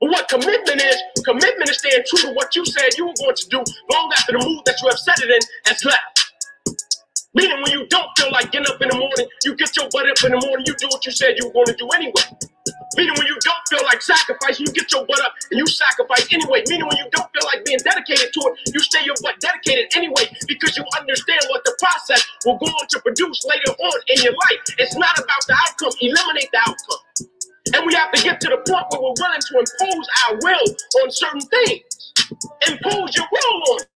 But 0.00 0.10
what 0.10 0.28
commitment 0.28 0.82
is, 0.82 0.96
commitment 1.24 1.70
is 1.70 1.78
staying 1.78 2.04
true 2.06 2.30
to 2.30 2.32
what 2.34 2.56
you 2.56 2.64
said 2.66 2.90
you 2.98 3.06
were 3.06 3.14
going 3.20 3.36
to 3.36 3.48
do 3.48 3.58
long 3.92 4.12
after 4.16 4.32
the 4.32 4.44
mood 4.44 4.62
that 4.66 4.80
you 4.82 4.88
have 4.88 4.98
set 4.98 5.20
it 5.20 5.30
in 5.30 5.40
has 5.66 5.84
left. 5.84 6.21
Meaning 7.34 7.64
when 7.64 7.72
you 7.72 7.86
don't 7.88 8.12
feel 8.18 8.30
like 8.32 8.52
getting 8.52 8.68
up 8.68 8.82
in 8.82 8.92
the 8.92 8.98
morning, 8.98 9.26
you 9.44 9.56
get 9.56 9.72
your 9.76 9.88
butt 9.88 10.04
up 10.04 10.20
in 10.20 10.36
the 10.36 10.40
morning, 10.44 10.68
you 10.68 10.76
do 10.76 10.88
what 10.92 11.00
you 11.06 11.12
said 11.12 11.32
you 11.40 11.48
were 11.48 11.64
going 11.64 11.72
to 11.72 11.78
do 11.80 11.88
anyway. 11.96 12.28
Meaning 12.92 13.16
when 13.16 13.24
you 13.24 13.40
don't 13.40 13.64
feel 13.72 13.80
like 13.88 14.04
sacrificing, 14.04 14.68
you 14.68 14.72
get 14.76 14.92
your 14.92 15.08
butt 15.08 15.16
up 15.24 15.32
and 15.48 15.56
you 15.56 15.64
sacrifice 15.64 16.28
anyway. 16.28 16.60
Meaning 16.68 16.84
when 16.92 17.00
you 17.00 17.08
don't 17.08 17.30
feel 17.32 17.46
like 17.48 17.64
being 17.64 17.80
dedicated 17.80 18.36
to 18.36 18.40
it, 18.52 18.52
you 18.76 18.80
stay 18.84 19.00
your 19.08 19.16
butt 19.24 19.40
dedicated 19.40 19.88
anyway 19.96 20.28
because 20.44 20.76
you 20.76 20.84
understand 21.00 21.40
what 21.48 21.64
the 21.64 21.72
process 21.80 22.20
will 22.44 22.60
go 22.60 22.68
on 22.68 22.86
to 22.92 23.00
produce 23.00 23.40
later 23.48 23.72
on 23.80 23.96
in 24.12 24.28
your 24.28 24.36
life. 24.36 24.60
It's 24.76 24.96
not 25.00 25.16
about 25.16 25.42
the 25.48 25.56
outcome, 25.56 25.96
eliminate 26.04 26.52
the 26.52 26.60
outcome. 26.68 27.02
And 27.74 27.86
we 27.88 27.94
have 27.96 28.12
to 28.12 28.20
get 28.22 28.40
to 28.44 28.48
the 28.52 28.60
point 28.68 28.84
where 28.92 29.00
we're 29.00 29.16
willing 29.16 29.40
to 29.40 29.52
impose 29.56 30.06
our 30.28 30.36
will 30.44 30.68
on 31.00 31.08
certain 31.08 31.40
things. 31.48 31.88
Impose 32.68 33.16
your 33.16 33.28
will 33.32 33.56
on 33.72 33.80
it. 33.80 33.91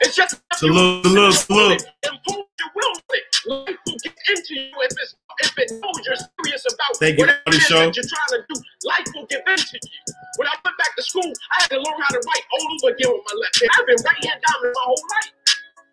It's 0.00 0.14
just 0.14 0.38
Salute, 0.54 1.02
salute, 1.04 1.34
salute. 1.34 1.82
impose 2.06 2.46
your 2.58 2.70
will 2.74 2.94
on 2.94 3.14
it. 3.14 3.24
Life 3.46 3.78
will 3.86 3.98
get 4.02 4.14
into 4.30 4.54
you 4.54 4.70
if 4.86 4.92
it's 4.94 5.14
if 5.38 5.54
it 5.58 5.70
knows 5.78 5.98
you're 6.02 6.18
serious 6.18 6.66
about 6.66 6.98
Thank 6.98 7.18
you 7.18 7.26
whatever 7.26 7.42
for 7.46 7.54
it 7.54 7.62
is 7.62 7.70
that 7.70 7.94
you're 7.94 8.10
trying 8.10 8.32
to 8.34 8.40
do. 8.46 8.56
Life 8.86 9.08
will 9.14 9.26
give 9.30 9.42
into 9.46 9.78
you. 9.78 9.92
When 10.38 10.46
I 10.50 10.54
went 10.66 10.76
back 10.78 10.92
to 10.98 11.02
school, 11.02 11.30
I 11.54 11.62
had 11.62 11.70
to 11.74 11.78
learn 11.78 11.98
how 11.98 12.10
to 12.14 12.22
write 12.22 12.46
all 12.54 12.66
over 12.74 12.94
again 12.94 13.10
with 13.10 13.22
my 13.26 13.34
left 13.38 13.54
hand. 13.58 13.70
I've 13.74 13.86
been 13.86 14.02
right 14.02 14.22
hand 14.22 14.38
down 14.42 14.58
my 14.66 14.82
whole 14.86 15.02
life. 15.18 15.30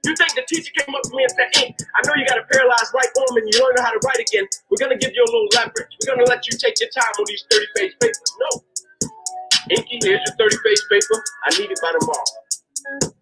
You 0.06 0.14
think 0.18 0.34
the 0.38 0.45
teacher 0.49 0.74
came 0.78 0.93
up 0.93 1.01
to 1.01 1.14
me 1.18 1.26
and 1.26 1.34
said, 1.34 1.49
Hey, 1.58 1.68
I 1.74 1.99
know 2.06 2.14
you 2.18 2.26
got 2.30 2.41
a 2.41 2.45
paralyzed 2.45 2.93
right 2.93 3.10
arm 3.10 3.38
and 3.41 3.45
you 3.49 3.58
learn 3.58 3.78
how 3.82 3.89
to 3.93 4.01
write 4.06 4.22
again. 4.22 4.45
We're 4.70 4.82
gonna 4.82 4.97
give 5.01 5.14
you 5.14 5.22
a 5.22 5.30
little 5.30 5.49
leverage. 5.58 5.89
We're 5.97 6.14
gonna 6.14 6.30
let 6.30 6.45
you 6.45 6.53
take 6.58 6.78
your 6.82 6.89
time 6.93 7.14
on 7.18 7.26
these 7.26 7.41
30 7.49 7.66
page 7.78 7.93
papers. 8.01 8.30
No. 8.38 8.49
Inky, 9.74 9.97
here's 10.06 10.22
your 10.26 10.36
30 10.38 10.58
page 10.62 10.82
paper. 10.93 11.18
I 11.45 11.49
need 11.58 11.70
it 11.74 11.80
by 11.82 11.89
tomorrow. 11.97 13.14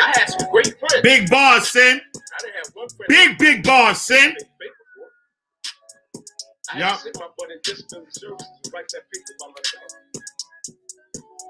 I 0.00 0.18
had 0.18 0.28
some 0.30 0.50
great 0.50 0.78
friends. 0.78 1.02
Big 1.02 1.30
bars, 1.30 1.68
Sin. 1.68 2.00
I 2.14 2.38
didn't 2.40 2.54
have 2.56 2.74
one 2.74 2.88
friend. 2.88 3.08
Big, 3.08 3.38
big 3.38 3.62
bars, 3.64 4.00
Sin. 4.00 4.32
Page 4.32 4.46
paper 4.60 4.84
for 4.94 5.06
it. 5.06 6.24
I 6.70 6.78
had 6.78 6.94
to 6.96 7.00
sit 7.02 7.16
my 7.18 7.28
butt 7.38 7.50
in 7.50 7.58
disciplinary 7.62 8.12
services 8.12 8.48
to 8.64 8.70
write 8.70 8.88
that 8.92 9.02
paper 9.12 9.34
by 9.40 9.46
myself. 9.48 9.90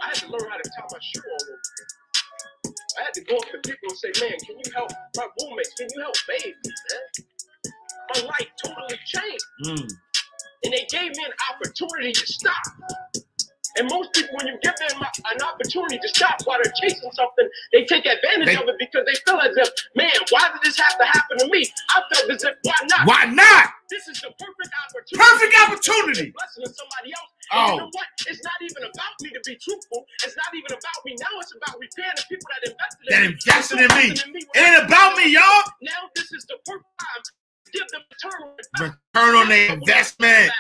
I 0.03 0.07
had 0.09 0.14
to 0.14 0.29
learn 0.29 0.51
how 0.51 0.57
to 0.57 0.70
tie 0.70 0.87
my 0.91 0.99
shoe 1.01 1.22
all 1.26 1.35
over 1.43 1.53
again. 1.53 1.89
I 2.99 3.03
had 3.05 3.14
to 3.14 3.24
go 3.24 3.37
up 3.37 3.47
to 3.51 3.59
people 3.59 3.89
and 3.91 3.99
say, 3.99 4.12
man, 4.20 4.39
can 4.47 4.59
you 4.59 4.72
help 4.74 4.91
my 5.16 5.26
roommates? 5.41 5.74
Can 5.74 5.89
you 5.95 6.03
help 6.03 6.16
me, 6.29 6.55
man? 6.55 7.03
My 8.14 8.20
life 8.26 8.51
totally 8.64 8.99
changed. 9.07 9.45
Mm. 9.66 9.91
And 10.64 10.72
they 10.72 10.87
gave 10.91 11.11
me 11.16 11.24
an 11.24 11.33
opportunity 11.53 12.12
to 12.12 12.26
stop. 12.26 12.62
And 13.79 13.89
most 13.89 14.12
people, 14.14 14.35
when 14.37 14.47
you 14.49 14.59
give 14.62 14.74
them 14.76 14.99
an 15.01 15.39
opportunity 15.43 15.99
to 15.99 16.09
stop 16.09 16.37
while 16.45 16.59
they're 16.62 16.72
chasing 16.81 17.11
something, 17.12 17.49
they 17.72 17.85
take 17.87 18.07
advantage 18.07 18.47
They- 18.47 18.57
of 18.59 18.68
it 18.68 18.76
because 18.79 19.07
they 19.07 19.14
feel 19.24 19.39
as 19.41 19.57
if, 19.57 19.68
man, 19.95 20.11
why 20.31 20.51
did 20.53 20.62
this 20.64 20.79
have 20.79 20.99
to 20.99 21.07
happen 21.07 21.39
to 21.39 21.47
me? 21.49 21.66
I 21.95 22.03
felt 22.12 22.31
as 22.31 22.45
if, 22.45 22.55
why 22.64 22.74
not? 22.91 23.07
Why 23.07 23.24
not? 23.26 23.70
This 23.89 24.09
is 24.09 24.20
the 24.20 24.31
perfect 24.37 24.72
opportunity. 24.85 25.16
Perfect 25.16 25.55
opportunity. 25.62 26.26
Blessing 26.37 26.64
to 26.66 26.70
somebody 26.74 27.11
else, 27.14 27.31
Oh. 27.53 27.72
you 27.72 27.76
know 27.81 27.91
what? 27.93 28.07
It's 28.26 28.43
not 28.45 28.59
even 28.61 28.83
about 28.85 29.14
me 29.22 29.31
to 29.31 29.41
be 29.47 29.57
truthful. 29.57 30.05
It's 30.24 30.37
not 30.37 30.53
even 30.55 30.72
about 30.72 31.01
me. 31.07 31.16
Now 31.16 31.33
it's 31.41 31.55
about 31.57 31.79
repaying 31.81 32.12
the 32.16 32.24
people 32.29 32.49
that 32.53 32.68
invested 32.68 33.05
in 33.07 33.09
That 33.09 33.22
me. 33.22 33.33
invested 33.33 33.79
in 33.81 33.89
me. 34.35 34.41
It 34.55 34.59
ain't 34.61 34.85
about 34.85 35.16
me, 35.16 35.33
y'all. 35.33 35.62
Now 35.81 36.11
this 36.14 36.33
is 36.33 36.45
the 36.45 36.59
first 36.66 36.85
time 37.01 37.22
to 37.24 37.70
give 37.72 37.89
them 37.89 38.03
return 38.12 38.43
on 38.43 38.49
investment. 38.51 38.97
Return 39.14 39.35
on 39.37 39.49
their 39.49 39.72
investment. 39.72 40.53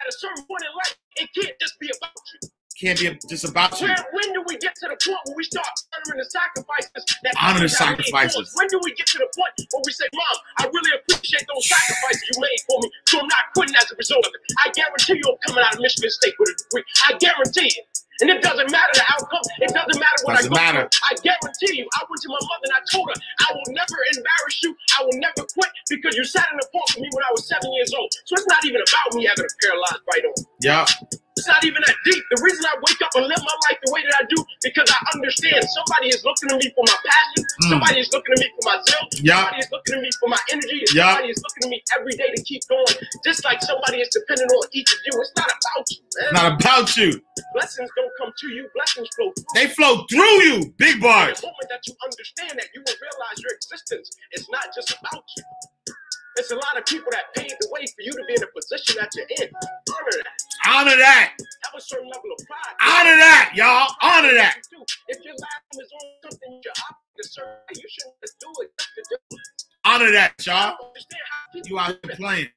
At 0.00 0.08
a 0.08 0.12
certain 0.12 0.44
point 0.44 0.62
in 0.64 0.72
life, 0.76 0.96
it 1.16 1.28
can't 1.32 1.56
just 1.60 1.78
be 1.80 1.88
about 1.96 2.12
you. 2.34 2.48
Can't 2.80 2.98
be 2.98 3.06
just 3.28 3.44
about 3.48 3.78
you. 3.80 3.86
Where, 3.86 3.96
when 4.12 4.32
do 4.32 4.42
we 4.48 4.56
get 4.58 4.74
to 4.82 4.88
the 4.88 4.96
point 4.98 5.20
where 5.28 5.36
we 5.36 5.44
start 5.44 5.68
honoring 5.92 6.18
the 6.18 6.28
sacrifices 6.28 6.90
that 7.22 7.32
Honor 7.38 7.60
the 7.62 7.68
made 7.68 7.72
for 7.72 7.76
us? 7.76 7.78
sacrifices. 7.78 8.52
When 8.56 8.66
do 8.68 8.80
we 8.82 8.92
get 8.96 9.06
to 9.12 9.18
the 9.22 9.28
point 9.36 9.52
where 9.70 9.82
we 9.84 9.92
say, 9.92 10.08
Mom, 10.12 10.36
I 10.58 10.62
really 10.72 10.92
appreciate 10.98 11.44
those 11.46 11.68
sacrifices 11.68 12.22
you 12.32 12.40
made 12.40 12.60
for 12.66 12.80
me, 12.82 12.88
so 13.06 13.20
I'm 13.20 13.28
not 13.28 13.44
quitting 13.54 13.76
as 13.76 13.86
a 13.92 13.96
result 13.96 14.24
of 14.26 14.32
it. 14.34 14.40
I 14.64 14.72
guarantee 14.72 15.20
you 15.20 15.26
I'm 15.30 15.38
coming 15.46 15.62
out 15.62 15.74
of 15.76 15.80
Michigan 15.80 16.10
State 16.10 16.34
with 16.40 16.50
a 16.52 16.56
degree. 16.58 16.84
I 17.08 17.10
guarantee 17.20 17.70
it. 17.76 17.86
And 18.22 18.30
it 18.30 18.40
doesn't 18.42 18.70
matter 18.70 18.94
the 18.94 19.06
outcome. 19.10 19.42
It 19.60 19.74
doesn't 19.74 19.98
matter 19.98 20.20
what 20.24 20.36
Doesn't 20.38 20.54
I 20.54 20.56
go 20.56 20.62
matter. 20.62 20.82
through. 20.88 21.10
I 21.10 21.12
guarantee 21.26 21.74
you. 21.82 21.86
I 21.98 22.06
went 22.08 22.22
to 22.22 22.28
my 22.30 22.38
mother 22.40 22.64
and 22.70 22.74
I 22.78 22.82
told 22.94 23.10
her, 23.10 23.18
I 23.18 23.48
will 23.52 23.70
never 23.74 23.98
embarrass 24.16 24.56
you. 24.62 24.70
I 24.98 25.02
will 25.02 25.18
never 25.18 25.42
quit 25.52 25.70
because 25.90 26.14
you 26.16 26.24
sat 26.24 26.46
in 26.54 26.58
the 26.62 26.68
park 26.72 26.86
with 26.94 27.02
me 27.02 27.10
when 27.12 27.24
I 27.26 27.32
was 27.34 27.48
seven 27.48 27.72
years 27.74 27.92
old. 27.92 28.08
So 28.24 28.38
it's 28.38 28.46
not 28.48 28.64
even 28.64 28.80
about 28.80 29.14
me 29.18 29.26
having 29.26 29.44
a 29.44 29.54
paralyzed 29.60 30.02
right 30.06 30.24
arm. 30.24 30.46
Yeah. 30.62 30.86
It's 31.36 31.48
not 31.48 31.64
even 31.64 31.80
that 31.80 31.96
deep. 32.04 32.22
The 32.28 32.40
reason 32.44 32.60
I 32.68 32.76
wake 32.84 33.00
up 33.00 33.12
and 33.16 33.24
live 33.24 33.40
my 33.40 33.56
life 33.68 33.78
the 33.80 33.92
way 33.92 34.04
that 34.04 34.16
I 34.20 34.24
do 34.28 34.36
because 34.60 34.84
I 34.84 35.00
understand 35.16 35.64
somebody 35.64 36.12
is 36.12 36.20
looking 36.28 36.52
at 36.52 36.58
me 36.60 36.68
for 36.76 36.84
my 36.84 36.98
passion. 37.00 37.42
Mm. 37.42 37.68
Somebody 37.72 37.98
is 38.04 38.08
looking 38.12 38.32
at 38.36 38.40
me 38.44 38.48
for 38.52 38.64
my 38.68 38.76
zeal. 38.84 39.04
Yeah. 39.24 39.40
Somebody 39.40 39.60
is 39.64 39.70
looking 39.72 39.94
at 39.96 40.02
me 40.04 40.10
for 40.20 40.28
my 40.28 40.42
energy. 40.52 40.78
Yeah. 40.92 41.16
somebody 41.16 41.28
is 41.32 41.40
looking 41.40 41.62
at 41.64 41.70
me 41.72 41.78
every 41.96 42.14
day 42.20 42.28
to 42.36 42.40
keep 42.44 42.62
going. 42.68 42.96
Just 43.24 43.40
like 43.48 43.64
somebody 43.64 44.04
is 44.04 44.12
depending 44.12 44.44
on 44.44 44.64
each 44.76 44.92
of 44.92 45.00
you. 45.08 45.12
It's 45.24 45.32
not 45.32 45.48
about 45.48 45.84
you, 45.88 46.02
man. 46.20 46.30
Not 46.36 46.48
about 46.60 46.88
you. 47.00 47.10
Blessings 47.56 47.88
don't 47.96 48.12
come 48.20 48.32
to 48.36 48.46
you. 48.52 48.68
Blessings 48.76 49.08
flow 49.16 49.32
through. 49.32 49.48
They 49.56 49.66
flow 49.72 50.04
through 50.12 50.36
you. 50.44 50.56
Big 50.76 51.00
bars. 51.00 51.40
The 51.40 51.48
moment 51.48 51.68
that 51.72 51.80
you 51.88 51.96
understand 52.04 52.60
that, 52.60 52.68
you 52.76 52.84
will 52.84 52.98
realize 53.00 53.40
your 53.40 53.56
existence 53.56 54.12
is 54.36 54.44
not 54.52 54.68
just 54.76 54.92
about 55.00 55.24
you. 55.36 55.44
It's 56.36 56.50
a 56.50 56.56
lot 56.56 56.78
of 56.78 56.86
people 56.86 57.12
that 57.12 57.28
paved 57.36 57.56
the 57.60 57.68
way 57.70 57.84
for 57.92 58.00
you 58.00 58.12
to 58.12 58.24
be 58.26 58.34
in 58.34 58.42
a 58.42 58.48
position 58.56 58.96
that 59.00 59.12
you're 59.16 59.28
in. 59.36 59.52
Honor 60.72 60.96
that. 60.96 60.96
Honor 60.96 60.96
that. 60.96 61.32
Have 61.64 61.74
a 61.76 61.80
certain 61.80 62.08
level 62.08 62.30
of 62.32 62.46
pride. 62.46 62.74
Honor 62.80 63.16
that, 63.16 63.52
y'all. 63.54 63.88
Honor 64.00 64.32
that. 64.34 64.56
If 65.08 65.18
your 65.22 65.34
life 65.34 65.64
is 65.74 65.92
on 65.92 66.30
something 66.30 66.60
you're 66.64 66.72
you 67.76 67.88
shouldn't 67.88 68.14
do 68.40 68.48
it 68.62 68.70
just 68.78 68.88
to 68.96 69.02
do. 69.10 69.36
Honor 69.84 70.12
that, 70.12 70.34
y'all. 70.46 70.56
I 70.56 70.66
don't 70.70 70.88
understand 70.88 71.22
how 71.30 71.52
people 71.52 71.68
You 71.70 71.78
out 71.78 71.88
here 72.02 72.16
playing. 72.16 72.48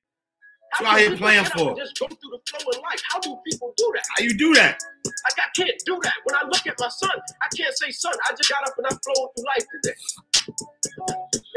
you 0.80 0.86
out 0.88 1.00
here 1.00 1.18
playing 1.18 1.46
for? 1.46 1.76
Just 1.76 2.00
go 2.00 2.08
through 2.08 2.18
the 2.32 2.40
flow 2.48 2.72
in 2.72 2.82
life. 2.82 3.02
How 3.12 3.20
do 3.20 3.38
people 3.46 3.74
do 3.76 3.92
that? 3.96 4.04
How 4.18 4.24
you 4.24 4.38
do 4.38 4.54
that? 4.56 4.80
Like 5.06 5.40
I 5.40 5.50
can't 5.56 5.78
do 5.86 6.00
that. 6.04 6.16
When 6.26 6.36
I 6.36 6.44
look 6.48 6.66
at 6.68 6.76
my 6.80 6.90
son, 6.90 7.12
I 7.42 7.48
can't 7.56 7.76
say, 7.78 7.92
son, 7.92 8.14
I 8.28 8.34
just 8.36 8.50
got 8.50 8.66
up 8.68 8.74
and 8.78 8.88
I 8.88 8.92
flowed 8.92 9.30
through 9.36 9.46
life 9.46 9.66
today. 9.82 9.98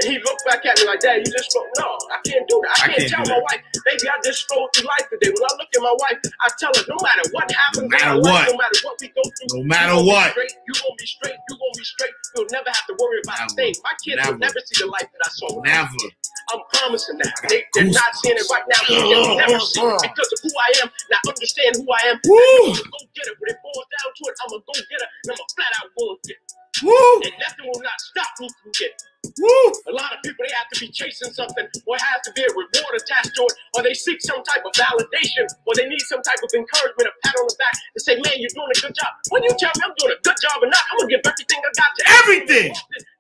And 0.01 0.13
he 0.15 0.19
looked 0.23 0.45
back 0.47 0.63
at 0.65 0.79
me 0.79 0.87
like, 0.87 1.01
Dad, 1.01 1.19
you 1.27 1.31
just 1.31 1.51
flowed. 1.51 1.67
No, 1.79 1.91
I 2.15 2.19
can't 2.23 2.47
do 2.47 2.63
that. 2.63 2.71
I, 2.71 2.73
I 2.73 2.87
can't, 2.87 2.99
can't 3.11 3.27
tell 3.27 3.27
my 3.35 3.43
wife, 3.51 3.63
baby, 3.85 4.07
I 4.07 4.15
just 4.23 4.47
flowed 4.47 4.71
through 4.75 4.87
life 4.87 5.07
today. 5.11 5.31
When 5.35 5.43
I 5.43 5.53
look 5.59 5.71
at 5.75 5.83
my 5.83 5.95
wife, 5.99 6.19
I 6.39 6.49
tell 6.59 6.71
her, 6.71 6.85
no 6.87 6.99
matter 7.03 7.25
what 7.35 7.47
happens, 7.51 7.83
No 7.83 7.89
matter 7.91 8.11
our 8.15 8.19
life, 8.23 8.47
what. 8.47 8.53
no 8.53 8.57
matter 8.63 8.79
what 8.87 8.95
we 9.03 9.09
go 9.11 9.23
through, 9.27 9.51
No 9.59 9.63
matter 9.67 9.95
you 9.99 10.07
what. 10.07 10.31
straight, 10.33 10.55
you 10.67 10.75
gonna 10.79 10.99
be 10.99 11.07
straight. 11.07 11.39
You 11.51 11.55
gonna 11.59 11.77
be 11.79 11.85
straight. 11.85 12.15
You'll 12.37 12.51
never 12.55 12.71
have 12.71 12.87
to 12.87 12.95
worry 12.95 13.19
about 13.27 13.39
a 13.39 13.47
Never. 13.51 13.57
thing. 13.59 13.73
My 13.83 13.95
kids 13.99 14.19
will 14.23 14.39
Never. 14.39 14.55
never 14.55 14.61
see 14.63 14.77
the 14.85 14.89
life 14.91 15.09
that 15.11 15.23
I 15.27 15.31
saw. 15.35 15.49
Never. 15.67 16.07
I'm 16.55 16.63
promising 16.73 17.19
that. 17.19 17.35
They, 17.51 17.61
they're 17.75 17.91
not 17.91 18.15
seeing 18.23 18.39
it 18.39 18.47
right 18.49 18.65
now. 18.71 18.81
They'll 18.87 19.35
never 19.37 19.59
see 19.73 19.83
it 19.83 20.03
because 20.07 20.31
of 20.31 20.39
who 20.47 20.51
I 20.55 20.69
am. 20.87 20.89
Now 21.11 21.21
understand 21.27 21.75
who 21.83 21.87
I 21.91 22.03
am. 22.15 22.17
Woo. 22.23 22.71
Go 22.79 22.99
get 23.19 23.27
it. 23.35 23.37
When 23.41 23.49
it 23.55 23.59
boils 23.63 23.89
down 23.91 24.11
to 24.15 24.23
it, 24.31 24.35
I'm 24.43 24.51
gonna 24.51 24.65
go 24.67 24.75
get 24.75 25.01
it. 25.03 25.11
And 25.25 25.29
I'm 25.33 25.39
gonna 25.39 25.55
flat 25.57 25.73
out 25.83 25.89
go 25.99 26.05
and 26.15 26.21
get 26.27 26.39
it. 26.39 26.53
Woo. 26.85 27.15
And 27.27 27.37
nothing 27.41 27.67
will 27.69 27.83
not 27.83 27.99
stop 28.01 28.31
me 28.41 28.49
from 28.63 28.73
getting 28.79 28.95
it. 28.97 29.18
Woo. 29.37 29.67
A 29.89 29.95
lot 29.95 30.13
of 30.15 30.19
people 30.25 30.45
they 30.47 30.55
have 30.57 30.69
to 30.73 30.79
be 30.81 30.89
chasing 30.89 31.33
something, 31.33 31.67
or 31.87 31.97
it 31.97 32.03
has 32.03 32.21
to 32.25 32.33
be 32.33 32.43
a 32.43 32.51
reward 32.55 32.95
attached 32.97 33.35
to 33.37 33.43
it, 33.45 33.55
or 33.77 33.83
they 33.83 33.95
seek 33.95 34.21
some 34.23 34.43
type 34.45 34.65
of 34.65 34.73
validation, 34.73 35.45
or 35.67 35.75
they 35.77 35.87
need 35.89 36.01
some 36.09 36.23
type 36.23 36.41
of 36.43 36.51
encouragement, 36.55 37.09
a 37.11 37.15
pat 37.25 37.35
on 37.37 37.47
the 37.49 37.57
back 37.59 37.75
to 37.97 38.01
say, 38.01 38.15
"Man, 38.21 38.37
you're 38.41 38.53
doing 38.55 38.71
a 38.73 38.79
good 38.81 38.95
job." 38.97 39.13
When 39.31 39.43
you 39.45 39.53
tell 39.59 39.73
me 39.77 39.83
I'm 39.85 39.95
doing 39.99 40.15
a 40.17 40.21
good 40.23 40.39
job 40.41 40.63
or 40.63 40.69
not, 40.71 40.83
I'm 40.93 40.99
gonna 41.05 41.11
give 41.13 41.23
everything 41.27 41.61
I 41.61 41.71
got 41.77 41.91
to 41.97 42.03
Everything. 42.25 42.73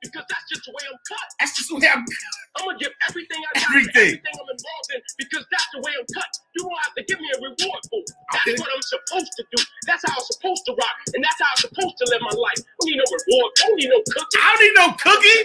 because 0.02 0.24
that's 0.30 0.46
just 0.48 0.64
the 0.64 0.72
way 0.72 0.84
I'm 0.88 0.98
cut. 1.08 1.26
That's 1.40 1.54
just 1.56 1.68
the 1.70 1.76
way 1.76 1.88
I'm. 1.90 2.04
I'm 2.58 2.66
gonna 2.66 2.78
give 2.78 2.92
everything 3.08 3.38
I 3.38 3.60
got 3.60 3.70
Everything. 3.70 3.92
to 3.94 4.00
everything 4.18 4.34
I'm 4.34 4.50
involved 4.50 4.88
in 4.94 5.00
because 5.18 5.44
that's 5.52 5.68
the 5.74 5.80
way 5.84 5.92
I'm 5.94 6.06
cut. 6.10 6.30
You 6.56 6.66
don't 6.66 6.80
have 6.82 6.94
to 6.98 7.02
give 7.06 7.20
me 7.20 7.28
a 7.30 7.38
reward 7.38 7.82
for 7.86 8.00
it. 8.02 8.10
That's 8.34 8.48
Okay. 8.48 8.56
what 8.58 8.70
I'm 8.74 8.82
supposed 8.82 9.32
to 9.38 9.42
do. 9.54 9.58
That's 9.86 10.02
how 10.02 10.14
I'm 10.18 10.26
supposed 10.26 10.62
to 10.66 10.72
rock, 10.74 10.96
and 11.14 11.22
that's 11.22 11.38
how 11.38 11.46
I'm 11.54 11.62
supposed 11.62 11.96
to 12.02 12.04
live 12.10 12.22
my 12.26 12.34
life. 12.34 12.58
I 12.58 12.72
don't 12.82 12.88
need 12.90 12.98
no 12.98 13.06
reward. 13.06 13.50
I 13.54 13.62
don't 13.70 13.78
need 13.78 13.90
no 13.94 14.00
cookie. 14.10 14.38
I 14.42 14.46
don't 14.50 14.62
need 14.66 14.76
no 14.76 14.86
cookie. 14.98 15.38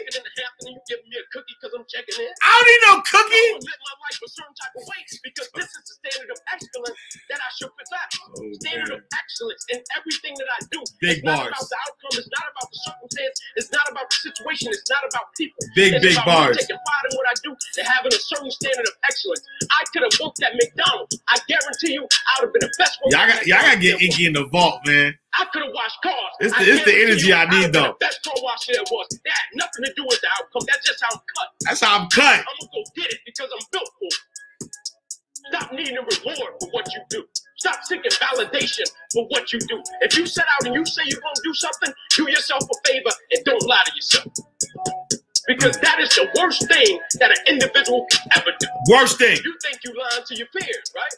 Afternoon, 0.54 0.78
you 0.78 0.86
giving 0.86 1.10
me 1.10 1.18
a 1.18 1.26
cookie 1.34 1.58
because 1.58 1.74
I'm 1.74 1.82
checking 1.90 2.14
in. 2.22 2.30
I 2.46 2.54
don't 2.54 2.68
need 2.70 2.82
no 2.86 2.94
cookie. 3.10 3.50
to 3.58 3.66
live 3.66 3.82
my 3.90 3.96
life 4.06 4.22
a 4.22 4.30
certain 4.30 4.54
type 4.54 4.74
of 4.78 4.86
way 4.86 5.02
because 5.26 5.50
this 5.58 5.66
is 5.66 5.82
the 5.82 5.94
standard 5.98 6.30
of 6.30 6.38
excellence 6.54 7.00
that 7.34 7.42
I 7.42 7.50
should 7.58 7.74
possess. 7.74 8.10
Oh, 8.22 8.46
standard 8.62 8.92
of 8.94 9.02
excellence 9.18 9.66
in 9.74 9.82
everything 9.98 10.38
that 10.38 10.50
I 10.54 10.60
do. 10.70 10.80
Big 11.02 11.18
it's 11.18 11.26
not 11.26 11.50
about 11.50 11.66
the 11.66 11.78
outcome. 11.90 12.14
It's 12.22 12.30
not 12.30 12.46
about 12.54 12.68
the 12.70 12.80
circumstance. 12.86 13.36
It's 13.58 13.72
not 13.74 13.86
about 13.90 14.08
the 14.14 14.18
situation. 14.30 14.70
It's 14.78 14.86
not 14.94 15.02
about 15.10 15.34
people. 15.34 15.58
Big, 15.74 15.98
it's 15.98 16.06
big 16.06 16.22
about 16.22 16.54
bars. 16.54 16.62
taking 16.62 16.78
pride 16.78 17.06
in 17.10 17.14
what 17.18 17.26
I 17.26 17.36
do 17.42 17.50
and 17.58 17.86
having 17.90 18.14
a 18.14 18.22
certain 18.22 18.54
standard 18.54 18.86
of 18.86 18.96
excellence. 19.10 19.42
I 19.74 19.82
could 19.90 20.06
have 20.06 20.14
worked 20.22 20.38
at 20.46 20.54
McDonald's. 20.54 21.18
I 21.34 21.42
guarantee 21.50 21.98
you, 21.98 22.06
I 22.06 22.46
would 22.46 22.54
have 22.54 22.54
been 22.54 22.70
the 22.70 22.74
best. 22.78 23.02
worker 23.02 23.18
Y'all 23.18 23.26
got 23.26 23.42
y'all 23.50 23.66
gotta 23.66 23.82
get 23.82 23.98
Inky 24.06 24.30
in 24.30 24.38
the 24.38 24.46
vault, 24.54 24.86
man. 24.86 25.18
I 25.40 25.46
could 25.52 25.64
have 25.64 25.74
washed 25.74 26.02
cars. 26.04 26.34
It's 26.40 26.58
the- 26.58 26.72
it's 26.74 26.86
the 26.86 26.96
energy 27.04 27.28
you, 27.30 27.34
I 27.36 27.46
need, 27.50 27.74
though. 27.74 27.96
The 28.00 28.06
best 28.06 28.24
car 28.24 28.34
wash 28.42 28.68
there 28.68 28.84
was. 28.92 29.08
That 29.10 29.34
had 29.34 29.50
nothing 29.56 29.86
to 29.86 29.94
do 29.96 30.06
with 30.06 30.22
the 30.22 30.30
outcome. 30.40 30.64
That's 30.68 30.86
just 30.88 31.02
how 31.02 31.10
I'm 31.12 31.22
cut. 31.36 31.48
That's 31.62 31.82
how 31.82 32.00
I'm 32.00 32.10
cut. 32.10 32.40
I'm 32.40 32.46
gonna 32.62 32.72
go 32.74 32.84
get 32.96 33.12
it 33.14 33.20
because 33.26 33.50
I'm 33.52 33.66
built 33.72 33.90
for 34.00 34.06
it. 34.08 34.22
Stop 35.54 35.74
needing 35.74 35.98
a 35.98 36.02
reward 36.02 36.54
for 36.62 36.70
what 36.72 36.88
you 36.94 37.02
do. 37.10 37.26
Stop 37.58 37.84
seeking 37.84 38.12
validation 38.12 38.86
for 39.14 39.26
what 39.28 39.52
you 39.54 39.60
do. 39.60 39.82
If 40.02 40.18
you 40.18 40.26
set 40.26 40.46
out 40.60 40.68
and 40.68 40.76
you 40.76 40.86
say 40.86 41.02
you're 41.06 41.22
gonna 41.22 41.42
do 41.44 41.54
something, 41.54 41.94
do 42.16 42.30
yourself 42.30 42.64
a 42.64 42.88
favor 42.88 43.12
and 43.32 43.46
don't 43.46 43.66
lie 43.68 43.84
to 43.86 43.96
yourself. 43.96 44.28
Because 45.48 45.78
that 45.80 46.00
is 46.00 46.10
the 46.16 46.30
worst 46.40 46.68
thing 46.70 47.00
that 47.20 47.32
an 47.32 47.38
individual 47.48 48.06
can 48.12 48.22
ever 48.38 48.52
do. 48.60 48.68
Worst 48.90 49.18
thing. 49.18 49.38
You 49.44 49.56
think 49.62 49.80
you 49.84 49.94
lying 49.98 50.24
to 50.26 50.36
your 50.36 50.48
peers, 50.48 50.92
right? 50.96 51.14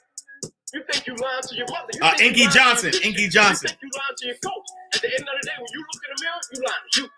You 0.76 0.84
think 0.91 1.07
you 1.07 1.15
lying 1.15 1.41
to 1.41 1.55
your 1.55 1.67
mother. 1.71 1.88
You 1.93 2.01
Uh, 2.03 2.13
Inky 2.19 2.47
Johnson. 2.47 2.91
Inky 3.01 3.30
Johnson. 3.30 3.69
You 3.71 3.80
think 3.80 3.82
you 3.82 3.89
lying 3.95 4.15
to 4.17 4.26
your 4.28 4.36
coach. 4.43 4.67
At 4.93 5.01
the 5.01 5.07
end 5.07 5.21
of 5.23 5.36
the 5.39 5.47
day, 5.47 5.55
when 5.55 5.71
you 5.71 5.80
look 5.80 6.01
in 6.03 6.09
the 6.11 6.19
mirror, 6.19 6.41
you 6.51 6.59
lying 6.67 6.84
to 6.91 7.01
you. 7.01 7.09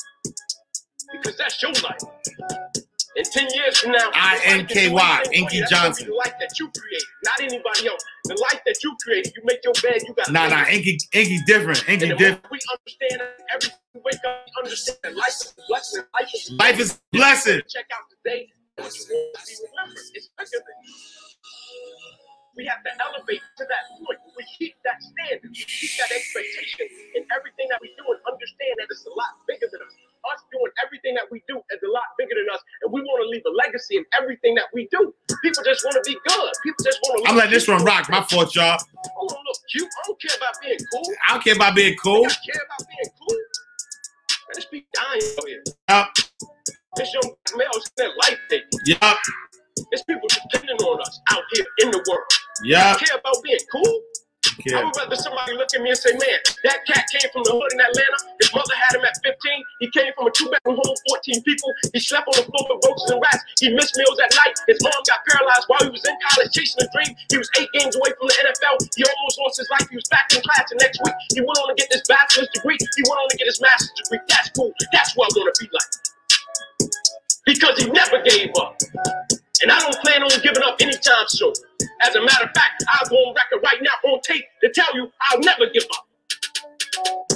Because 1.17 1.37
that's 1.37 1.63
your 1.63 1.71
life. 1.81 1.97
In 3.15 3.23
10 3.23 3.47
years 3.55 3.79
from 3.79 3.93
now, 3.93 4.11
can 4.11 4.37
do 4.37 4.75
anything 4.77 4.95
for 4.95 5.33
Inky 5.33 5.55
you. 5.57 5.61
That's 5.61 5.71
gonna 5.73 5.89
Johnson. 5.89 6.07
the 6.07 6.13
life 6.13 6.33
that 6.39 6.59
you 6.59 6.69
created, 6.69 7.07
not 7.25 7.39
anybody 7.41 7.87
else. 7.87 8.03
The 8.25 8.37
life 8.37 8.61
that 8.63 8.77
you 8.83 8.95
created, 9.03 9.33
you 9.35 9.41
make 9.43 9.61
your 9.63 9.73
bed, 9.81 10.03
you 10.05 10.13
got 10.13 10.31
Nah, 10.31 10.49
nah. 10.49 10.67
Inky, 10.69 10.99
Inky 11.13 11.39
different. 11.47 11.81
Inky 11.89 12.09
different. 12.13 12.45
we 12.51 12.59
understand 12.69 13.21
that 13.21 13.41
every 13.55 13.69
we 13.95 14.01
wake 14.05 14.21
up, 14.23 14.45
we 14.45 14.53
understand 14.61 14.99
that 15.01 15.15
life 15.17 15.33
is 15.33 15.53
a 15.57 15.61
blessing. 15.67 16.03
Life 16.13 16.29
is 16.35 16.51
Life 16.51 16.79
is 16.79 16.99
blessing. 17.11 17.61
Check 17.67 17.89
out 17.91 18.05
today. 18.21 18.49
What 18.75 18.93
you 18.93 19.15
want 19.17 19.33
to 19.33 19.41
be 19.49 19.53
remembered. 19.65 20.03
It's 20.13 20.29
bigger 20.37 20.61
than 20.61 20.77
you. 20.85 22.16
We 22.57 22.65
have 22.65 22.81
to 22.81 22.91
elevate 22.97 23.45
to 23.61 23.63
that 23.69 23.83
point. 24.01 24.17
We 24.33 24.41
keep 24.57 24.73
that 24.81 24.97
standard, 24.97 25.45
we 25.45 25.61
keep 25.61 25.93
that 26.01 26.09
expectation 26.09 26.89
in 27.13 27.21
everything 27.29 27.69
that 27.69 27.77
we 27.85 27.93
do, 27.93 28.01
and 28.09 28.17
understand 28.25 28.73
that 28.81 28.89
it's 28.89 29.05
a 29.05 29.13
lot 29.13 29.37
bigger 29.45 29.69
than 29.69 29.85
us. 29.85 29.93
Us 30.33 30.41
doing 30.49 30.73
everything 30.81 31.13
that 31.13 31.29
we 31.29 31.45
do 31.45 31.61
is 31.69 31.79
a 31.85 31.91
lot 31.93 32.17
bigger 32.17 32.33
than 32.33 32.49
us, 32.49 32.57
and 32.81 32.89
we 32.89 33.05
want 33.05 33.21
to 33.21 33.29
leave 33.29 33.45
a 33.45 33.53
legacy 33.53 34.01
in 34.01 34.05
everything 34.17 34.57
that 34.57 34.73
we 34.73 34.89
do. 34.89 35.13
People 35.45 35.61
just 35.61 35.85
want 35.85 36.01
to 36.01 36.03
be 36.03 36.17
good. 36.17 36.51
People 36.65 36.81
just 36.81 36.97
want 37.05 37.21
to. 37.21 37.29
I'm 37.29 37.37
letting 37.37 37.53
this 37.53 37.69
one 37.69 37.85
rock. 37.85 38.09
My 38.09 38.25
fault, 38.25 38.49
y'all. 38.57 38.73
I 38.73 39.21
want 39.21 39.37
to 39.37 39.41
look 39.45 39.61
cute. 39.69 39.85
I 39.85 40.01
don't 40.09 40.17
care 40.17 40.33
about 40.33 40.57
being 40.57 40.81
cool. 40.89 41.07
I 41.13 41.29
don't 41.37 41.43
care 41.45 41.55
about 41.55 41.75
being 41.77 41.95
cool. 42.01 42.25
I 42.25 42.33
don't 42.33 42.41
care 42.41 42.63
about 42.65 42.81
being 42.89 43.11
cool. 43.21 43.37
Man, 43.37 44.53
this 44.57 44.65
be 44.65 44.81
dying 44.97 45.21
out 45.37 45.45
here. 45.45 45.63
Yup. 45.93 46.09
This 46.97 47.13
young 47.13 47.29
male 47.53 47.77
their 48.01 48.09
life 48.17 48.41
thing. 48.49 48.65
Yup. 48.89 49.17
There's 49.91 50.03
people 50.03 50.27
depending 50.29 50.77
on 50.77 51.01
us 51.01 51.19
out 51.31 51.43
here 51.53 51.65
in 51.85 51.91
the 51.91 52.01
world. 52.07 52.27
Yeah. 52.63 52.93
I 52.93 53.03
care 53.03 53.17
about 53.17 53.37
being 53.43 53.59
cool. 53.71 54.01
I 54.57 54.63
Yeah. 54.65 54.83
would 54.89 54.97
rather 54.97 55.15
somebody 55.15 55.53
look 55.53 55.69
at 55.69 55.81
me 55.85 55.93
and 55.93 55.99
say, 55.99 56.09
man, 56.17 56.39
that 56.65 56.81
cat 56.89 57.05
came 57.13 57.29
from 57.29 57.45
the 57.45 57.53
hood 57.53 57.69
in 57.77 57.79
Atlanta. 57.79 58.17
His 58.41 58.49
mother 58.49 58.73
had 58.73 58.97
him 58.97 59.05
at 59.05 59.13
15. 59.21 59.37
He 59.85 59.87
came 59.93 60.09
from 60.17 60.25
a 60.27 60.33
two-bedroom 60.33 60.81
home, 60.81 60.95
14 61.13 61.45
people. 61.45 61.69
He 61.93 62.01
slept 62.01 62.25
on 62.25 62.41
the 62.41 62.45
floor 62.49 62.65
with 62.65 62.81
roaches 62.81 63.05
and 63.13 63.21
rats. 63.21 63.43
He 63.61 63.69
missed 63.69 63.93
meals 64.01 64.17
at 64.17 64.33
night. 64.33 64.57
His 64.65 64.81
mom 64.81 64.97
got 65.05 65.21
paralyzed 65.29 65.65
while 65.69 65.83
he 65.85 65.93
was 65.93 66.01
in 66.09 66.15
college 66.25 66.49
chasing 66.57 66.81
a 66.81 66.89
dream. 66.89 67.13
He 67.29 67.37
was 67.37 67.45
eight 67.61 67.69
games 67.77 67.93
away 68.01 68.09
from 68.17 68.33
the 68.33 68.37
NFL. 68.49 68.81
He 68.97 69.05
almost 69.05 69.37
lost 69.45 69.55
his 69.61 69.69
life. 69.69 69.85
He 69.93 69.95
was 70.01 70.09
back 70.09 70.25
in 70.33 70.41
class 70.41 70.65
the 70.73 70.81
next 70.81 70.97
week. 71.05 71.17
He 71.37 71.41
went 71.45 71.57
on 71.61 71.69
to 71.69 71.75
get 71.77 71.93
this 71.93 72.01
bachelor's 72.09 72.49
degree. 72.57 72.81
He 72.81 73.03
went 73.05 73.21
on 73.21 73.29
to 73.29 73.37
get 73.37 73.45
his 73.45 73.61
master's 73.61 73.93
degree. 73.93 74.25
That's 74.25 74.49
cool. 74.57 74.73
That's 74.89 75.13
what 75.13 75.29
I 75.29 75.37
want 75.37 75.53
to 75.53 75.59
be 75.61 75.69
like. 75.69 75.91
Because 77.45 77.77
he 77.77 77.85
never 77.93 78.25
gave 78.25 78.49
up. 78.57 78.73
And 79.61 79.71
I 79.71 79.79
don't 79.79 79.95
plan 80.01 80.21
on 80.23 80.29
giving 80.43 80.63
up 80.63 80.77
anytime 80.79 81.25
soon. 81.27 81.53
As 82.03 82.15
a 82.15 82.21
matter 82.21 82.45
of 82.45 82.51
fact, 82.55 82.83
I'll 82.89 83.09
go 83.09 83.15
on 83.15 83.35
record 83.35 83.63
right 83.63 83.81
now 83.81 84.11
on 84.11 84.21
tape 84.21 84.45
to 84.61 84.69
tell 84.69 84.87
you 84.95 85.11
I'll 85.31 85.39
never 85.39 85.65
give 85.73 85.83
up, 85.95 86.07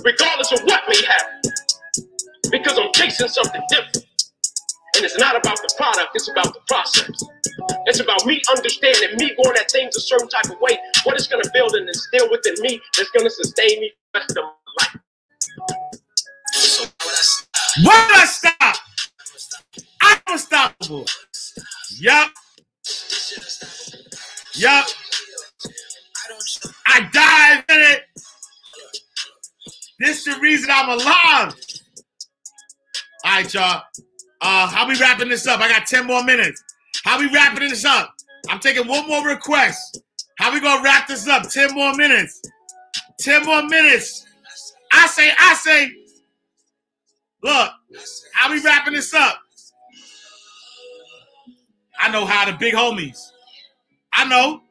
regardless 0.06 0.52
of 0.52 0.62
what 0.66 0.82
may 0.88 1.04
happen, 1.06 1.52
because 2.52 2.78
I'm 2.78 2.92
chasing 2.94 3.28
something 3.28 3.62
different. 3.70 4.06
And 4.96 5.06
it's 5.06 5.18
not 5.18 5.36
about 5.36 5.58
the 5.58 5.74
product, 5.78 6.10
it's 6.16 6.30
about 6.30 6.54
the 6.54 6.60
process. 6.68 7.24
It's 7.86 8.00
about 8.00 8.26
me 8.26 8.42
understanding, 8.56 9.18
me 9.18 9.36
going 9.42 9.58
at 9.58 9.72
things 9.72 9.96
a 9.96 10.02
certain 10.02 10.30
type 10.30 10.46
of 10.46 10.60
way, 10.62 10.78
what 11.06 11.16
it's 11.16 11.28
going 11.28 11.42
to 11.42 11.50
build 11.54 11.74
and 11.74 11.88
instill 11.88 12.30
within 12.30 12.56
me 12.60 12.80
that's 12.98 13.10
going 13.12 13.26
to 13.26 13.32
sustain 13.32 13.80
me 13.80 13.92
the 14.14 14.20
rest 14.20 14.32
of 14.38 14.44
my 14.44 14.52
life. 14.80 14.98
So 16.54 16.86
why 17.84 18.10
I 18.14 18.26
stop? 18.26 18.54
Why 19.16 19.24
did 19.26 19.34
I 19.34 19.38
stop? 19.38 19.66
I'm 20.02 20.22
unstoppable. 20.28 21.06
Yup. 22.00 22.32
Yup. 24.56 24.86
I 26.88 27.10
dive 27.12 27.64
in 27.70 27.82
it. 27.82 28.02
This 30.00 30.26
the 30.26 30.38
reason 30.42 30.70
I'm 30.72 30.90
alive. 30.90 31.54
All 33.24 33.32
right, 33.32 33.54
y'all. 33.54 33.84
Uh, 34.42 34.68
how 34.68 34.88
we 34.88 34.98
wrapping 35.00 35.30
this 35.30 35.46
up? 35.46 35.60
I 35.60 35.70
got 35.70 35.86
10 35.86 36.08
more 36.08 36.24
minutes. 36.24 36.64
How 37.04 37.20
we 37.20 37.30
wrapping 37.30 37.70
this 37.70 37.86
up? 37.86 38.14
I'm 38.50 38.60
taking 38.60 38.88
one 38.88 39.08
more 39.08 39.26
request. 39.28 40.02
How 40.40 40.52
we 40.52 40.60
gonna 40.60 40.84
wrap 40.84 41.08
this 41.08 41.28
up? 41.28 41.50
10 41.50 41.76
more 41.76 41.94
minutes. 41.96 42.42
10 43.20 43.46
more 43.46 43.64
minutes. 43.64 44.26
I 44.92 45.08
say, 45.08 45.32
I 45.38 45.54
say, 45.54 45.92
look, 47.44 47.72
how 48.34 48.52
we 48.52 48.60
wrapping 48.62 48.94
this 48.94 49.14
up? 49.14 49.40
I 52.02 52.10
know 52.12 52.26
how 52.26 52.46
the 52.50 52.58
big 52.58 52.74
homies. 52.74 53.20
I 54.14 54.26
know. 54.28 54.62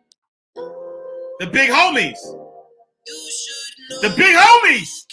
The 1.39 1.47
big 1.47 1.71
homies. 1.71 2.19
The 4.03 4.13
big 4.17 4.37
homies. 4.37 5.07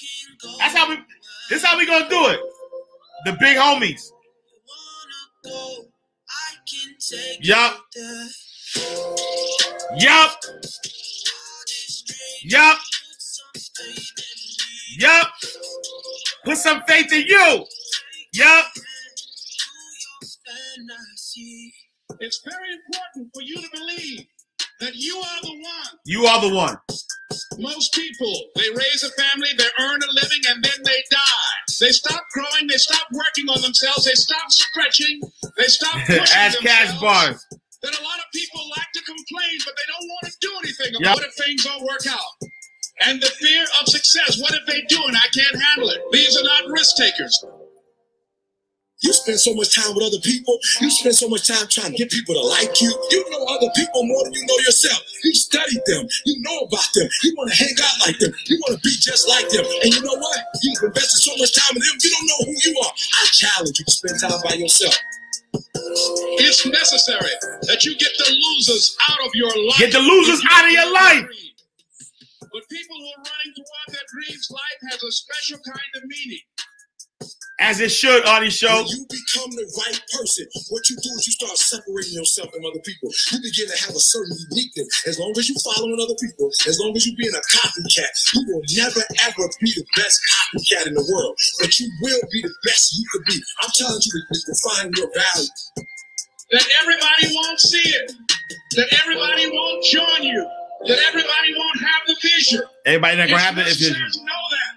That's 0.60 0.76
how 0.76 0.90
we 0.90 0.98
this 1.50 1.64
how 1.64 1.78
we 1.78 1.86
gonna 1.86 2.10
do 2.10 2.28
it. 2.30 2.40
The 3.26 3.34
big 3.40 3.58
homies. 3.58 4.12
Yup. 7.42 7.78
Yup. 9.98 10.32
Yup. 12.44 12.80
Yup. 15.00 15.28
Put 16.46 16.58
some 16.58 16.82
faith 16.88 17.14
in 17.14 17.24
you. 17.28 17.66
Yup. 18.34 18.66
To 22.10 22.16
your 22.20 22.20
fantasy. 22.20 22.26
It's 22.26 22.42
very 22.44 22.74
important 22.74 23.32
for 23.34 23.42
you 23.42 23.56
to 23.62 23.70
believe 23.74 24.26
that 24.80 24.96
you 24.96 25.18
are 25.18 25.42
the 25.42 25.52
one. 25.52 26.00
You 26.06 26.26
are 26.26 26.42
the 26.50 26.56
one. 26.56 26.78
Most 27.60 27.94
people, 27.94 28.34
they 28.56 28.70
raise 28.70 29.04
a 29.04 29.10
family, 29.22 29.50
they 29.58 29.66
earn 29.82 30.00
a 30.02 30.12
living, 30.14 30.42
and 30.50 30.64
then 30.64 30.80
they 30.86 31.04
die. 31.12 31.58
They 31.80 31.90
stop 31.92 32.24
growing, 32.34 32.68
they 32.68 32.78
stop 32.78 33.08
working 33.12 33.50
on 33.50 33.62
themselves, 33.62 34.06
they 34.06 34.14
stop 34.14 34.50
stretching, 34.52 35.20
they 35.58 35.66
stop 35.66 35.96
pushing 36.08 36.38
Ash 36.38 36.56
Cash 36.58 37.00
bars. 37.02 37.46
Then 37.84 37.94
a 37.94 38.04
lot 38.04 38.20
of 38.20 38.26
people 38.34 38.62
like 38.76 38.88
to 38.96 39.02
complain, 39.04 39.58
but 39.66 39.74
they 39.76 39.92
don't 39.94 40.08
want 40.08 40.34
to 40.34 40.38
do 40.42 40.52
anything 40.64 40.94
Yep. 40.94 41.02
about 41.02 41.16
what 41.18 41.26
if 41.26 41.34
things 41.36 41.64
don't 41.66 41.84
work 41.84 42.08
out. 42.10 42.50
And 43.02 43.22
the 43.22 43.28
fear 43.28 43.64
of 43.82 43.88
success, 43.88 44.40
what 44.42 44.54
if 44.54 44.66
they 44.66 44.82
do 44.90 44.98
and 45.06 45.16
I 45.16 45.28
can't 45.34 45.62
handle 45.62 45.90
it? 45.90 46.02
These 46.12 46.38
are 46.38 46.44
not 46.44 46.70
risk 46.70 46.96
takers. 46.98 47.46
You 49.04 49.14
spend 49.14 49.40
so 49.40 49.54
much 49.54 49.76
time 49.76 49.94
with 49.94 50.06
other 50.06 50.22
people. 50.26 50.58
You 50.82 50.90
spend 50.90 51.14
so 51.14 51.30
much 51.30 51.48
time 51.48 51.68
trying 51.70 51.92
to 51.92 51.98
get 51.98 52.10
people 52.10 52.34
to 52.34 52.42
like 52.42 52.82
you. 52.82 52.90
You 53.12 53.30
know 53.30 53.46
other 53.46 53.70
people 53.76 54.02
more 54.06 54.24
than 54.26 54.34
you 54.34 54.42
know 54.42 54.58
yourself. 54.66 54.98
You 55.24 55.34
study 55.36 55.78
them. 55.86 56.08
You 56.26 56.42
know 56.42 56.66
about 56.66 56.90
them. 56.96 57.08
You 57.24 57.34
want 57.38 57.54
to 57.54 57.58
hang 57.62 57.78
out 57.78 58.08
like 58.08 58.18
them. 58.18 58.34
You 58.50 58.58
want 58.66 58.82
to 58.82 58.82
be 58.82 58.96
just 58.98 59.30
like 59.30 59.50
them. 59.50 59.66
And 59.86 59.94
you 59.94 60.02
know 60.02 60.18
what? 60.18 60.40
You've 60.64 60.82
invested 60.82 61.22
so 61.22 61.32
much 61.38 61.54
time 61.54 61.78
in 61.78 61.82
them. 61.86 61.98
You 62.02 62.10
don't 62.10 62.28
know 62.28 62.42
who 62.50 62.56
you 62.58 62.74
are. 62.82 62.94
I 63.22 63.24
challenge 63.34 63.78
you 63.78 63.86
to 63.86 63.92
spend 63.92 64.18
time 64.18 64.42
by 64.44 64.56
yourself. 64.58 64.98
It's 66.42 66.66
necessary 66.66 67.38
that 67.70 67.86
you 67.86 67.96
get 67.98 68.12
the 68.18 68.34
losers 68.34 68.98
out 69.10 69.28
of 69.28 69.36
your 69.36 69.54
life. 69.68 69.78
Get 69.78 69.92
the 69.94 70.02
losers 70.02 70.42
out 70.50 70.66
of 70.66 70.72
your 70.72 70.92
life. 70.92 71.26
But 72.42 72.64
people 72.74 72.98
who 72.98 73.08
are 73.14 73.24
running 73.30 73.54
toward 73.54 73.88
their 73.94 74.08
dreams, 74.10 74.50
life 74.50 74.92
has 74.92 75.04
a 75.04 75.12
special 75.12 75.60
kind 75.62 75.92
of 75.96 76.04
meaning. 76.10 76.42
As 77.60 77.82
it 77.82 77.90
should 77.90 78.22
on 78.30 78.46
this 78.46 78.54
show. 78.54 78.70
When 78.70 78.86
you 78.86 79.06
become 79.10 79.50
the 79.58 79.66
right 79.82 79.98
person, 80.14 80.46
what 80.70 80.86
you 80.94 80.96
do 81.02 81.10
is 81.18 81.26
you 81.26 81.34
start 81.34 81.58
separating 81.58 82.14
yourself 82.14 82.54
from 82.54 82.62
other 82.62 82.78
people. 82.86 83.10
You 83.34 83.42
begin 83.42 83.66
to 83.66 83.78
have 83.82 83.98
a 83.98 84.00
certain 84.00 84.38
uniqueness. 84.54 84.86
As 85.10 85.18
long 85.18 85.34
as 85.34 85.50
you 85.50 85.56
following 85.66 85.98
other 85.98 86.14
people, 86.22 86.54
as 86.70 86.78
long 86.78 86.94
as 86.96 87.02
you 87.10 87.18
being 87.18 87.34
a 87.34 87.42
copycat, 87.50 88.14
you 88.38 88.46
will 88.46 88.62
never 88.78 89.02
ever 89.26 89.50
be 89.58 89.74
the 89.74 89.86
best 89.98 90.22
copycat 90.54 90.86
in 90.86 90.94
the 90.94 91.06
world. 91.10 91.34
But 91.60 91.74
you 91.82 91.90
will 92.06 92.22
be 92.32 92.44
the 92.46 92.54
best 92.64 92.94
you 92.94 93.06
could 93.12 93.26
be. 93.26 93.42
I'm 93.66 93.72
telling 93.74 94.02
you 94.06 94.12
to, 94.22 94.34
to 94.38 94.54
find 94.70 94.94
your 94.94 95.10
value. 95.10 95.50
That 96.54 96.66
everybody 96.86 97.34
won't 97.34 97.60
see 97.60 97.90
it. 97.90 98.14
That 98.78 98.88
everybody 99.02 99.50
won't 99.50 99.84
join 99.84 100.22
you. 100.30 100.46
That 100.86 101.00
everybody 101.10 101.50
won't 101.58 101.80
have 101.82 102.02
the 102.06 102.16
vision. 102.22 102.62
Everybody 102.86 103.18
not 103.18 103.30
gonna 103.34 103.42
have 103.42 103.58
It's 103.58 103.82
the 103.82 103.90
necessary 103.90 103.94
vision. 104.06 104.22
to 104.22 104.26
know 104.30 104.44
that. 104.54 104.77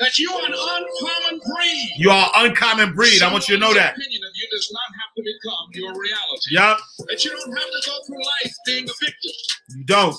That 0.00 0.18
you 0.18 0.32
are 0.32 0.46
an 0.46 0.54
uncommon 0.56 1.40
breed. 1.44 1.90
You 1.98 2.10
are 2.10 2.32
uncommon 2.36 2.94
breed. 2.94 3.20
I 3.20 3.30
want 3.30 3.50
you 3.50 3.56
to 3.56 3.60
know 3.60 3.74
that. 3.74 3.96
Opinion 3.96 4.22
of 4.24 4.32
you 4.34 4.48
does 4.50 4.72
not 4.72 4.88
have 4.96 5.12
to 5.14 5.22
become 5.22 5.68
your 5.74 5.92
reality. 5.92 6.56
Yep. 6.56 6.76
That 7.08 7.24
you 7.24 7.30
don't 7.30 7.52
have 7.52 7.68
to 7.68 7.82
go 7.84 7.96
through 8.06 8.24
life 8.24 8.54
being 8.64 8.84
a 8.88 8.92
victim. 8.98 9.32
You 9.76 9.84
don't. 9.84 10.16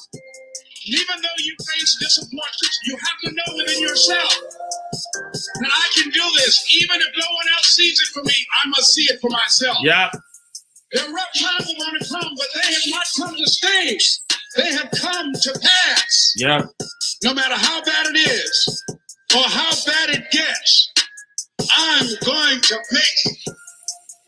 Even 0.85 1.21
though 1.21 1.37
you 1.39 1.55
face 1.65 1.97
disappointments, 1.99 2.79
you 2.85 2.95
have 2.95 3.17
to 3.25 3.31
know 3.33 3.57
within 3.57 3.81
yourself 3.81 4.29
that 5.33 5.71
I 5.73 5.87
can 5.95 6.11
do 6.11 6.25
this. 6.37 6.61
Even 6.81 7.01
if 7.01 7.09
no 7.17 7.25
one 7.33 7.45
else 7.57 7.73
sees 7.73 7.99
it 8.01 8.13
for 8.13 8.23
me, 8.23 8.33
I 8.63 8.67
must 8.69 8.93
see 8.93 9.03
it 9.03 9.19
for 9.19 9.31
myself. 9.31 9.77
There 9.81 11.03
are 11.03 11.13
rough 11.13 11.33
times 11.39 11.73
are 11.73 11.77
going 11.77 11.99
to 11.99 12.07
come, 12.07 12.35
but 12.37 12.47
they 12.53 12.73
have 12.73 12.83
not 12.87 13.05
come 13.17 13.35
to 13.35 13.47
stay. 13.47 13.97
They 14.57 14.73
have 14.73 14.91
come 14.91 15.33
to 15.33 15.59
pass. 15.59 16.33
Yup. 16.35 16.69
No 17.23 17.33
matter 17.33 17.55
how 17.55 17.81
bad 17.83 18.07
it 18.07 18.29
is 18.29 18.83
or 19.35 19.43
how 19.43 19.71
bad 19.85 20.09
it 20.09 20.29
gets, 20.31 20.91
I'm 21.77 22.07
going 22.25 22.59
to 22.61 22.75
make 22.91 23.25
it. 23.25 23.55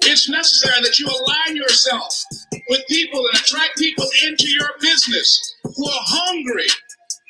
It's 0.06 0.30
necessary 0.30 0.82
that 0.82 1.00
you 1.00 1.08
align 1.08 1.56
yourself 1.56 2.24
with 2.70 2.82
people 2.88 3.20
and 3.20 3.42
attract 3.42 3.78
people 3.78 4.08
into 4.26 4.48
your 4.50 4.70
business 4.80 5.56
who 5.64 5.86
are 5.88 6.04
hungry, 6.04 6.68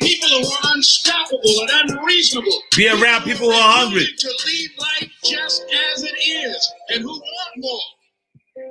people 0.01 0.29
who 0.29 0.45
are 0.45 0.73
unstoppable 0.75 1.61
and 1.61 1.89
unreasonable. 1.89 2.61
Be 2.75 2.89
around 2.89 3.23
people 3.23 3.47
who 3.47 3.53
are 3.53 3.77
hungry. 3.77 4.07
To 4.17 4.33
lead 4.45 4.69
life 4.79 5.11
just 5.23 5.63
as 5.93 6.03
it 6.03 6.15
is 6.15 6.73
and 6.89 7.01
who 7.01 7.11
want 7.11 7.53
more. 7.57 7.79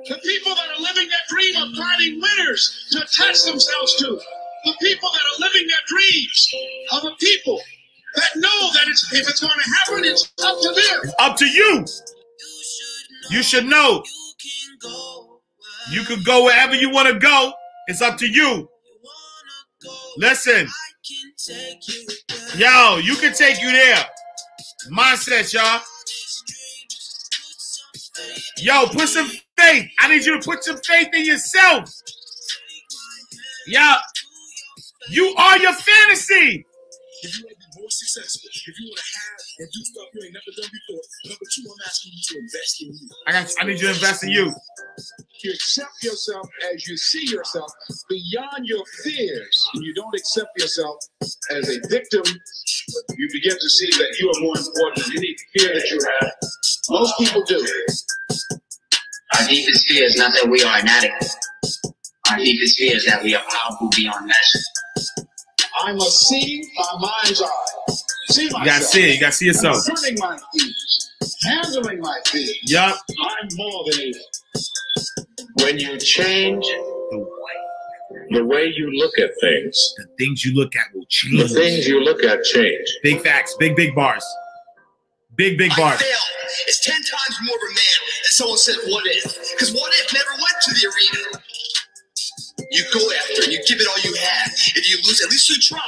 The 0.07 0.19
people 0.23 0.55
that 0.55 0.67
are 0.77 0.81
living 0.81 1.09
their 1.09 1.27
dream 1.29 1.55
of 1.57 1.75
finding 1.75 2.21
winners 2.21 2.87
to 2.91 2.99
attach 2.99 3.43
themselves 3.43 3.95
to. 3.95 4.19
The 4.65 4.75
people 4.81 5.09
that 5.11 5.21
are 5.21 5.39
living 5.41 5.67
their 5.67 5.85
dreams 5.87 6.53
are 6.93 7.01
the 7.01 7.15
people 7.19 7.61
that 8.15 8.29
know 8.37 8.71
that 8.73 8.87
it's, 8.87 9.11
if 9.13 9.29
it's 9.29 9.39
going 9.41 9.53
to 9.53 9.71
happen, 9.71 10.05
it's 10.05 10.31
up 10.43 10.59
to 10.61 10.69
them. 10.73 11.13
Up 11.19 11.37
to 11.37 11.45
you. 11.45 11.85
You 13.31 13.43
should 13.43 13.65
know 13.65 14.03
You 15.91 16.03
can 16.03 16.23
go. 16.23 16.45
wherever 16.45 16.75
you 16.75 16.89
want 16.89 17.09
to 17.13 17.19
go. 17.19 17.53
It's 17.87 18.01
up 18.01 18.17
to 18.19 18.27
you. 18.27 18.69
Listen, 20.17 20.67
yo, 22.57 22.97
you 22.97 23.15
can 23.15 23.33
take 23.33 23.61
you 23.61 23.71
there. 23.71 24.05
Mindset, 24.91 25.53
y'all. 25.53 25.81
Yo, 28.59 28.87
put 28.87 29.09
some 29.09 29.27
faith. 29.57 29.89
I 29.99 30.07
need 30.09 30.25
you 30.25 30.39
to 30.39 30.45
put 30.45 30.63
some 30.63 30.77
faith 30.77 31.09
in 31.13 31.25
yourself. 31.25 31.89
Yeah, 33.67 33.95
you 35.09 35.33
are 35.37 35.57
your 35.59 35.73
fantasy. 35.73 36.65
If 37.73 37.79
you 37.79 37.83
want 37.85 37.91
to 37.91 38.05
be 38.05 38.05
more 38.05 38.13
successful, 38.13 38.49
if 38.53 38.79
you 38.79 38.85
want 38.85 39.01
to 39.01 39.09
have 39.17 39.41
and 39.59 39.69
do 39.73 39.81
stuff 39.81 40.05
you 40.13 40.21
ain't 40.25 40.33
never 40.33 40.53
done 40.61 40.69
before, 40.69 41.01
number 41.25 41.45
two, 41.49 41.63
I'm 41.65 41.81
asking 41.89 42.11
you 42.13 42.21
to 42.21 42.39
invest 42.39 42.81
in 42.83 42.87
you. 42.93 43.09
I 43.25 43.31
got. 43.33 43.49
I 43.59 43.63
need 43.65 43.81
you 43.81 43.87
to 43.87 43.93
invest 43.93 44.23
in 44.23 44.29
you. 44.29 44.53
You 45.43 45.51
accept 45.53 46.03
yourself 46.03 46.49
as 46.71 46.87
you 46.87 46.97
see 46.97 47.25
yourself 47.31 47.71
beyond 48.09 48.67
your 48.67 48.83
fears. 49.03 49.69
And 49.73 49.83
you 49.83 49.93
don't 49.95 50.13
accept 50.13 50.49
yourself 50.57 50.97
as 51.49 51.69
a 51.69 51.81
victim. 51.89 52.21
You 53.17 53.29
begin 53.33 53.57
to 53.57 53.69
see 53.69 53.89
that 53.97 54.17
you 54.19 54.29
are 54.29 54.41
more 54.41 54.57
important 54.57 55.05
than 55.05 55.17
any 55.17 55.35
fear 55.57 55.73
that 55.73 55.89
you 55.89 55.97
have. 55.97 56.31
Most 56.89 57.17
people 57.17 57.43
do. 57.43 57.57
Our 59.39 59.47
deepest 59.47 59.87
fear 59.87 60.05
is 60.05 60.17
not 60.17 60.31
that 60.33 60.47
we 60.47 60.61
are 60.63 60.79
inadequate. 60.79 61.31
Our 62.29 62.37
deepest 62.37 62.77
fear 62.77 62.95
is 62.95 63.05
that 63.05 63.23
we 63.23 63.33
are 63.35 63.43
powerful 63.49 63.89
beyond 63.97 64.27
measure. 64.27 64.65
I 65.81 65.93
must 65.93 66.27
see 66.27 66.63
my 66.77 67.09
mind's 67.23 67.41
eye. 67.41 67.93
See 68.29 68.45
myself. 68.45 68.59
You 68.61 68.65
gotta 68.65 68.83
see 68.85 69.09
it. 69.09 69.13
You 69.15 69.19
gotta 69.19 69.31
see 69.33 69.45
yourself. 69.47 69.85
Confronting 69.85 70.15
my 70.19 70.37
fears. 70.53 71.09
Handling 71.43 71.99
my 71.99 72.19
fears. 72.27 72.57
Yup. 72.63 72.95
I'm 73.19 73.47
more 73.55 73.83
than 73.91 73.99
able. 74.01 74.19
When 75.61 75.79
you 75.79 75.97
change 75.97 76.65
The 78.31 78.43
way 78.45 78.65
you 78.75 78.91
look 78.91 79.17
at 79.19 79.31
things, 79.41 79.93
The 79.97 80.07
things 80.17 80.45
you 80.45 80.53
look 80.55 80.75
at 80.75 80.93
will 80.93 81.05
change. 81.09 81.41
the 81.41 81.47
things 81.49 81.87
you 81.87 82.01
look 82.03 82.23
at 82.23 82.43
change. 82.43 82.87
Big 83.03 83.21
facts. 83.21 83.55
Big 83.59 83.75
big 83.75 83.93
bars. 83.95 84.25
Big 85.35 85.57
big 85.57 85.71
I 85.73 85.75
bars. 85.77 86.01
It's 86.67 86.79
ten 86.85 86.95
times 86.95 87.37
more 87.43 87.55
of 87.55 87.63
a 87.63 87.73
man 87.73 87.99
than 88.23 88.31
someone 88.31 88.57
said 88.57 88.75
what 88.87 89.03
if. 89.07 89.51
Because 89.51 89.73
what 89.73 89.91
if 89.95 90.13
never 90.13 90.31
went 90.31 90.57
to 90.61 90.71
the 90.73 90.87
arena. 90.87 91.43
You 92.73 92.83
go 92.91 92.99
after 92.99 93.43
it. 93.45 93.51
You 93.51 93.59
give 93.67 93.79
it 93.79 93.87
all 93.87 94.01
you 94.01 94.15
have. 94.17 94.51
If 94.75 94.89
you 94.89 94.97
lose, 94.97 95.21
at 95.21 95.29
least 95.29 95.49
you 95.49 95.57
try. 95.61 95.79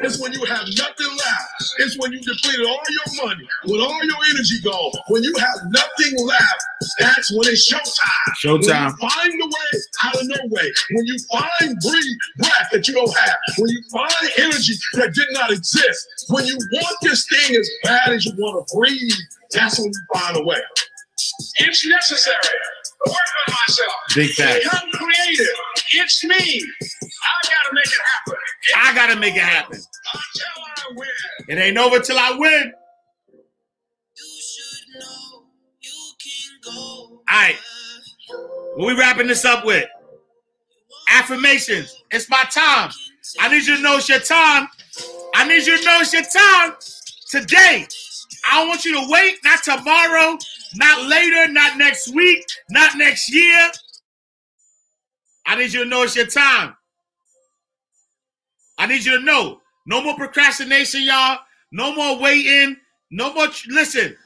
It's 0.00 0.20
when 0.20 0.32
you 0.32 0.44
have 0.44 0.66
nothing 0.76 1.16
left. 1.16 1.74
It's 1.78 1.98
when 1.98 2.12
you 2.12 2.20
depleted 2.20 2.66
all 2.66 2.80
your 2.90 3.26
money, 3.26 3.48
when 3.64 3.80
all 3.80 4.04
your 4.04 4.16
energy 4.30 4.60
gone. 4.62 4.92
When 5.08 5.22
you 5.22 5.34
have 5.38 5.60
nothing 5.70 6.26
left, 6.26 6.62
that's 7.00 7.32
when 7.32 7.48
it's 7.48 7.72
showtime. 7.72 8.34
Showtime. 8.44 8.92
When 8.92 9.00
you 9.00 9.08
find 9.08 9.32
the 9.32 9.46
way 9.46 9.80
out 10.04 10.14
of 10.20 10.28
no 10.28 10.36
way. 10.50 10.72
When 10.92 11.06
you 11.06 11.16
find 11.32 11.76
breathe 11.80 12.18
breath 12.38 12.68
that 12.72 12.86
you 12.86 12.94
don't 12.94 13.16
have. 13.16 13.36
When 13.58 13.70
you 13.70 13.82
find 13.90 14.12
energy 14.38 14.74
that 14.94 15.14
did 15.14 15.28
not 15.32 15.50
exist. 15.52 16.26
When 16.28 16.46
you 16.46 16.58
want 16.72 16.96
this 17.02 17.26
thing 17.26 17.56
as 17.56 17.70
bad 17.82 18.12
as 18.12 18.26
you 18.26 18.32
want 18.36 18.68
to 18.68 18.76
breathe, 18.76 19.12
that's 19.52 19.78
when 19.78 19.88
you 19.88 20.20
find 20.20 20.36
a 20.36 20.44
way. 20.44 20.60
It's 21.58 21.86
necessary. 21.86 22.36
Work 23.06 23.16
on 23.16 23.54
myself. 23.54 23.92
Big 24.14 24.30
facts. 24.30 24.64
Become 24.64 24.90
creative. 24.92 25.46
It's 25.94 26.24
me. 26.24 26.34
I 26.34 27.48
gotta 27.48 27.74
make 27.74 27.86
it 27.86 28.00
happen. 28.14 28.34
I 28.76 28.94
gotta 28.94 29.20
make 29.20 29.36
it 29.36 29.42
happen. 29.42 29.76
Until 29.76 30.46
I 30.66 30.92
win. 30.94 31.08
It 31.48 31.58
ain't 31.58 31.78
over 31.78 32.00
till 32.00 32.18
I 32.18 32.36
win. 32.38 32.72
All 36.68 37.20
right. 37.30 37.56
What 38.76 38.86
we 38.86 38.98
wrapping 38.98 39.26
this 39.26 39.44
up 39.44 39.64
with? 39.64 39.86
Affirmations. 41.10 42.02
It's 42.10 42.28
my 42.28 42.44
time. 42.50 42.90
I 43.40 43.48
need 43.48 43.66
you 43.66 43.76
to 43.76 43.82
know 43.82 43.96
it's 43.96 44.08
your 44.08 44.20
time. 44.20 44.68
I 45.34 45.46
need 45.46 45.66
you 45.66 45.78
to 45.78 45.84
know 45.84 45.98
it's 46.00 46.12
your 46.12 46.22
time 46.22 46.74
today. 47.30 47.86
I 48.50 48.58
don't 48.58 48.68
want 48.68 48.84
you 48.84 48.94
to 48.94 49.06
wait, 49.10 49.36
not 49.44 49.62
tomorrow, 49.62 50.38
not 50.74 51.06
later, 51.08 51.52
not 51.52 51.78
next 51.78 52.14
week, 52.14 52.44
not 52.70 52.96
next 52.96 53.32
year. 53.32 53.70
I 55.46 55.56
need 55.56 55.72
you 55.72 55.84
to 55.84 55.88
know 55.88 56.02
it's 56.02 56.16
your 56.16 56.26
time. 56.26 56.76
I 58.76 58.86
need 58.86 59.04
you 59.04 59.18
to 59.18 59.24
know. 59.24 59.60
No 59.86 60.02
more 60.02 60.14
procrastination, 60.16 61.02
y'all. 61.02 61.38
No 61.72 61.94
more 61.94 62.18
waiting. 62.18 62.76
No 63.10 63.32
more. 63.32 63.48
Listen. 63.68 64.16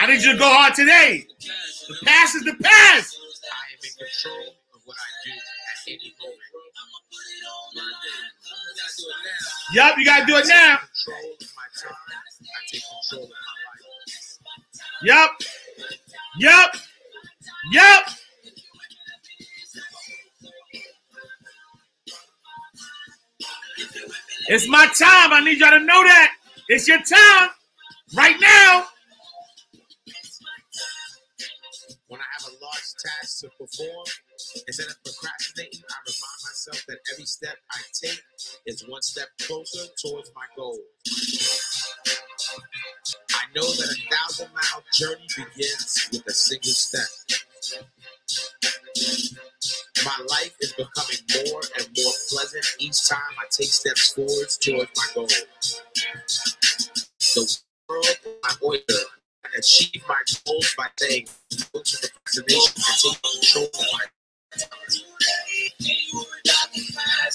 I 0.00 0.06
need 0.06 0.22
you 0.22 0.32
to 0.32 0.38
go 0.38 0.48
hard 0.48 0.74
today. 0.74 1.26
The 1.88 1.96
past 2.04 2.36
is 2.36 2.44
the 2.44 2.54
past. 2.54 3.16
I 3.20 3.72
am 3.72 3.78
in 3.84 3.92
control 3.96 4.54
of 4.74 4.80
what 4.84 4.96
I 4.96 5.10
do 5.24 5.32
at 5.32 5.92
any 5.92 6.14
moment. 6.20 6.40
Yup, 9.72 9.98
you 9.98 10.04
gotta 10.04 10.26
do 10.26 10.36
it 10.36 10.46
now. 10.48 10.78
Control 10.78 11.32
of 11.40 11.52
my 11.54 11.68
time. 11.76 11.92
I 11.92 12.60
take 12.70 12.82
control 12.82 13.24
of 13.24 13.30
my 13.30 13.45
Yup. 15.02 15.30
Yup. 16.38 16.76
Yup. 17.72 18.04
It's 24.48 24.68
my 24.68 24.86
time. 24.86 25.32
I 25.32 25.40
need 25.44 25.58
y'all 25.58 25.70
to 25.72 25.80
know 25.80 26.02
that. 26.04 26.32
It's 26.68 26.88
your 26.88 26.98
time. 27.02 27.50
Right 28.16 28.36
now. 28.40 28.86
When 32.08 32.20
I 32.20 32.24
have 32.38 32.52
a 32.52 32.64
large 32.64 32.88
task 33.04 33.40
to 33.40 33.48
perform, 33.58 34.06
instead 34.68 34.86
of 34.86 34.96
procrastinating, 35.04 35.80
I 35.90 35.96
remind 36.06 36.40
myself 36.44 36.84
that 36.88 36.98
every 37.12 37.26
step 37.26 37.56
I 37.72 37.80
take 38.00 38.22
is 38.66 38.84
one 38.88 39.02
step 39.02 39.28
closer 39.42 39.86
towards 40.04 40.30
my 40.34 40.46
goal. 40.56 40.78
Know 43.56 43.62
that 43.62 43.88
a 43.88 44.14
thousand 44.14 44.48
mile 44.52 44.84
journey 44.92 45.26
begins 45.34 46.10
with 46.12 46.26
a 46.26 46.32
single 46.34 46.72
step. 46.72 47.08
My 50.04 50.24
life 50.28 50.54
is 50.60 50.72
becoming 50.74 51.24
more 51.34 51.62
and 51.78 51.88
more 51.96 52.12
pleasant 52.28 52.66
each 52.78 53.08
time 53.08 53.18
I 53.38 53.46
take 53.50 53.68
steps 53.68 54.12
forwards 54.12 54.58
towards 54.58 54.90
my 54.94 55.06
goal. 55.14 55.26
The 57.34 57.58
world 57.88 58.04
is 58.04 58.18
my 58.42 58.52
oyster. 58.62 58.94
I 59.46 59.48
achieve 59.56 60.02
my 60.06 60.22
goals 60.44 60.74
by 60.76 60.88
saying 60.98 61.28
no 61.74 61.80
to 61.80 62.10
procrastination 62.26 62.74
and 62.76 62.98
taking 63.00 63.40
control 63.40 63.68
of 63.72 63.86
my 63.94 64.04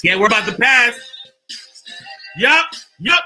Can't 0.04 0.20
worry 0.20 0.26
about 0.28 0.48
to 0.48 0.56
pass. 0.56 0.94
Yup. 2.38 2.66
Yup. 3.00 3.24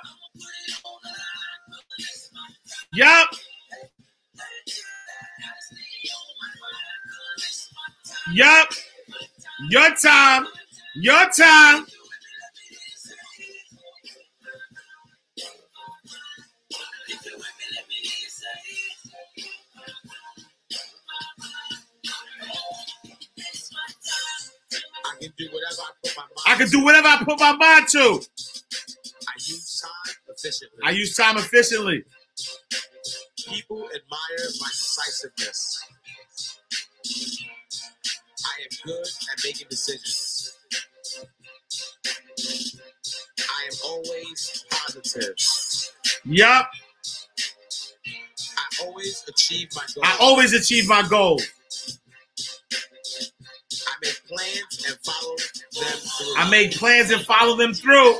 Yup. 2.96 3.28
Yup. 8.32 8.68
Your 9.70 9.90
time. 9.96 10.46
Your 10.96 11.30
time. 11.30 11.86
I 25.04 25.18
can 25.20 25.32
do 25.38 25.48
whatever 25.52 25.82
I 25.82 25.90
put 26.02 26.16
my 26.16 26.22
mind 26.22 26.30
I 26.46 26.54
can 26.56 26.68
do 26.68 26.84
whatever 26.84 27.08
I 27.08 27.24
put 27.24 27.40
my 27.40 27.56
mind 27.56 27.88
to. 27.88 27.98
I 29.28 29.34
use 29.38 29.82
time 29.82 30.14
efficiently. 30.28 30.78
I 30.84 30.90
use 30.92 31.16
time 31.16 31.36
efficiently. 31.36 32.04
People 33.48 33.84
admire 33.94 34.48
my 34.60 34.68
decisiveness. 34.68 35.84
I 38.44 38.62
am 38.62 38.68
good 38.84 39.06
at 39.32 39.44
making 39.44 39.66
decisions. 39.70 40.58
I 43.38 43.64
am 43.66 43.78
always 43.84 44.64
positive. 44.70 45.36
Yup. 46.24 46.70
I 48.56 48.84
always 48.84 49.24
achieve 49.28 49.68
my 49.74 49.82
goals. 49.94 50.04
I 50.04 50.16
always 50.20 50.52
achieve 50.52 50.88
my 50.88 51.02
goal. 51.08 51.40
I 53.86 53.92
make 54.02 54.26
plans 54.28 54.84
and 54.88 54.98
follow 55.04 55.36
them 55.36 55.98
through. 55.98 56.34
I 56.36 56.50
make 56.50 56.72
plans 56.72 57.10
and 57.10 57.22
follow 57.22 57.56
them 57.56 57.74
through. 57.74 58.18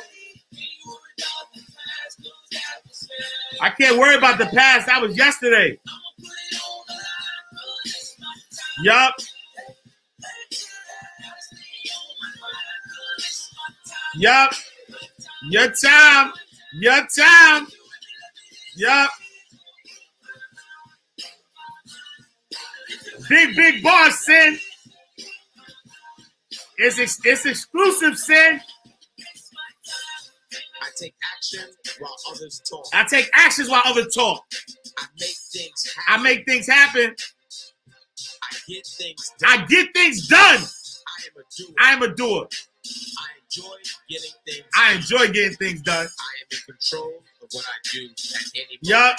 I 3.60 3.70
can't 3.70 3.98
worry 3.98 4.16
about 4.16 4.38
the 4.38 4.46
past. 4.46 4.86
That 4.86 5.00
was 5.00 5.16
yesterday. 5.16 5.78
Yup. 8.82 9.14
Yup. 14.16 14.52
Your 15.50 15.70
time. 15.72 16.32
Your 16.74 17.06
time. 17.16 17.66
Yup. 18.76 19.10
Big, 23.28 23.56
big 23.56 23.82
boss, 23.82 24.24
sin. 24.24 24.58
It's, 26.78 26.98
ex- 26.98 27.20
it's 27.24 27.46
exclusive, 27.46 28.18
sin. 28.18 28.60
I 30.96 31.04
take 31.04 31.14
action 31.36 31.60
while 31.98 32.16
others 32.30 32.62
talk. 32.68 32.86
I 32.94 33.04
take 33.04 33.30
actions 33.34 33.68
while 33.70 33.82
others 33.84 34.14
talk. 34.14 34.44
I 34.98 35.06
make 35.18 35.36
things 35.52 35.94
I 35.96 36.12
happen. 36.12 36.24
make 36.24 36.46
things 36.46 36.66
happen. 36.66 37.14
I 38.42 38.56
get 38.68 38.86
things 38.86 39.32
done. 39.38 39.50
I 39.50 39.66
get 39.66 39.94
things 39.94 40.28
done. 40.28 40.58
I 40.58 41.26
am 41.26 41.36
a 41.36 41.44
doer. 41.54 41.74
I 41.80 41.92
am 41.92 42.02
a 42.02 42.14
doer. 42.16 42.46
I 43.18 43.34
enjoy 43.42 43.76
getting 44.08 44.30
things 44.46 44.64
I 44.74 44.88
done. 44.88 44.96
enjoy 44.96 45.32
getting 45.32 45.56
things 45.56 45.82
done. 45.82 46.06
I 46.06 46.32
am 46.40 46.46
in 46.50 46.74
control 46.74 47.12
of 47.42 47.48
what 47.52 47.64
I 47.64 47.78
do 47.92 48.04
at 48.06 48.42
any 48.54 48.78
moment. 48.82 48.82
Yup. 48.82 49.18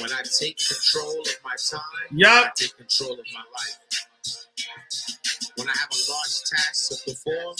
When 0.00 0.12
I 0.12 0.22
take 0.38 0.58
control 0.58 1.20
of 1.20 1.36
my 1.44 1.56
time, 1.70 1.80
Yup. 2.12 2.44
I 2.46 2.50
take 2.56 2.76
control 2.76 3.12
of 3.12 3.26
my 3.32 3.40
life. 3.40 4.05
When 5.56 5.68
I 5.68 5.72
have 5.72 5.90
a 5.90 6.00
large 6.10 6.42
task 6.50 6.90
to 6.90 6.96
perform, 7.12 7.56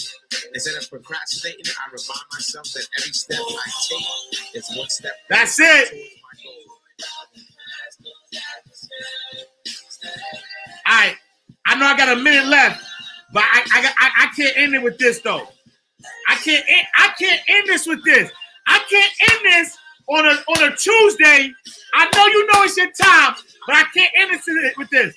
instead 0.55 0.77
of 0.83 0.91
procrastinating, 0.91 1.65
I 1.67 1.87
remind 1.87 2.27
myself 2.33 2.67
that 2.75 2.87
every 2.99 3.13
step 3.13 3.39
I 3.41 3.71
take 3.89 4.55
is 4.57 4.77
one 4.77 4.89
step 4.91 5.13
That's 5.31 5.59
it. 5.61 5.89
towards 5.91 6.03
my 6.23 6.43
goal. 6.45 6.77
All 10.87 10.95
right. 10.99 11.17
I 11.67 11.77
know 11.79 11.87
I 11.87 11.97
got 11.97 12.17
a 12.17 12.21
minute 12.21 12.47
left, 12.47 12.85
but 13.33 13.43
I 13.45 13.63
I, 13.73 13.93
I 13.99 14.11
I 14.25 14.27
can't 14.37 14.57
end 14.57 14.75
it 14.75 14.83
with 14.83 14.99
this 14.99 15.21
though. 15.21 15.49
I 16.29 16.37
can't 16.37 16.65
end, 16.69 16.87
I 16.97 17.09
can't 17.19 17.41
end 17.49 17.69
this 17.69 17.87
with 17.87 18.05
this. 18.05 18.31
I 18.67 18.79
can't 18.91 19.13
end 19.33 19.41
this 19.45 19.79
on 20.09 20.27
a 20.27 20.31
on 20.31 20.73
a 20.73 20.77
Tuesday. 20.77 21.53
I 21.95 22.05
know 22.15 22.27
you 22.27 22.47
know 22.47 22.63
it's 22.65 22.77
your 22.77 22.91
time, 22.93 23.35
but 23.67 23.77
I 23.77 23.85
can't 23.95 24.13
end 24.17 24.31
this 24.33 24.77
with 24.77 24.91
this. 24.91 25.15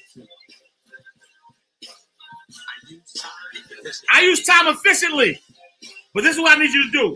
I 4.12 4.22
use 4.22 4.46
time 4.46 4.68
efficiently. 4.68 5.40
But 6.14 6.24
this 6.24 6.36
is 6.36 6.42
what 6.42 6.58
I 6.58 6.62
need 6.62 6.74
you 6.74 6.86
to 6.86 6.92
do. 6.92 7.16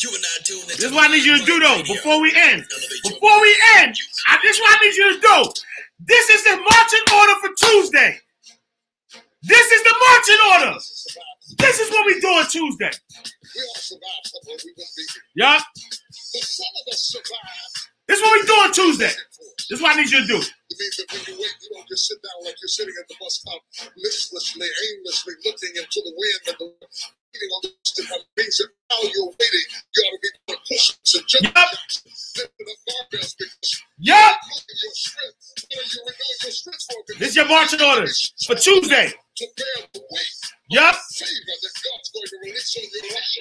You 0.00 0.10
and 0.14 0.24
I 0.24 0.42
doing 0.46 0.66
This 0.68 0.84
is 0.84 0.92
what 0.92 1.10
I 1.10 1.12
need 1.12 1.24
you 1.24 1.38
to 1.38 1.44
do 1.44 1.58
though. 1.58 1.82
Before 1.82 2.20
we 2.20 2.32
end. 2.34 2.64
Before 3.02 3.40
we 3.42 3.56
end, 3.78 3.94
I, 4.28 4.38
this 4.42 4.56
is 4.56 4.60
what 4.60 4.78
I 4.78 4.84
need 4.84 4.94
you 4.94 5.14
to 5.14 5.20
do. 5.20 5.52
This 6.06 6.30
is 6.30 6.44
the 6.44 6.56
marching 6.56 7.06
order 7.18 7.34
for 7.40 7.50
Tuesday. 7.58 8.18
This 9.42 9.72
is 9.72 9.82
the 9.82 9.94
marching 10.08 10.38
order. 10.52 10.78
This 11.58 11.80
is 11.80 11.90
what 11.90 12.06
we 12.06 12.20
do 12.20 12.28
on 12.28 12.48
Tuesday. 12.48 12.90
We 13.54 13.62
all 13.62 13.74
survived 13.76 14.26
somewhere 14.26 14.58
we 14.64 14.72
wouldn't 14.76 14.96
be 14.96 15.04
here. 15.08 15.22
Yeah. 15.36 15.58
But 15.58 16.42
some 16.44 16.66
of 16.86 16.92
us 16.92 17.00
survived. 17.02 17.88
This 18.06 18.18
is 18.18 18.22
what 18.22 18.40
we 18.40 18.46
do 18.46 18.52
on 18.54 18.72
Tuesday. 18.72 19.10
This 19.66 19.78
is 19.78 19.82
what 19.82 19.96
I 19.96 20.02
need 20.02 20.10
you 20.10 20.22
to 20.22 20.28
do. 20.28 20.38
It 20.38 20.76
means 20.78 20.96
that 21.02 21.08
when 21.10 21.22
you 21.26 21.34
wait, 21.42 21.54
you 21.58 21.68
don't 21.74 21.88
just 21.90 22.06
sit 22.06 22.18
down 22.22 22.38
like 22.46 22.54
you're 22.62 22.70
sitting 22.70 22.94
at 23.02 23.08
the 23.10 23.16
bus 23.18 23.42
stop, 23.42 23.62
listlessly, 23.98 24.68
aimlessly 24.68 25.34
looking 25.44 25.74
into 25.74 26.00
the 26.06 26.14
wind 26.14 26.42
and 26.54 26.56
the 26.62 26.68
waiting 27.38 27.50
on 27.54 27.62
to 27.84 28.02
come. 28.02 28.20
While 28.90 29.04
you're 29.04 29.26
waiting, 29.38 29.66
you 29.94 30.02
ought 30.02 30.12
to 30.12 30.20
be 30.22 30.30
doing 30.48 30.60
push-ups 30.68 31.14
and 31.16 31.24
jumping 31.28 31.52
jacks, 31.54 32.02
lifting 32.38 32.66
up 32.68 33.10
because 33.10 33.36
Yep. 33.98 34.18
renewing 34.18 34.64
your 34.82 34.94
strength. 34.94 35.36
What 35.70 35.78
are 35.78 35.88
you 35.88 36.00
renewing 36.06 36.40
your 36.44 36.52
strength 36.52 36.84
for? 36.88 37.14
This 37.18 37.28
is 37.30 37.36
your 37.36 37.48
marching 37.48 37.82
orders 37.82 38.34
for 38.46 38.54
Tuesday. 38.56 39.14
To 39.38 39.46
bear 39.56 39.88
the 39.94 40.00
weight 40.10 40.36
Yep. 40.70 40.94
favor 41.14 41.54
that 41.62 41.74
God's 41.84 42.10
going 42.10 42.26
to 42.28 42.36
release 42.44 42.76
on 42.76 42.84
your 42.84 43.12
life. 43.12 43.38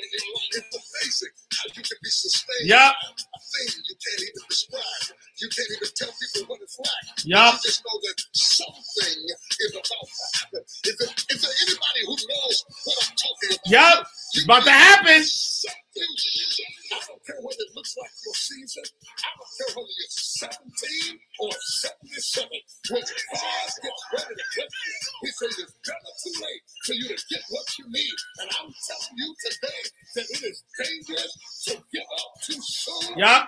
It's 0.53 0.77
amazing 0.77 1.33
how 1.53 1.65
you 1.75 1.83
can 1.83 1.97
be 2.03 2.09
sustained 2.11 2.67
Yep. 2.69 2.93
a 2.93 3.39
thing 3.39 3.83
you 3.89 3.95
can't 3.97 4.21
even 4.23 4.43
describe. 4.49 5.17
You 5.39 5.49
can't 5.49 5.71
even 5.71 5.89
tell 5.95 6.13
people 6.13 6.43
what 6.49 6.61
it's 6.61 6.77
like. 6.79 7.25
Yep. 7.25 7.53
You 7.53 7.59
just 7.63 7.83
know 7.85 7.99
that 8.03 8.17
something 8.33 9.19
is 9.59 9.71
about 9.73 9.83
to 9.83 10.39
happen. 10.39 10.63
Is 10.85 10.97
there, 10.97 11.15
is 11.31 11.41
there 11.41 11.55
anybody 11.67 12.01
who 12.05 12.15
knows 12.29 12.65
what 12.85 12.97
I'm 13.09 13.15
talking 13.17 13.49
about? 13.55 13.67
Yep. 13.67 13.86
It's 14.33 14.43
about 14.45 14.63
to 14.63 14.71
happen. 14.71 15.21
I 15.21 16.99
don't 17.07 17.25
care 17.25 17.37
what 17.41 17.55
it 17.57 17.69
looks 17.75 17.95
like 17.97 18.11
season. 18.47 18.83
I 18.85 19.29
don't 19.35 19.51
care 19.57 19.75
you're 19.83 20.13
17 20.13 21.19
or 21.39 21.51
77. 21.51 22.49
When 22.91 23.01
God 23.01 23.07
gets 23.07 24.03
ready 24.13 24.35
to 24.35 24.45
bless 24.55 24.71
you, 24.71 24.95
He 25.23 25.29
says 25.35 25.53
it's 25.59 25.75
never 25.83 26.11
too 26.23 26.35
late 26.39 26.63
for 26.85 26.93
you 26.93 27.07
to 27.11 27.17
get 27.29 27.43
what 27.49 27.67
you 27.79 27.85
need. 27.89 28.17
And 28.41 28.49
I'm 28.61 28.69
telling 28.71 29.15
you 29.17 29.29
today 29.43 29.81
that 30.15 30.27
it 30.31 30.41
is 30.47 30.63
dangerous 30.79 31.33
to 31.67 31.73
give 31.91 32.09
up 32.21 32.31
too 32.45 32.61
soon. 32.61 33.17
Yep. 33.17 33.41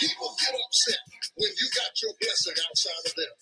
People 0.00 0.30
get 0.40 0.54
upset 0.58 1.02
when 1.38 1.52
you 1.56 1.66
got 1.72 1.92
your 2.02 2.12
blessing 2.20 2.58
outside 2.68 3.04
of 3.06 3.14
them. 3.16 3.32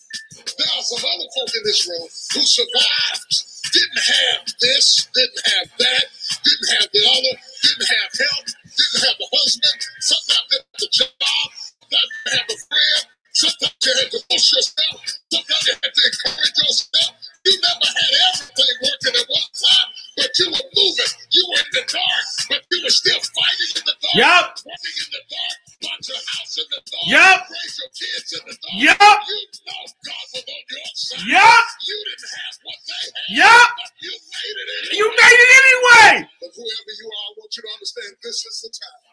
Other 0.41 1.01
folk 1.01 1.51
in 1.57 1.63
this 1.65 1.83
room 1.89 2.07
who 2.07 2.43
survived, 2.47 3.33
didn't 3.69 4.05
have 4.05 4.43
this, 4.61 5.09
didn't 5.15 5.45
have 5.59 5.69
that, 5.79 6.05
didn't 6.45 6.71
have 6.81 6.89
the 6.93 7.03
other, 7.05 7.35
didn't 7.63 7.89
have 7.91 8.13
help, 8.17 8.45
didn't 8.47 9.03
have 9.05 9.19
a 9.21 9.29
husband, 9.29 9.79
sometimes 10.01 10.47
didn't 10.51 10.71
have 10.73 10.85
a 10.85 10.91
job, 10.91 11.11
sometimes 11.21 12.11
didn't 12.25 12.39
have 12.41 12.49
a 12.49 12.59
friend, 12.69 13.05
sometimes 13.33 13.81
you 13.85 13.93
had 13.97 14.11
to 14.11 14.21
push 14.31 14.47
yourself, 14.53 14.99
sometimes 15.31 15.65
you 15.69 15.75
had 15.77 15.93
to 15.93 16.03
encourage 16.09 16.57
yourself. 16.65 17.13
You 17.47 17.57
never 17.57 17.89
had 17.89 18.13
everything 18.29 18.77
working 18.85 19.17
at 19.17 19.27
one 19.33 19.51
time, 19.57 19.89
but 20.17 20.31
you 20.37 20.47
were 20.53 20.69
moving. 20.77 21.13
You 21.33 21.43
were 21.49 21.61
in 21.65 21.71
the 21.73 21.85
dark, 21.89 22.27
but 22.53 22.61
you 22.69 22.79
were 22.85 22.93
still 22.93 23.17
fighting 23.17 23.71
in 23.81 23.85
the 23.89 23.97
dark. 23.97 24.17
Yep. 24.21 24.45
Working 24.61 24.97
in 25.01 25.09
the 25.09 25.23
dark, 25.25 25.59
bought 25.81 26.03
your 26.05 26.21
house 26.21 26.55
in 26.61 26.67
the 26.71 26.81
dark. 26.81 27.07
Yep. 27.09 27.37
Raised 27.51 27.77
your 27.81 27.93
kids 27.97 28.29
in 28.37 28.43
the 28.45 28.55
dark. 28.61 28.77
Yep. 28.77 29.17
You 29.25 29.41
know 29.67 29.83
God 30.05 30.27
was 30.31 30.45
on 30.45 30.63
your 30.69 30.87
side. 30.95 31.25
Yep. 31.25 31.65
Didn't 31.81 32.25
have 32.31 32.55
what 32.65 32.81
they. 32.85 33.05
Yep. 33.41 33.69
You 34.01 34.15
made 34.15 34.57
it 34.61 34.69
anyway. 34.71 34.97
You 35.01 35.07
made 35.11 35.41
it 35.41 35.53
anyway. 35.57 36.13
But 36.41 36.51
whoever 36.53 36.93
you 36.97 37.07
are, 37.09 37.25
I 37.25 37.33
want 37.37 37.51
you 37.57 37.63
to 37.65 37.71
understand 37.73 38.11
this 38.21 38.39
is 38.45 38.57
the 38.61 38.71
time. 38.71 39.11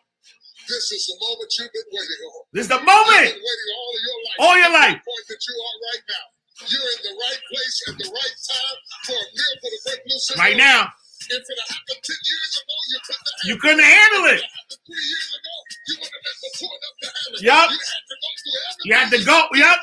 This 0.67 0.85
is 0.91 1.01
the 1.07 1.15
moment 1.23 1.47
you've 1.55 1.71
been 1.71 1.89
waiting 1.95 2.21
on. 2.27 2.43
This 2.51 2.63
is 2.67 2.71
the 2.75 2.83
moment. 2.83 3.31
all 3.31 3.95
your 4.03 4.19
life. 4.27 4.39
All 4.43 4.55
your 4.59 4.73
life. 4.75 4.99
The 4.99 5.07
point 5.07 5.25
that 5.31 5.41
you 5.47 5.55
are 5.55 5.77
right 5.87 6.03
now. 6.11 6.25
You're 6.67 6.89
in 6.91 7.01
the 7.07 7.15
right 7.15 7.41
place 7.47 7.77
at 7.87 7.95
the 8.01 8.09
right 8.11 8.37
time 8.43 8.77
for 9.07 9.15
a 9.15 9.27
miracle 9.31 9.69
to 9.71 9.79
break 9.87 10.01
loose. 10.09 10.27
Right 10.35 10.57
now. 10.57 10.91
Life. 11.19 11.31
If 11.31 11.45
it 11.49 11.59
happened 11.69 12.03
10 12.03 12.15
years 12.29 12.53
ago, 12.61 12.75
you 12.89 12.99
couldn't 13.03 13.27
have 13.27 13.45
You 13.47 13.55
couldn't 13.57 13.85
handle 13.85 14.25
it. 14.31 14.39
If 14.39 14.45
it 14.45 14.53
happened 14.57 14.81
three 14.87 15.07
years 15.07 15.29
ago, 15.37 15.55
you 15.87 15.95
wouldn't 15.97 16.15
have 16.15 16.25
been 16.25 16.37
mature 16.43 16.75
enough 16.77 16.97
to 17.01 17.07
handle 17.07 17.33
it. 17.37 17.43
Yup. 17.47 17.69
You 17.71 17.81
had 17.81 18.05
to 18.07 18.15
go 18.17 18.29
through 18.37 18.57
everything. 18.57 18.85
You 18.85 18.93
had 18.95 19.09
to 19.11 19.19
go. 19.25 19.37
Yep. 19.57 19.79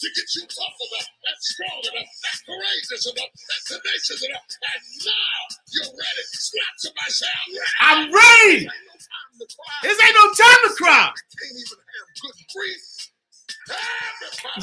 to 0.00 0.06
get 0.16 0.28
you 0.36 0.44
tough 0.48 0.78
enough 0.80 1.08
and 1.28 1.38
strong 1.40 1.80
enough 1.90 2.10
and 2.10 2.38
courageous 2.46 3.04
enough 3.10 3.32
and 3.34 3.62
tenacious 3.68 4.20
enough. 4.24 4.46
And 4.48 4.82
now 5.04 5.40
you're 5.74 5.92
ready. 5.92 6.24
Slap 6.32 6.74
somebody 6.78 7.12
say, 7.12 7.32
I'm 7.36 7.50
ready. 7.58 7.60
I'm 7.84 8.02
ready. 8.14 8.66
Ain't 8.70 8.88
no 8.88 8.96
time 8.96 9.34
to 9.40 9.46
cry. 9.50 9.78
This 9.84 9.96
ain't 10.00 10.16
no 10.16 10.26
time 10.32 10.60
to 10.64 10.72
cry. 10.78 11.06
Can't 11.12 11.58
even 11.58 11.78
have 11.80 12.08
good 12.22 12.38
grief. 12.54 12.84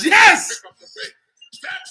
Yes. 0.03 0.61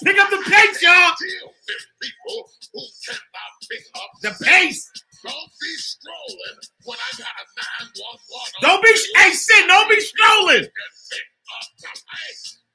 Pick 0.04 0.18
up 0.18 0.30
the 0.30 0.42
pace. 0.48 0.80
The 0.80 0.86
y'all. 0.86 0.94
I 0.94 1.14
Deal 1.18 1.48
with 1.48 1.84
people 2.02 2.50
who 2.72 2.82
cannot 3.06 3.52
pick 3.70 3.84
up 3.94 4.10
The 4.22 4.44
pace. 4.44 4.90
Don't 5.24 5.34
be 5.34 5.72
strolling 5.78 6.58
when 6.84 6.98
I 6.98 7.10
got 7.18 7.34
a 7.34 7.44
911. 7.98 8.62
Don't 8.62 8.82
be. 8.82 8.92
Hey, 9.16 9.30
Sid. 9.32 9.66
Don't 9.66 9.88
be 9.88 10.00
strolling. 10.00 10.66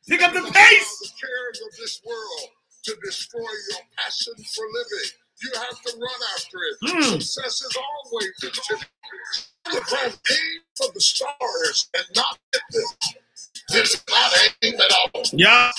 Pick 0.07 0.21
up 0.21 0.33
the 0.33 0.41
pace. 0.41 0.99
The 0.99 1.05
the 1.05 1.11
cares 1.21 1.61
of 1.61 1.71
this 1.77 2.01
world 2.05 2.49
to 2.83 2.95
destroy 3.05 3.39
your 3.39 3.81
passion 3.97 4.33
for 4.55 4.65
living. 4.65 5.09
You 5.43 5.51
have 5.55 5.81
to 5.81 5.97
run 5.97 6.21
after 6.35 6.57
it. 6.59 6.75
Mm. 6.83 7.21
Success 7.21 7.61
is 7.61 7.77
always. 7.77 8.31
You 9.71 9.79
have 9.97 10.19
aim 10.31 10.61
for 10.75 10.87
the 10.93 11.01
stars 11.01 11.89
and 11.95 12.05
not 12.15 12.37
hit 12.51 12.61
them. 12.71 12.83
This 13.69 13.93
is 13.93 14.03
not 14.09 14.31
aim 14.63 14.73
at 14.75 14.91
all. 15.15 15.23
Yeah. 15.33 15.71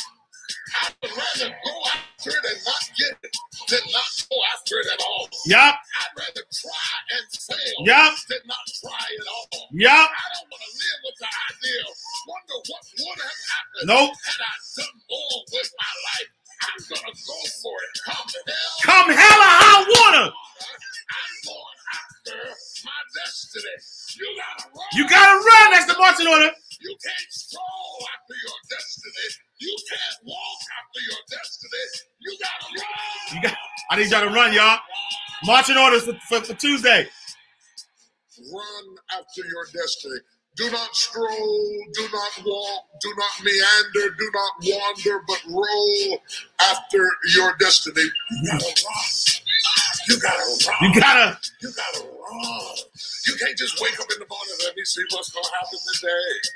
I 0.76 0.84
would 1.02 1.12
rather 1.12 1.48
go 1.64 1.74
after 1.92 2.30
it 2.30 2.44
and 2.44 2.60
not 2.64 2.84
get 2.98 3.14
it 3.22 3.34
than 3.68 3.84
not 3.92 4.10
go 4.30 4.36
after 4.54 4.74
it 4.80 4.88
at 4.92 5.00
all. 5.00 5.28
Yep. 5.46 5.74
I'd 5.74 6.14
rather 6.18 6.44
try 6.52 6.92
and 7.16 7.24
fail 7.32 7.78
Yep. 7.86 8.12
than 8.28 8.42
not 8.46 8.64
try 8.80 9.04
at 9.06 9.28
all. 9.28 9.68
Yep. 9.72 9.90
I 9.90 10.26
don't 10.36 10.48
want 10.52 10.62
to 10.62 10.72
live 10.76 11.00
with 11.06 11.16
the 11.20 11.30
idea, 11.50 11.82
wonder 12.28 12.58
what 12.68 12.82
would 13.00 13.20
have 13.22 13.40
happened 13.52 13.86
Nope. 13.88 14.12
had 14.26 14.40
I 14.42 14.54
done 14.76 14.96
more 15.10 15.36
with 15.52 15.70
my 15.78 15.92
life. 16.12 16.30
I'm 16.62 16.82
gonna 16.88 17.12
go 17.12 17.38
for 17.62 17.76
it. 17.82 17.92
Come 18.06 18.28
hell. 18.46 18.74
Come 18.86 19.08
hella 19.10 19.48
high 19.60 19.82
water. 19.88 20.26
I'm 21.12 21.34
going 21.44 21.78
after 21.92 22.38
my 22.84 23.00
destiny. 23.12 23.76
You 24.16 24.28
gotta 24.40 24.68
run. 24.72 24.88
You 24.96 25.04
gotta 25.08 25.36
run. 25.44 25.66
That's 25.72 25.86
the 25.86 25.98
marching 25.98 26.28
order. 26.28 26.50
You 26.80 26.96
can't 27.04 27.30
stroll 27.30 27.96
after 28.16 28.36
your 28.40 28.58
destiny. 28.70 29.28
You 29.60 29.76
can't 29.90 30.16
walk 30.24 30.60
after 30.80 31.00
your 31.04 31.20
destiny. 31.28 31.84
You 32.20 32.38
gotta 32.40 32.66
run. 32.80 33.36
You 33.36 33.42
got. 33.42 33.56
I 33.90 33.96
need 33.96 34.10
y'all 34.10 34.28
to 34.28 34.34
run, 34.34 34.52
y'all. 34.54 34.78
Marching 35.44 35.76
orders 35.76 36.04
for, 36.04 36.14
for, 36.28 36.40
for 36.40 36.54
Tuesday. 36.54 37.08
Run 38.52 38.84
after 39.12 39.42
your 39.44 39.64
destiny. 39.72 40.18
Do 40.56 40.70
not 40.70 40.94
stroll, 40.94 41.78
do 41.94 42.02
not 42.12 42.44
walk, 42.44 42.84
do 43.00 43.14
not 43.16 43.44
meander, 43.44 44.14
do 44.18 44.30
not 44.34 44.52
wander, 44.62 45.24
but 45.26 45.42
roll 45.48 46.18
after 46.70 47.08
your 47.34 47.56
destiny. 47.58 48.02
You 48.02 48.52
gotta 48.52 48.64
run. 48.64 49.41
You 50.12 50.20
gotta 50.20 50.44
run. 50.44 50.76
You 50.82 51.00
gotta. 51.00 51.38
You 51.62 51.72
gotta 51.72 52.00
run. 52.04 52.76
You 53.26 53.34
can't 53.40 53.56
just 53.58 53.80
wake 53.80 53.98
up 54.00 54.08
in 54.12 54.20
the 54.20 54.28
morning 54.28 54.52
and 54.52 54.62
let 54.68 54.76
me 54.76 54.84
see 54.84 55.02
what's 55.12 55.32
gonna 55.32 55.48
happen 55.56 55.78
today. 55.94 56.50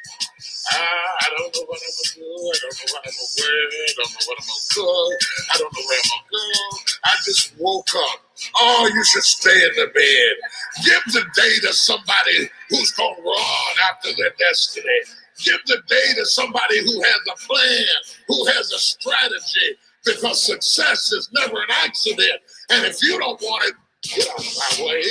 I 0.73 1.29
don't 1.39 1.55
know 1.57 1.65
what 1.67 1.81
I'm 1.81 1.95
gonna 1.97 2.17
do. 2.17 2.29
I 2.53 2.59
don't 2.61 2.77
know 2.77 2.89
what 2.93 3.03
I'm 3.07 3.15
gonna 3.17 3.37
wear. 3.41 3.61
I 3.73 3.95
don't 3.97 4.13
know 4.13 4.25
what 4.29 4.39
I'm 4.41 4.49
gonna 4.49 4.69
cook. 4.77 5.21
I 5.55 5.59
don't 5.59 5.73
know 5.75 5.85
where 5.89 6.01
I'm 6.05 6.11
gonna 6.11 6.31
go. 6.33 6.79
I 7.05 7.13
just 7.25 7.55
woke 7.59 7.91
up. 7.97 8.21
Oh, 8.61 8.91
you 8.95 9.05
should 9.05 9.25
stay 9.25 9.57
in 9.57 9.73
the 9.77 9.89
bed. 9.95 10.35
Give 10.85 11.05
the 11.15 11.25
day 11.35 11.55
to 11.69 11.73
somebody 11.75 12.51
who's 12.71 12.93
gonna 12.93 13.23
run 13.23 13.75
after 13.91 14.11
their 14.17 14.33
destiny. 14.39 15.01
Give 15.45 15.61
the 15.67 15.83
day 15.89 16.15
to 16.17 16.27
somebody 16.27 16.81
who 16.85 17.03
has 17.03 17.21
a 17.33 17.37
plan, 17.47 17.87
who 18.29 18.47
has 18.49 18.73
a 18.73 18.79
strategy, 18.79 19.79
because 20.05 20.43
success 20.45 21.13
is 21.13 21.31
never 21.35 21.57
an 21.63 21.71
accident. 21.85 22.41
And 22.71 22.85
if 22.85 23.03
you 23.03 23.19
don't 23.19 23.41
want 23.43 23.65
it, 23.65 23.75
get 24.03 24.29
out 24.29 24.39
of 24.39 24.57
my 24.59 24.87
way. 24.87 25.03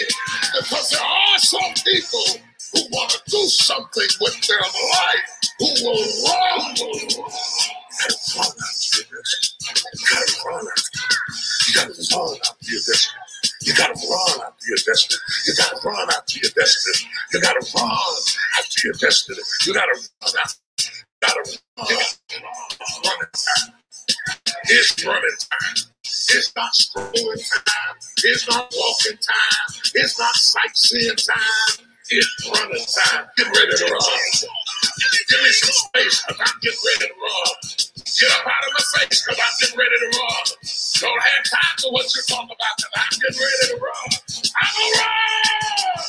Because 0.59 0.89
there 0.89 1.01
are 1.01 1.39
some 1.39 1.73
people 1.85 2.43
who 2.73 2.81
want 2.91 3.11
to 3.11 3.19
do 3.27 3.37
something 3.47 4.07
with 4.19 4.47
their 4.47 4.59
life, 4.59 5.29
who 5.59 5.67
will 5.83 6.03
run. 6.27 6.75
And 7.95 8.11
run 8.35 8.51
after 8.59 9.03
destiny. 9.07 9.55
You 9.95 10.05
gotta 10.11 10.35
run 10.45 10.67
after 10.67 10.99
You 11.65 11.73
gotta 11.75 11.93
run 12.11 12.37
after 12.43 12.71
your 12.71 12.81
destiny. 12.83 13.19
You 13.63 13.73
gotta 13.73 13.95
run 13.95 14.39
after 14.41 14.69
your 14.69 14.79
destiny. 14.89 15.25
You 15.47 15.55
gotta 15.55 15.79
run 15.85 16.09
after 16.11 16.39
your 16.39 16.51
destiny. 16.51 16.97
You 17.31 17.39
gotta 17.41 17.65
run 17.75 17.91
after 18.59 18.81
your 18.83 18.93
destiny. 18.99 19.39
You 19.65 19.73
gotta 19.73 19.95
run 19.95 20.33
after. 20.43 20.59
You 20.79 20.91
gotta 21.21 21.39
run. 21.39 21.87
You. 21.89 21.97
Running. 23.05 23.29
It's 24.67 25.05
running 25.05 25.37
time. 25.39 25.94
It's 26.29 26.51
not 26.55 26.73
strolling 26.73 27.13
time. 27.13 27.95
It's 28.23 28.49
not 28.49 28.73
walking 28.73 29.17
time. 29.21 29.67
It's 29.93 30.17
not 30.19 30.35
sightseeing 30.35 31.15
time. 31.17 31.85
It's 32.09 32.49
running 32.49 32.81
time. 32.81 33.25
Get 33.37 33.45
ready 33.45 33.77
to 33.77 33.85
run. 33.85 34.19
Give 35.29 35.41
me 35.43 35.51
some 35.53 35.75
space 35.85 36.25
because 36.25 36.41
I'm 36.41 36.57
getting 36.61 36.81
ready 36.81 37.13
to 37.13 37.17
run. 37.21 37.51
Get 38.09 38.31
up 38.33 38.47
out 38.47 38.65
of 38.65 38.73
my 38.73 38.85
face 38.97 39.21
because 39.21 39.37
I'm 39.37 39.53
getting 39.61 39.77
ready 39.77 39.97
to 40.01 40.09
run. 40.17 40.43
Don't 40.97 41.21
have 41.21 41.43
time 41.45 41.75
for 41.77 41.91
what 41.93 42.09
you're 42.09 42.25
talking 42.25 42.57
about 42.57 42.73
because 42.73 42.93
I'm 42.97 43.13
getting 43.21 43.41
ready 43.45 43.65
to 43.69 43.77
run. 43.85 44.07
I'm 44.09 44.71
gonna 44.73 44.97
run. 44.97 46.01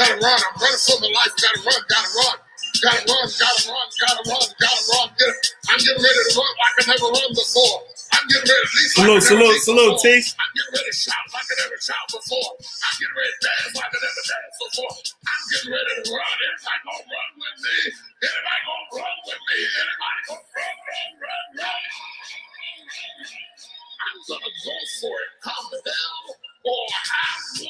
Gotta 0.00 0.16
run. 0.16 0.40
I'm 0.40 0.56
running 0.64 0.80
for 0.80 0.96
my 0.96 1.10
life. 1.12 1.34
Gotta 1.36 1.60
run. 1.60 1.82
Gotta 1.92 2.10
run. 2.16 2.36
Gotta 2.80 3.02
run. 3.04 3.26
Gotta 3.36 3.60
run. 3.68 3.88
Gotta 4.00 4.22
run. 4.32 4.46
Gotta 4.56 4.82
run. 4.96 5.06
Get. 5.20 5.34
I'm 5.68 5.76
getting 5.76 6.00
ready 6.00 6.20
to 6.24 6.32
run 6.40 6.52
like 6.56 6.76
I 6.80 6.82
never 6.96 7.08
run 7.12 7.30
before. 7.36 7.91
I'm 8.12 8.26
getting 8.28 8.48
ready 8.48 8.66
to 8.66 8.72
leap 8.76 8.90
Salute, 8.92 9.22
like 9.22 9.32
I 9.32 9.34
never 9.36 9.58
salute, 9.60 9.62
salute. 9.64 9.98
T. 10.02 10.08
I'm 10.38 10.52
getting 10.54 10.74
ready 10.76 10.90
to 10.92 10.96
shout 10.96 11.26
like 11.34 11.48
I 11.48 11.54
never 11.64 11.78
shout 11.80 12.06
before. 12.12 12.50
I'm 12.60 12.96
getting 13.00 13.16
ready 13.18 13.32
to 13.32 13.40
dance 13.42 13.72
like 13.76 13.92
I 13.92 13.98
never 14.00 14.24
danced 14.28 14.58
before. 14.62 14.94
I'm 15.26 15.44
getting 15.52 15.70
ready 15.72 15.92
to 15.96 16.04
run. 16.12 16.36
Gonna 16.84 17.04
run 17.08 17.30
with 17.38 17.58
me. 17.64 17.76
Anybody 18.22 18.60
gonna 18.66 18.96
run 19.00 19.16
with 19.26 19.42
me? 19.48 19.58
Anybody 19.62 20.20
gonna 20.28 20.46
run, 20.56 20.76
run, 20.88 21.10
run, 21.22 21.46
run? 21.62 21.82
I'm 24.02 24.18
gonna 24.28 24.52
go 24.64 24.76
for 25.00 25.16
it. 25.16 25.30
Calm 25.44 25.66
down 25.84 26.24
or 26.66 26.84
high 26.90 27.61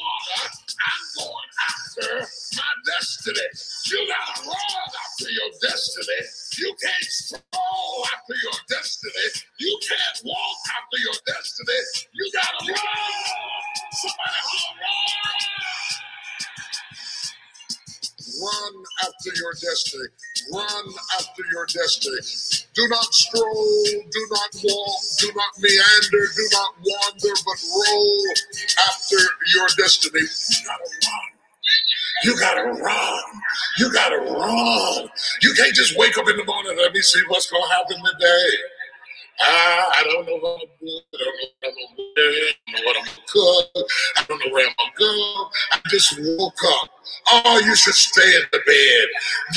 wake 35.97 36.17
up 36.17 36.29
in 36.29 36.37
the 36.37 36.45
morning 36.45 36.77
let 36.77 36.93
me 36.93 37.01
see 37.01 37.21
what's 37.27 37.49
gonna 37.51 37.67
happen 37.73 37.97
today. 37.97 38.57
Ah, 39.41 39.91
I 39.97 40.03
don't 40.05 40.25
know 40.27 40.37
what 40.37 40.61
I'm 40.61 40.69
doing. 40.79 41.01
I 41.13 41.17
don't 41.17 41.35
know 41.41 41.49
what 41.53 41.67
I'm 41.67 41.75
gonna 41.75 42.13
do. 42.15 42.21
I 42.21 42.71
don't 42.71 42.75
know 42.75 42.85
what 42.85 42.97
I'm 42.97 43.05
gonna 43.05 43.27
cook. 43.27 43.89
I 44.17 44.23
don't 44.27 44.39
know 44.45 44.53
where 44.53 44.67
I'm 44.67 44.75
gonna 44.77 44.91
go. 44.99 45.49
I 45.73 45.81
just 45.89 46.19
woke 46.19 46.63
up. 46.81 46.89
Oh, 47.31 47.61
you 47.65 47.75
should 47.75 47.95
stay 47.95 48.35
in 48.35 48.43
the 48.51 48.59
bed. 48.65 49.07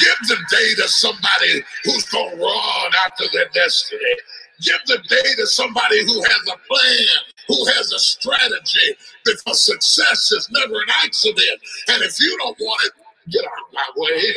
Give 0.00 0.28
the 0.28 0.56
day 0.56 0.82
to 0.82 0.88
somebody 0.88 1.62
who's 1.84 2.04
gonna 2.06 2.36
run 2.36 2.92
after 3.06 3.24
their 3.32 3.48
destiny. 3.54 4.14
Give 4.62 4.80
the 4.86 4.98
day 5.08 5.34
to 5.36 5.46
somebody 5.46 6.04
who 6.04 6.22
has 6.22 6.42
a 6.52 6.58
plan, 6.68 7.18
who 7.48 7.66
has 7.76 7.92
a 7.92 7.98
strategy, 7.98 8.96
because 9.24 9.62
success 9.62 10.32
is 10.32 10.48
never 10.50 10.74
an 10.74 10.88
accident. 11.04 11.60
And 11.88 12.02
if 12.02 12.18
you 12.20 12.36
don't 12.38 12.58
want 12.60 12.86
it, 12.86 12.92
get 13.30 13.44
out 13.44 13.66
of 13.66 13.74
my 13.74 13.88
way. 13.96 14.34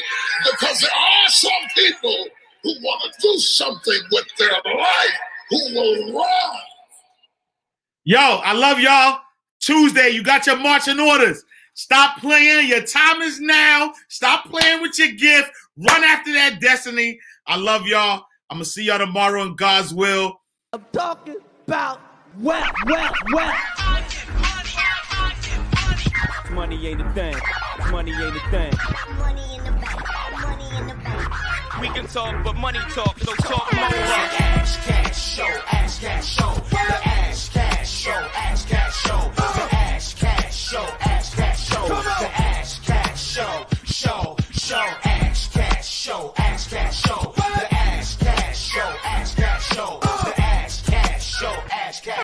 Because 0.52 0.82
there 0.82 0.90
are 0.92 1.30
some 1.30 1.52
people 1.76 2.26
who 2.64 2.70
want 2.82 3.14
to 3.14 3.22
do 3.22 3.38
something 3.40 4.00
with 4.12 4.26
their 4.38 4.52
life 4.52 5.18
who 5.50 5.58
will 5.74 6.14
run. 6.14 6.58
Yo, 8.04 8.20
I 8.20 8.54
love 8.54 8.80
y'all. 8.80 9.20
Tuesday, 9.60 10.10
you 10.10 10.24
got 10.24 10.48
your 10.48 10.58
marching 10.58 11.00
orders. 11.00 11.44
Stop 11.74 12.20
playing. 12.20 12.68
Your 12.68 12.82
time 12.82 13.22
is 13.22 13.40
now. 13.40 13.94
Stop 14.08 14.46
playing 14.46 14.82
with 14.82 14.98
your 15.00 15.12
gift. 15.12 15.52
Run 15.78 16.04
after 16.04 16.34
that 16.34 16.60
destiny. 16.60 17.20
I 17.48 17.58
love 17.58 17.86
y'all. 17.86 18.26
I'm 18.50 18.58
gonna 18.58 18.66
see 18.66 18.84
y'all 18.84 18.98
tomorrow 18.98 19.44
in 19.44 19.56
God's 19.56 19.94
will. 19.94 20.42
I'm 20.74 20.86
talking 20.92 21.38
about 21.68 22.02
well, 22.40 22.70
well, 22.86 23.12
well. 23.32 23.54
Money 26.52 26.88
ain't 26.88 27.02
a 27.02 27.14
thing 27.14 27.36
money 28.00 28.14
ain't 28.14 28.34
a 28.34 28.40
thing. 28.50 28.72
Money 29.18 29.56
in 29.58 29.64
the 29.66 29.72
bank, 29.72 30.02
money 30.42 30.70
in 30.78 30.88
the 30.88 30.94
bank. 31.04 31.82
We 31.82 31.90
can 31.90 32.08
talk, 32.08 32.46
but 32.46 32.56
money 32.56 32.80
talk, 32.96 33.18
No 33.28 33.34
talk 33.36 33.74
more. 33.74 33.84
Ash 33.84 34.78
cash 34.86 35.36
show, 35.36 35.44
ash 35.74 36.00
cash 36.00 36.26
show, 36.36 36.54
the 36.70 36.78
ash 36.78 37.50
cash 37.50 37.90
show, 37.90 38.12
ash 38.46 38.66
cash 38.72 38.96
show, 39.04 39.32
the 39.36 39.76
ash 39.76 40.14
cash 40.14 40.56
show, 40.56 40.88
ash 41.02 41.36
cash 41.36 41.68
show, 41.68 41.88
the 41.88 42.30
ash 42.40 42.80
cash 42.88 43.22
show, 43.22 43.66
show, 43.84 44.38
show. 44.54 45.09